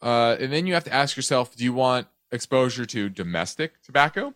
Uh, 0.00 0.36
and 0.40 0.50
then 0.50 0.66
you 0.66 0.72
have 0.72 0.84
to 0.84 0.92
ask 0.92 1.14
yourself: 1.14 1.54
Do 1.54 1.62
you 1.62 1.74
want 1.74 2.08
exposure 2.32 2.86
to 2.86 3.10
domestic 3.10 3.82
tobacco 3.82 4.34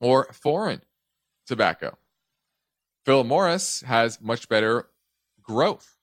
or 0.00 0.32
foreign 0.32 0.82
tobacco? 1.46 1.96
Philip 3.06 3.26
Morris 3.26 3.82
has 3.82 4.20
much 4.20 4.48
better 4.48 4.88
growth 5.42 5.96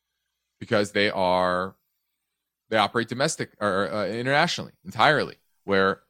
because 0.60 0.92
they 0.92 1.10
are 1.10 1.76
they 2.70 2.78
operate 2.78 3.08
domestic 3.08 3.52
or 3.60 3.92
uh, 3.92 4.06
internationally 4.08 4.74
entirely, 4.86 5.36
where 5.64 6.02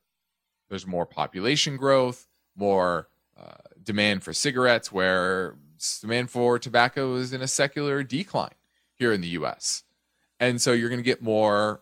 there's 0.69 0.85
more 0.85 1.05
population 1.05 1.77
growth, 1.77 2.27
more 2.55 3.09
uh, 3.39 3.53
demand 3.81 4.23
for 4.23 4.33
cigarettes, 4.33 4.91
where 4.91 5.55
demand 6.01 6.29
for 6.29 6.59
tobacco 6.59 7.15
is 7.15 7.31
in 7.31 7.41
a 7.41 7.47
secular 7.47 8.03
decline 8.03 8.55
here 8.95 9.13
in 9.13 9.21
the 9.21 9.29
U.S. 9.29 9.83
And 10.39 10.61
so 10.61 10.73
you're 10.73 10.89
going 10.89 10.99
to 10.99 11.03
get 11.03 11.21
more 11.21 11.81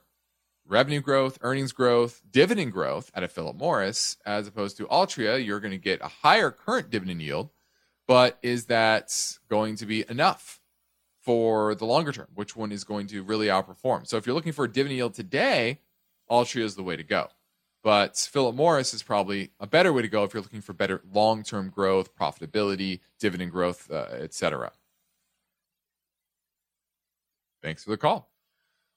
revenue 0.65 1.01
growth, 1.01 1.37
earnings 1.41 1.71
growth, 1.71 2.21
dividend 2.29 2.71
growth 2.73 3.09
out 3.15 3.23
of 3.23 3.31
Philip 3.31 3.57
Morris, 3.57 4.17
as 4.25 4.47
opposed 4.47 4.77
to 4.77 4.85
Altria. 4.85 5.43
You're 5.43 5.59
going 5.59 5.71
to 5.71 5.77
get 5.77 6.01
a 6.01 6.07
higher 6.07 6.51
current 6.51 6.89
dividend 6.89 7.21
yield, 7.21 7.49
but 8.07 8.37
is 8.43 8.65
that 8.65 9.11
going 9.49 9.75
to 9.77 9.85
be 9.85 10.05
enough 10.09 10.56
for 11.27 11.75
the 11.75 11.83
longer 11.83 12.13
term? 12.13 12.27
Which 12.35 12.55
one 12.55 12.71
is 12.71 12.85
going 12.85 13.07
to 13.07 13.21
really 13.21 13.47
outperform? 13.47 14.07
So 14.07 14.15
if 14.15 14.25
you're 14.25 14.33
looking 14.33 14.53
for 14.53 14.63
a 14.63 14.71
dividend 14.71 14.95
yield 14.95 15.13
today, 15.13 15.81
Altria 16.31 16.63
is 16.63 16.77
the 16.77 16.83
way 16.83 16.95
to 16.95 17.03
go. 17.03 17.27
But 17.83 18.15
Philip 18.15 18.55
Morris 18.55 18.93
is 18.93 19.03
probably 19.03 19.51
a 19.59 19.67
better 19.67 19.91
way 19.91 20.01
to 20.01 20.07
go 20.07 20.23
if 20.23 20.33
you're 20.33 20.41
looking 20.41 20.61
for 20.61 20.71
better 20.71 21.01
long-term 21.11 21.69
growth, 21.69 22.15
profitability, 22.15 23.01
dividend 23.19 23.51
growth, 23.51 23.91
uh, 23.91 24.05
etc. 24.13 24.71
Thanks 27.61 27.83
for 27.83 27.89
the 27.89 27.97
call. 27.97 28.31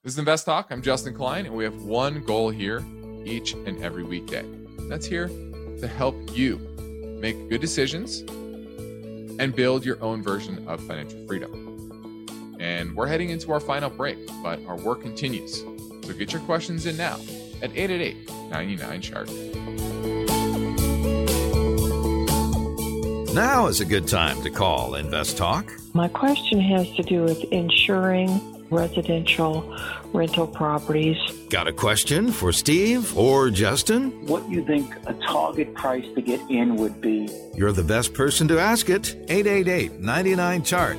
This 0.05 0.13
is 0.13 0.19
Invest 0.21 0.47
Talk. 0.47 0.69
I'm 0.71 0.83
Justin 0.83 1.15
Klein, 1.15 1.47
and 1.47 1.55
we 1.57 1.65
have 1.65 1.83
one 1.83 2.23
goal 2.23 2.51
here 2.51 2.85
each 3.25 3.55
and 3.55 3.83
every 3.83 4.05
weekday. 4.05 4.45
That's 4.89 5.05
here 5.05 5.27
to 5.81 5.89
help 5.89 6.15
you 6.33 6.59
make 7.21 7.49
good 7.49 7.61
decisions 7.61 8.21
and 9.41 9.53
build 9.57 9.85
your 9.85 10.01
own 10.01 10.23
version 10.23 10.69
of 10.69 10.81
financial 10.87 11.27
freedom. 11.27 11.70
And 12.71 12.95
we're 12.95 13.09
heading 13.09 13.31
into 13.31 13.51
our 13.53 13.59
final 13.59 13.91
break, 13.91 14.17
but 14.45 14.65
our 14.67 14.77
work 14.77 15.03
continues. 15.03 15.63
So 16.05 16.13
get 16.13 16.33
your 16.33 16.41
questions 16.43 16.87
in 16.87 16.97
now 16.97 17.19
at 17.63 17.77
888 17.77 18.31
99 18.49 19.01
Chart. 19.01 19.29
Now 23.35 23.67
is 23.67 23.81
a 23.81 23.85
good 23.85 24.07
time 24.07 24.41
to 24.43 24.51
call 24.51 24.95
Invest 24.95 25.37
Talk. 25.37 25.73
My 25.95 26.07
question 26.07 26.61
has 26.61 26.89
to 26.93 27.03
do 27.03 27.25
with 27.25 27.43
insuring 27.53 28.29
residential 28.71 29.77
rental 30.13 30.47
properties. 30.47 31.19
Got 31.49 31.67
a 31.67 31.73
question 31.73 32.31
for 32.31 32.53
Steve 32.53 33.17
or 33.19 33.51
Justin? 33.51 34.27
What 34.27 34.49
do 34.49 34.55
you 34.55 34.65
think 34.65 34.95
a 35.07 35.15
target 35.15 35.75
price 35.75 36.07
to 36.15 36.23
get 36.23 36.41
in 36.49 36.77
would 36.77 37.01
be? 37.01 37.29
You're 37.55 37.73
the 37.73 37.83
best 37.83 38.15
person 38.15 38.47
to 38.47 38.61
ask 38.61 38.89
it. 38.89 39.17
888 39.29 39.99
99 40.01 40.63
Chart. 40.63 40.99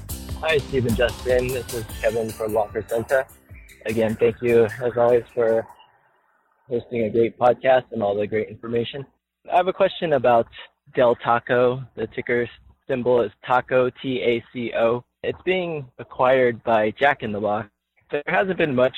Hi, 0.41 0.57
Steve 0.57 0.87
and 0.87 0.97
Justin. 0.97 1.49
This 1.49 1.71
is 1.71 1.85
Kevin 2.01 2.31
from 2.31 2.53
Walker 2.53 2.83
Center. 2.87 3.27
Again, 3.85 4.15
thank 4.15 4.41
you 4.41 4.65
as 4.81 4.97
always 4.97 5.23
for 5.35 5.67
hosting 6.67 7.03
a 7.03 7.11
great 7.11 7.37
podcast 7.37 7.83
and 7.91 8.01
all 8.01 8.15
the 8.15 8.25
great 8.25 8.49
information. 8.49 9.05
I 9.53 9.57
have 9.57 9.67
a 9.67 9.73
question 9.73 10.13
about 10.13 10.47
Del 10.95 11.13
Taco. 11.13 11.83
The 11.95 12.07
ticker 12.07 12.49
symbol 12.87 13.21
is 13.21 13.31
Taco, 13.45 13.91
T 13.91 14.19
A 14.23 14.43
C 14.51 14.73
O. 14.75 15.03
It's 15.21 15.41
being 15.45 15.87
acquired 15.99 16.63
by 16.63 16.89
Jack 16.99 17.21
in 17.21 17.31
the 17.31 17.39
Box. 17.39 17.69
There 18.09 18.23
hasn't 18.25 18.57
been 18.57 18.73
much, 18.73 18.97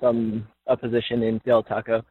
some 0.00 0.48
opposition 0.66 1.22
in 1.22 1.40
Del 1.46 1.62
Taco. 1.62 2.04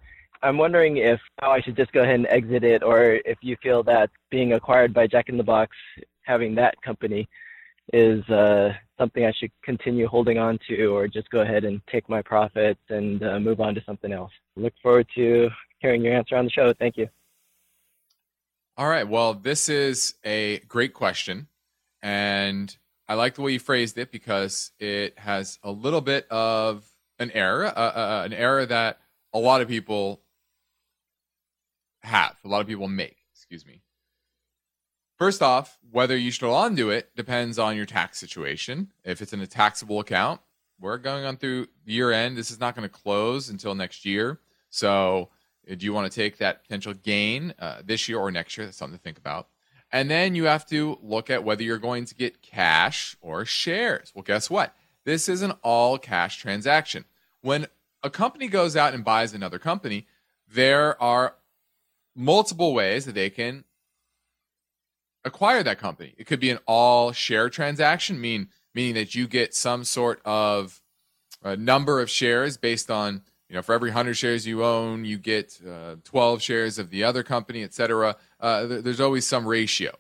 I'm 0.44 0.58
wondering 0.58 0.96
if 0.96 1.20
I 1.42 1.60
should 1.60 1.76
just 1.76 1.92
go 1.92 2.04
ahead 2.04 2.16
and 2.16 2.28
exit 2.28 2.64
it, 2.64 2.84
or 2.84 3.20
if 3.26 3.38
you 3.42 3.58
feel 3.62 3.84
that 3.84 4.12
being 4.30 4.54
acquired 4.54 4.94
by 4.94 5.08
Jack 5.08 5.28
in 5.28 5.36
the 5.36 5.44
Box, 5.44 5.76
having 6.24 6.56
that 6.56 6.82
company, 6.82 7.28
is 7.94 8.28
uh, 8.30 8.74
something 8.98 9.26
I 9.26 9.34
should 9.34 9.52
continue 9.64 10.08
holding 10.08 10.38
on 10.38 10.60
to, 10.68 10.88
or 10.88 11.08
just 11.08 11.30
go 11.30 11.42
ahead 11.42 11.64
and 11.66 11.82
take 11.92 12.08
my 12.10 12.22
profits 12.22 12.80
and 12.90 13.24
uh, 13.24 13.40
move 13.40 13.60
on 13.60 13.76
to 13.76 13.84
something 13.86 14.12
else. 14.12 14.32
Look 14.56 14.74
forward 14.82 15.08
to 15.16 15.50
hearing 15.80 16.02
your 16.02 16.14
answer 16.14 16.36
on 16.36 16.46
the 16.46 16.52
show. 16.52 16.74
Thank 16.74 16.98
you. 16.98 17.08
All 18.78 18.88
right. 18.88 19.08
Well, 19.08 19.34
this 19.34 19.70
is 19.70 20.16
a 20.24 20.60
great 20.60 20.94
question. 20.94 21.48
And 22.02 22.76
I 23.08 23.16
like 23.16 23.36
the 23.36 23.42
way 23.42 23.52
you 23.52 23.60
phrased 23.60 23.98
it 23.98 24.12
because 24.12 24.72
it 24.80 25.20
has 25.20 25.60
a 25.64 25.72
little 25.72 26.02
bit 26.02 26.28
of 26.32 26.86
an 27.20 27.32
error, 27.32 27.66
uh, 27.66 27.70
uh, 27.70 28.22
an 28.26 28.34
error 28.34 28.66
that 28.66 29.00
a 29.34 29.40
lot 29.40 29.62
of 29.62 29.68
people 29.68 30.22
have, 32.02 32.36
a 32.44 32.48
lot 32.48 32.62
of 32.62 32.68
people 32.68 32.88
make, 32.88 33.18
excuse 33.34 33.66
me. 33.66 33.82
First 35.22 35.44
off, 35.44 35.78
whether 35.92 36.18
you 36.18 36.32
should 36.32 36.52
on 36.52 36.76
to 36.78 36.90
it 36.90 37.16
depends 37.16 37.60
on 37.60 37.78
your 37.78 37.86
tax 37.86 38.18
situation. 38.18 38.92
If 39.04 39.22
it's 39.22 39.34
in 39.34 39.40
a 39.40 39.46
taxable 39.46 40.00
account, 40.00 40.42
we're 40.80 40.98
going 40.98 41.26
on 41.26 41.38
through 41.38 41.68
year 41.86 42.12
end. 42.12 42.36
This 42.36 42.50
is 42.50 42.60
not 42.60 42.76
going 42.76 42.90
to 42.90 42.92
close 42.92 43.48
until 43.48 43.76
next 43.76 44.04
year. 44.04 44.40
So, 44.72 45.30
uh, 45.70 45.76
do 45.76 45.86
you 45.86 45.94
want 45.94 46.12
to 46.12 46.16
take 46.20 46.40
that 46.40 46.64
potential 46.64 46.96
gain 46.96 47.54
uh, 47.60 47.84
this 47.86 48.10
year 48.10 48.18
or 48.18 48.32
next 48.32 48.58
year? 48.58 48.66
That's 48.66 48.78
something 48.80 48.98
to 48.98 49.04
think 49.04 49.20
about. 49.20 49.48
And 49.92 50.10
then 50.10 50.34
you 50.34 50.46
have 50.46 50.66
to 50.70 50.98
look 51.04 51.30
at 51.30 51.44
whether 51.44 51.62
you're 51.62 51.78
going 51.78 52.06
to 52.06 52.16
get 52.16 52.42
cash 52.42 53.16
or 53.22 53.46
shares. 53.46 54.12
Well, 54.16 54.24
guess 54.24 54.50
what? 54.50 54.74
This 55.04 55.30
is 55.30 55.44
an 55.44 55.52
all 55.62 56.00
cash 56.00 56.40
transaction. 56.40 57.06
when 57.42 57.68
a 58.02 58.10
company 58.10 58.48
goes 58.48 58.76
out 58.76 58.96
and 58.96 59.06
buys 59.06 59.36
another 59.36 59.60
company, 59.60 60.08
there 60.52 61.00
are 61.00 61.36
multiple 62.16 62.74
ways 62.74 63.06
that 63.06 63.14
they 63.14 63.30
can 63.30 63.66
acquire 65.24 65.64
that 65.64 65.80
company. 65.80 66.14
It 66.18 66.26
could 66.26 66.40
be 66.40 66.50
an 66.50 66.60
all 66.66 67.12
share 67.12 67.50
transaction, 67.50 68.20
mean 68.20 68.50
meaning 68.74 68.96
that 68.96 69.16
you 69.16 69.28
get 69.28 69.54
some 69.54 69.84
sort 69.84 70.22
of 70.26 70.82
a 71.44 71.56
number 71.56 72.00
of 72.00 72.10
shares 72.10 72.58
based 72.58 72.90
on 72.90 73.22
you 73.50 73.56
know 73.56 73.62
for 73.62 73.74
every 73.74 73.90
100 73.90 74.14
shares 74.16 74.48
you 74.48 74.64
own 74.64 75.06
you 75.06 75.18
get 75.18 75.60
uh, 75.68 75.96
12 76.04 76.42
shares 76.42 76.80
of 76.80 76.90
the 76.90 77.04
other 77.04 77.24
company 77.24 77.64
etc 77.64 78.16
uh, 78.40 78.68
th- 78.68 78.84
there's 78.84 79.02
always 79.02 79.28
some 79.28 79.48
ratio. 79.48 79.98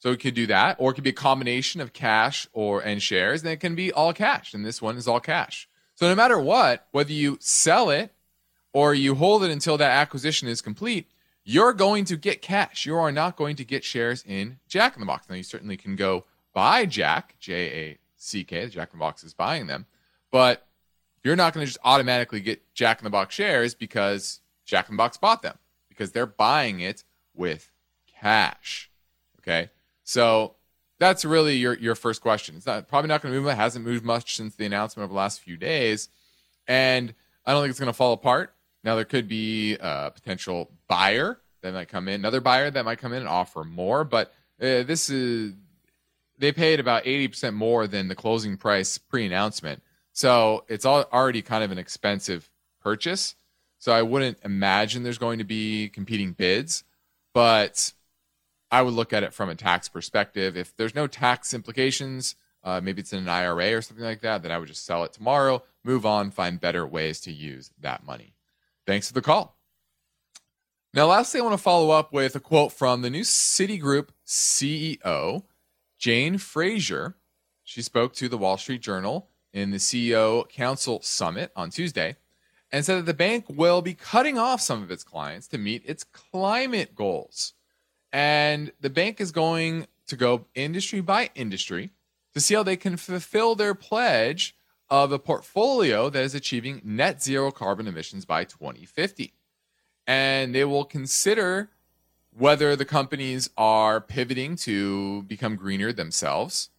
So 0.00 0.12
it 0.12 0.20
could 0.20 0.34
do 0.34 0.46
that 0.46 0.76
or 0.78 0.90
it 0.90 0.94
could 0.94 1.04
be 1.04 1.10
a 1.10 1.14
combination 1.14 1.80
of 1.80 1.92
cash 1.92 2.46
or 2.52 2.80
and 2.80 3.02
shares 3.02 3.42
and 3.42 3.50
it 3.50 3.60
can 3.60 3.74
be 3.74 3.92
all 3.92 4.12
cash 4.12 4.54
and 4.54 4.64
this 4.64 4.80
one 4.80 4.96
is 4.96 5.08
all 5.08 5.20
cash. 5.20 5.68
So 5.94 6.08
no 6.08 6.14
matter 6.14 6.38
what 6.38 6.86
whether 6.92 7.12
you 7.12 7.38
sell 7.40 7.90
it 7.90 8.12
or 8.72 8.94
you 8.94 9.16
hold 9.16 9.42
it 9.42 9.50
until 9.50 9.76
that 9.78 9.90
acquisition 9.90 10.48
is 10.48 10.60
complete 10.60 11.08
you're 11.50 11.72
going 11.72 12.04
to 12.04 12.16
get 12.16 12.42
cash 12.42 12.84
you 12.86 12.96
are 12.96 13.12
not 13.12 13.36
going 13.36 13.56
to 13.56 13.64
get 13.64 13.84
shares 13.84 14.24
in 14.26 14.58
jack 14.68 14.94
in 14.94 15.00
the 15.00 15.06
box 15.06 15.28
now 15.28 15.34
you 15.34 15.42
certainly 15.42 15.76
can 15.76 15.96
go 15.96 16.24
buy 16.52 16.84
jack 16.84 17.36
j-a-c-k 17.38 18.64
the 18.64 18.70
jack 18.70 18.90
in 18.92 18.98
the 18.98 19.02
box 19.02 19.24
is 19.24 19.34
buying 19.34 19.66
them 19.66 19.86
but 20.30 20.68
you're 21.24 21.36
not 21.36 21.52
going 21.52 21.64
to 21.64 21.66
just 21.66 21.78
automatically 21.84 22.40
get 22.40 22.62
Jack 22.74 23.00
in 23.00 23.04
the 23.04 23.10
Box 23.10 23.34
shares 23.34 23.74
because 23.74 24.40
Jack 24.64 24.88
in 24.88 24.94
the 24.94 24.98
Box 24.98 25.16
bought 25.16 25.42
them 25.42 25.58
because 25.88 26.12
they're 26.12 26.26
buying 26.26 26.80
it 26.80 27.04
with 27.34 27.70
cash. 28.20 28.90
Okay. 29.40 29.70
So 30.04 30.54
that's 30.98 31.24
really 31.24 31.56
your, 31.56 31.74
your 31.74 31.94
first 31.94 32.20
question. 32.20 32.56
It's 32.56 32.66
not 32.66 32.88
probably 32.88 33.08
not 33.08 33.22
going 33.22 33.34
to 33.34 33.40
move. 33.40 33.48
It 33.48 33.56
hasn't 33.56 33.84
moved 33.84 34.04
much 34.04 34.36
since 34.36 34.54
the 34.54 34.66
announcement 34.66 35.04
of 35.04 35.10
the 35.10 35.16
last 35.16 35.40
few 35.40 35.56
days. 35.56 36.08
And 36.66 37.14
I 37.44 37.52
don't 37.52 37.62
think 37.62 37.70
it's 37.70 37.80
going 37.80 37.88
to 37.88 37.92
fall 37.92 38.12
apart. 38.12 38.54
Now, 38.84 38.94
there 38.94 39.04
could 39.04 39.28
be 39.28 39.76
a 39.80 40.10
potential 40.14 40.70
buyer 40.88 41.40
that 41.62 41.74
might 41.74 41.88
come 41.88 42.08
in, 42.08 42.14
another 42.14 42.40
buyer 42.40 42.70
that 42.70 42.84
might 42.84 42.98
come 42.98 43.12
in 43.12 43.20
and 43.20 43.28
offer 43.28 43.64
more. 43.64 44.04
But 44.04 44.32
uh, 44.60 44.82
this 44.82 45.10
is, 45.10 45.54
they 46.38 46.52
paid 46.52 46.80
about 46.80 47.04
80% 47.04 47.54
more 47.54 47.86
than 47.86 48.08
the 48.08 48.14
closing 48.14 48.56
price 48.56 48.98
pre 48.98 49.26
announcement. 49.26 49.82
So 50.12 50.64
it's 50.68 50.84
all 50.84 51.04
already 51.12 51.42
kind 51.42 51.64
of 51.64 51.70
an 51.70 51.78
expensive 51.78 52.50
purchase. 52.80 53.34
So 53.78 53.92
I 53.92 54.02
wouldn't 54.02 54.38
imagine 54.44 55.02
there's 55.02 55.18
going 55.18 55.38
to 55.38 55.44
be 55.44 55.88
competing 55.88 56.32
bids, 56.32 56.82
but 57.32 57.92
I 58.70 58.82
would 58.82 58.94
look 58.94 59.12
at 59.12 59.22
it 59.22 59.32
from 59.32 59.48
a 59.48 59.54
tax 59.54 59.88
perspective. 59.88 60.56
If 60.56 60.76
there's 60.76 60.94
no 60.94 61.06
tax 61.06 61.54
implications, 61.54 62.34
uh, 62.64 62.80
maybe 62.82 63.00
it's 63.00 63.12
in 63.12 63.20
an 63.20 63.28
IRA 63.28 63.76
or 63.76 63.82
something 63.82 64.04
like 64.04 64.20
that, 64.22 64.42
then 64.42 64.50
I 64.50 64.58
would 64.58 64.68
just 64.68 64.84
sell 64.84 65.04
it 65.04 65.12
tomorrow, 65.12 65.62
move 65.84 66.04
on, 66.04 66.30
find 66.30 66.60
better 66.60 66.86
ways 66.86 67.20
to 67.22 67.32
use 67.32 67.70
that 67.80 68.04
money. 68.04 68.34
Thanks 68.88 69.08
for 69.08 69.12
the 69.12 69.20
call. 69.20 69.54
Now, 70.94 71.08
lastly, 71.08 71.40
I 71.40 71.42
want 71.42 71.52
to 71.52 71.62
follow 71.62 71.90
up 71.90 72.10
with 72.10 72.34
a 72.34 72.40
quote 72.40 72.72
from 72.72 73.02
the 73.02 73.10
new 73.10 73.20
Citigroup 73.20 74.08
CEO, 74.26 75.42
Jane 75.98 76.38
Fraser. 76.38 77.14
She 77.62 77.82
spoke 77.82 78.14
to 78.14 78.30
the 78.30 78.38
Wall 78.38 78.56
Street 78.56 78.80
Journal 78.80 79.28
in 79.52 79.72
the 79.72 79.76
CEO 79.76 80.48
Council 80.48 81.02
Summit 81.02 81.52
on 81.54 81.68
Tuesday 81.68 82.16
and 82.72 82.82
said 82.82 82.96
that 82.96 83.04
the 83.04 83.12
bank 83.12 83.44
will 83.50 83.82
be 83.82 83.92
cutting 83.92 84.38
off 84.38 84.62
some 84.62 84.82
of 84.82 84.90
its 84.90 85.04
clients 85.04 85.48
to 85.48 85.58
meet 85.58 85.82
its 85.84 86.02
climate 86.02 86.94
goals. 86.94 87.52
And 88.10 88.72
the 88.80 88.88
bank 88.88 89.20
is 89.20 89.32
going 89.32 89.86
to 90.06 90.16
go 90.16 90.46
industry 90.54 91.02
by 91.02 91.28
industry 91.34 91.90
to 92.32 92.40
see 92.40 92.54
how 92.54 92.62
they 92.62 92.76
can 92.76 92.96
fulfill 92.96 93.54
their 93.54 93.74
pledge 93.74 94.56
of 94.90 95.12
a 95.12 95.18
portfolio 95.18 96.08
that 96.10 96.22
is 96.22 96.34
achieving 96.34 96.80
net 96.84 97.22
zero 97.22 97.50
carbon 97.50 97.86
emissions 97.86 98.24
by 98.24 98.44
2050. 98.44 99.32
And 100.06 100.54
they 100.54 100.64
will 100.64 100.84
consider 100.84 101.70
whether 102.36 102.76
the 102.76 102.84
companies 102.84 103.50
are 103.56 104.00
pivoting 104.00 104.56
to 104.56 105.22
become 105.24 105.56
greener 105.56 105.92
themselves, 105.92 106.70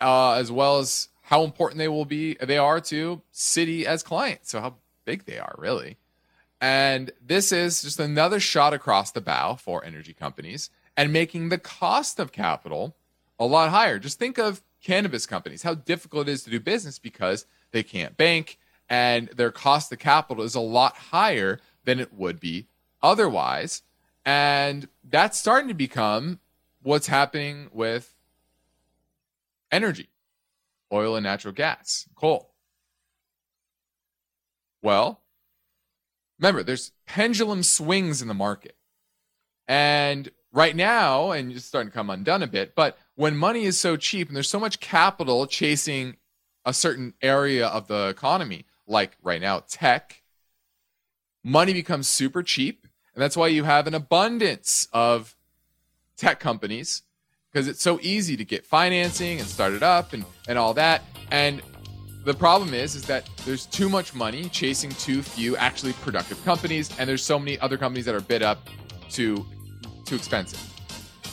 uh, 0.00 0.32
as 0.32 0.50
well 0.50 0.78
as 0.78 1.08
how 1.22 1.44
important 1.44 1.78
they 1.78 1.88
will 1.88 2.04
be 2.04 2.34
they 2.34 2.58
are 2.58 2.80
to 2.80 3.22
Citi 3.32 3.84
as 3.84 4.02
clients. 4.02 4.50
So 4.50 4.60
how 4.60 4.76
big 5.04 5.26
they 5.26 5.38
are 5.38 5.54
really. 5.58 5.96
And 6.60 7.10
this 7.24 7.52
is 7.52 7.82
just 7.82 7.98
another 7.98 8.38
shot 8.38 8.74
across 8.74 9.12
the 9.12 9.20
bow 9.20 9.54
for 9.54 9.84
energy 9.84 10.12
companies 10.12 10.70
and 10.96 11.12
making 11.12 11.48
the 11.48 11.58
cost 11.58 12.20
of 12.20 12.32
capital 12.32 12.94
a 13.38 13.46
lot 13.46 13.70
higher. 13.70 13.98
Just 13.98 14.18
think 14.18 14.38
of 14.38 14.60
cannabis 14.82 15.26
companies, 15.26 15.62
how 15.62 15.74
difficult 15.74 16.28
it 16.28 16.32
is 16.32 16.42
to 16.44 16.50
do 16.50 16.60
business 16.60 16.98
because 16.98 17.46
they 17.72 17.82
can't 17.82 18.16
bank 18.16 18.58
and 18.88 19.28
their 19.28 19.52
cost 19.52 19.92
of 19.92 19.98
capital 20.00 20.42
is 20.42 20.56
a 20.56 20.60
lot 20.60 20.96
higher 20.96 21.60
than 21.84 22.00
it 22.00 22.12
would 22.12 22.40
be 22.40 22.66
otherwise. 23.02 23.82
And 24.24 24.88
that's 25.08 25.38
starting 25.38 25.68
to 25.68 25.74
become 25.74 26.40
what's 26.82 27.06
happening 27.06 27.68
with 27.72 28.14
energy 29.70 30.08
oil 30.92 31.16
and 31.16 31.24
natural 31.24 31.54
gas, 31.54 32.08
coal. 32.14 32.50
Well, 34.82 35.20
remember, 36.38 36.62
there's 36.62 36.92
pendulum 37.06 37.62
swings 37.62 38.22
in 38.22 38.28
the 38.28 38.34
market. 38.34 38.76
And 39.68 40.30
right 40.52 40.74
now, 40.74 41.30
and 41.30 41.52
it's 41.52 41.64
starting 41.64 41.90
to 41.90 41.94
come 41.94 42.10
undone 42.10 42.42
a 42.42 42.46
bit, 42.46 42.74
but 42.74 42.98
when 43.20 43.36
money 43.36 43.64
is 43.64 43.78
so 43.78 43.98
cheap 43.98 44.28
and 44.28 44.34
there's 44.34 44.48
so 44.48 44.58
much 44.58 44.80
capital 44.80 45.46
chasing 45.46 46.16
a 46.64 46.72
certain 46.72 47.12
area 47.20 47.66
of 47.66 47.86
the 47.86 48.08
economy, 48.08 48.64
like 48.86 49.14
right 49.22 49.42
now, 49.42 49.62
tech, 49.68 50.22
money 51.44 51.74
becomes 51.74 52.08
super 52.08 52.42
cheap. 52.42 52.86
And 53.14 53.20
that's 53.20 53.36
why 53.36 53.48
you 53.48 53.64
have 53.64 53.86
an 53.86 53.92
abundance 53.92 54.88
of 54.94 55.36
tech 56.16 56.40
companies 56.40 57.02
because 57.52 57.68
it's 57.68 57.82
so 57.82 57.98
easy 58.00 58.38
to 58.38 58.44
get 58.46 58.64
financing 58.64 59.38
and 59.38 59.46
start 59.46 59.74
it 59.74 59.82
up 59.82 60.14
and, 60.14 60.24
and 60.48 60.58
all 60.58 60.72
that. 60.72 61.02
And 61.30 61.60
the 62.24 62.32
problem 62.32 62.72
is 62.72 62.94
is 62.94 63.02
that 63.02 63.28
there's 63.44 63.66
too 63.66 63.90
much 63.90 64.14
money 64.14 64.48
chasing 64.48 64.92
too 64.92 65.20
few 65.20 65.58
actually 65.58 65.92
productive 65.92 66.42
companies, 66.46 66.90
and 66.98 67.06
there's 67.06 67.22
so 67.22 67.38
many 67.38 67.58
other 67.58 67.76
companies 67.76 68.06
that 68.06 68.14
are 68.14 68.22
bid 68.22 68.42
up 68.42 68.66
too 69.10 69.44
too 70.06 70.16
expensive. 70.16 70.69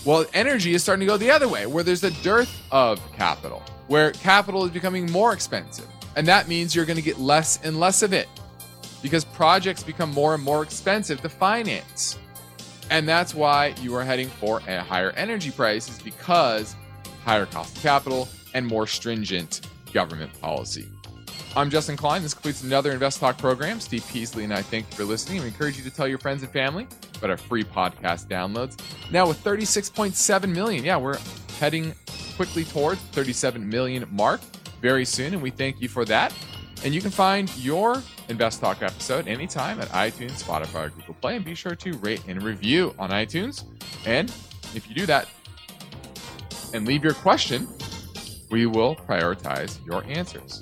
Well, 0.08 0.26
energy 0.34 0.74
is 0.74 0.84
starting 0.84 1.01
to 1.01 1.05
go 1.05 1.18
the 1.18 1.30
other 1.30 1.49
way, 1.49 1.66
where 1.66 1.84
there's 1.84 2.05
a 2.05 2.12
dearth 2.24 2.64
of 2.72 3.01
capital, 3.18 3.62
where 3.88 4.14
capital 4.14 4.64
is 4.64 4.72
becoming 4.72 5.12
more 5.12 5.34
expensive. 5.34 5.86
And 6.16 6.26
that 6.30 6.47
means 6.47 6.74
you're 6.74 6.86
going 6.86 6.95
to 6.95 7.03
get 7.03 7.20
less 7.20 7.60
and 7.62 7.78
less 7.78 8.03
of 8.03 8.14
it 8.14 8.30
because 9.01 9.26
projects 9.26 9.84
become 9.84 10.10
more 10.12 10.34
and 10.34 10.41
more 10.41 10.64
expensive 10.64 11.20
to 11.24 11.30
finance. 11.30 12.18
And 12.89 13.05
that's 13.05 13.36
why 13.36 13.76
you 13.82 13.93
are 13.95 14.03
heading 14.05 14.30
for 14.30 14.62
a 14.66 14.80
higher 14.80 15.12
energy 15.12 15.51
price 15.51 15.89
is 15.89 16.01
because 16.01 16.74
higher 17.26 17.45
cost 17.45 17.76
of 17.76 17.84
capital 17.84 18.30
and 18.53 18.66
more 18.66 18.88
stringent 18.88 19.68
government 19.91 20.32
policy. 20.39 20.88
I'm 21.58 21.72
Justin 21.72 21.97
Klein. 21.97 22.22
This 22.22 22.36
completes 22.36 22.62
another 22.62 22.91
Invest 22.91 23.20
Talk 23.20 23.39
program. 23.39 23.80
Steve 23.80 24.05
Peasley 24.12 24.43
and 24.43 24.53
I 24.53 24.62
thank 24.62 24.91
you 24.91 24.95
for 24.95 25.05
listening. 25.05 25.41
We 25.41 25.47
encourage 25.47 25.76
you 25.76 25.84
to 25.86 25.89
tell 25.89 26.08
your 26.08 26.20
friends 26.20 26.43
and 26.43 26.51
family 26.51 26.86
about 27.16 27.32
our 27.32 27.38
free 27.38 27.64
podcast 27.64 28.28
downloads. 28.28 28.80
Now 29.12 29.28
with 29.28 29.43
36.7 29.43 30.53
million, 30.53 30.86
yeah, 30.86 30.97
we're 30.97 31.18
heading 31.58 31.95
quickly 32.36 32.64
towards 32.64 33.01
37 33.01 33.68
million 33.68 34.05
mark 34.12 34.39
very 34.84 35.03
soon, 35.03 35.34
and 35.34 35.41
we 35.41 35.49
thank 35.49 35.82
you 35.82 35.89
for 35.89 36.05
that. 36.05 36.32
And 36.86 36.93
you 36.93 37.01
can 37.01 37.10
find 37.10 37.51
your 37.58 38.03
Invest 38.30 38.62
Talk 38.62 38.84
episode 38.84 39.28
anytime 39.28 39.82
at 39.82 39.89
iTunes, 39.89 40.43
Spotify, 40.43 40.86
or 40.86 40.89
Google 40.89 41.16
Play. 41.16 41.38
And 41.38 41.43
be 41.43 41.55
sure 41.55 41.74
to 41.74 41.93
rate 41.97 42.22
and 42.28 42.43
review 42.43 42.93
on 42.99 43.10
iTunes. 43.10 43.64
And 44.05 44.30
if 44.76 44.88
you 44.88 44.93
do 44.93 45.08
that 45.08 45.28
and 46.76 46.86
leave 46.86 47.03
your 47.03 47.16
question, 47.16 47.68
we 48.51 48.68
will 48.68 48.95
prioritize 48.95 49.84
your 49.88 50.03
answers. 50.03 50.62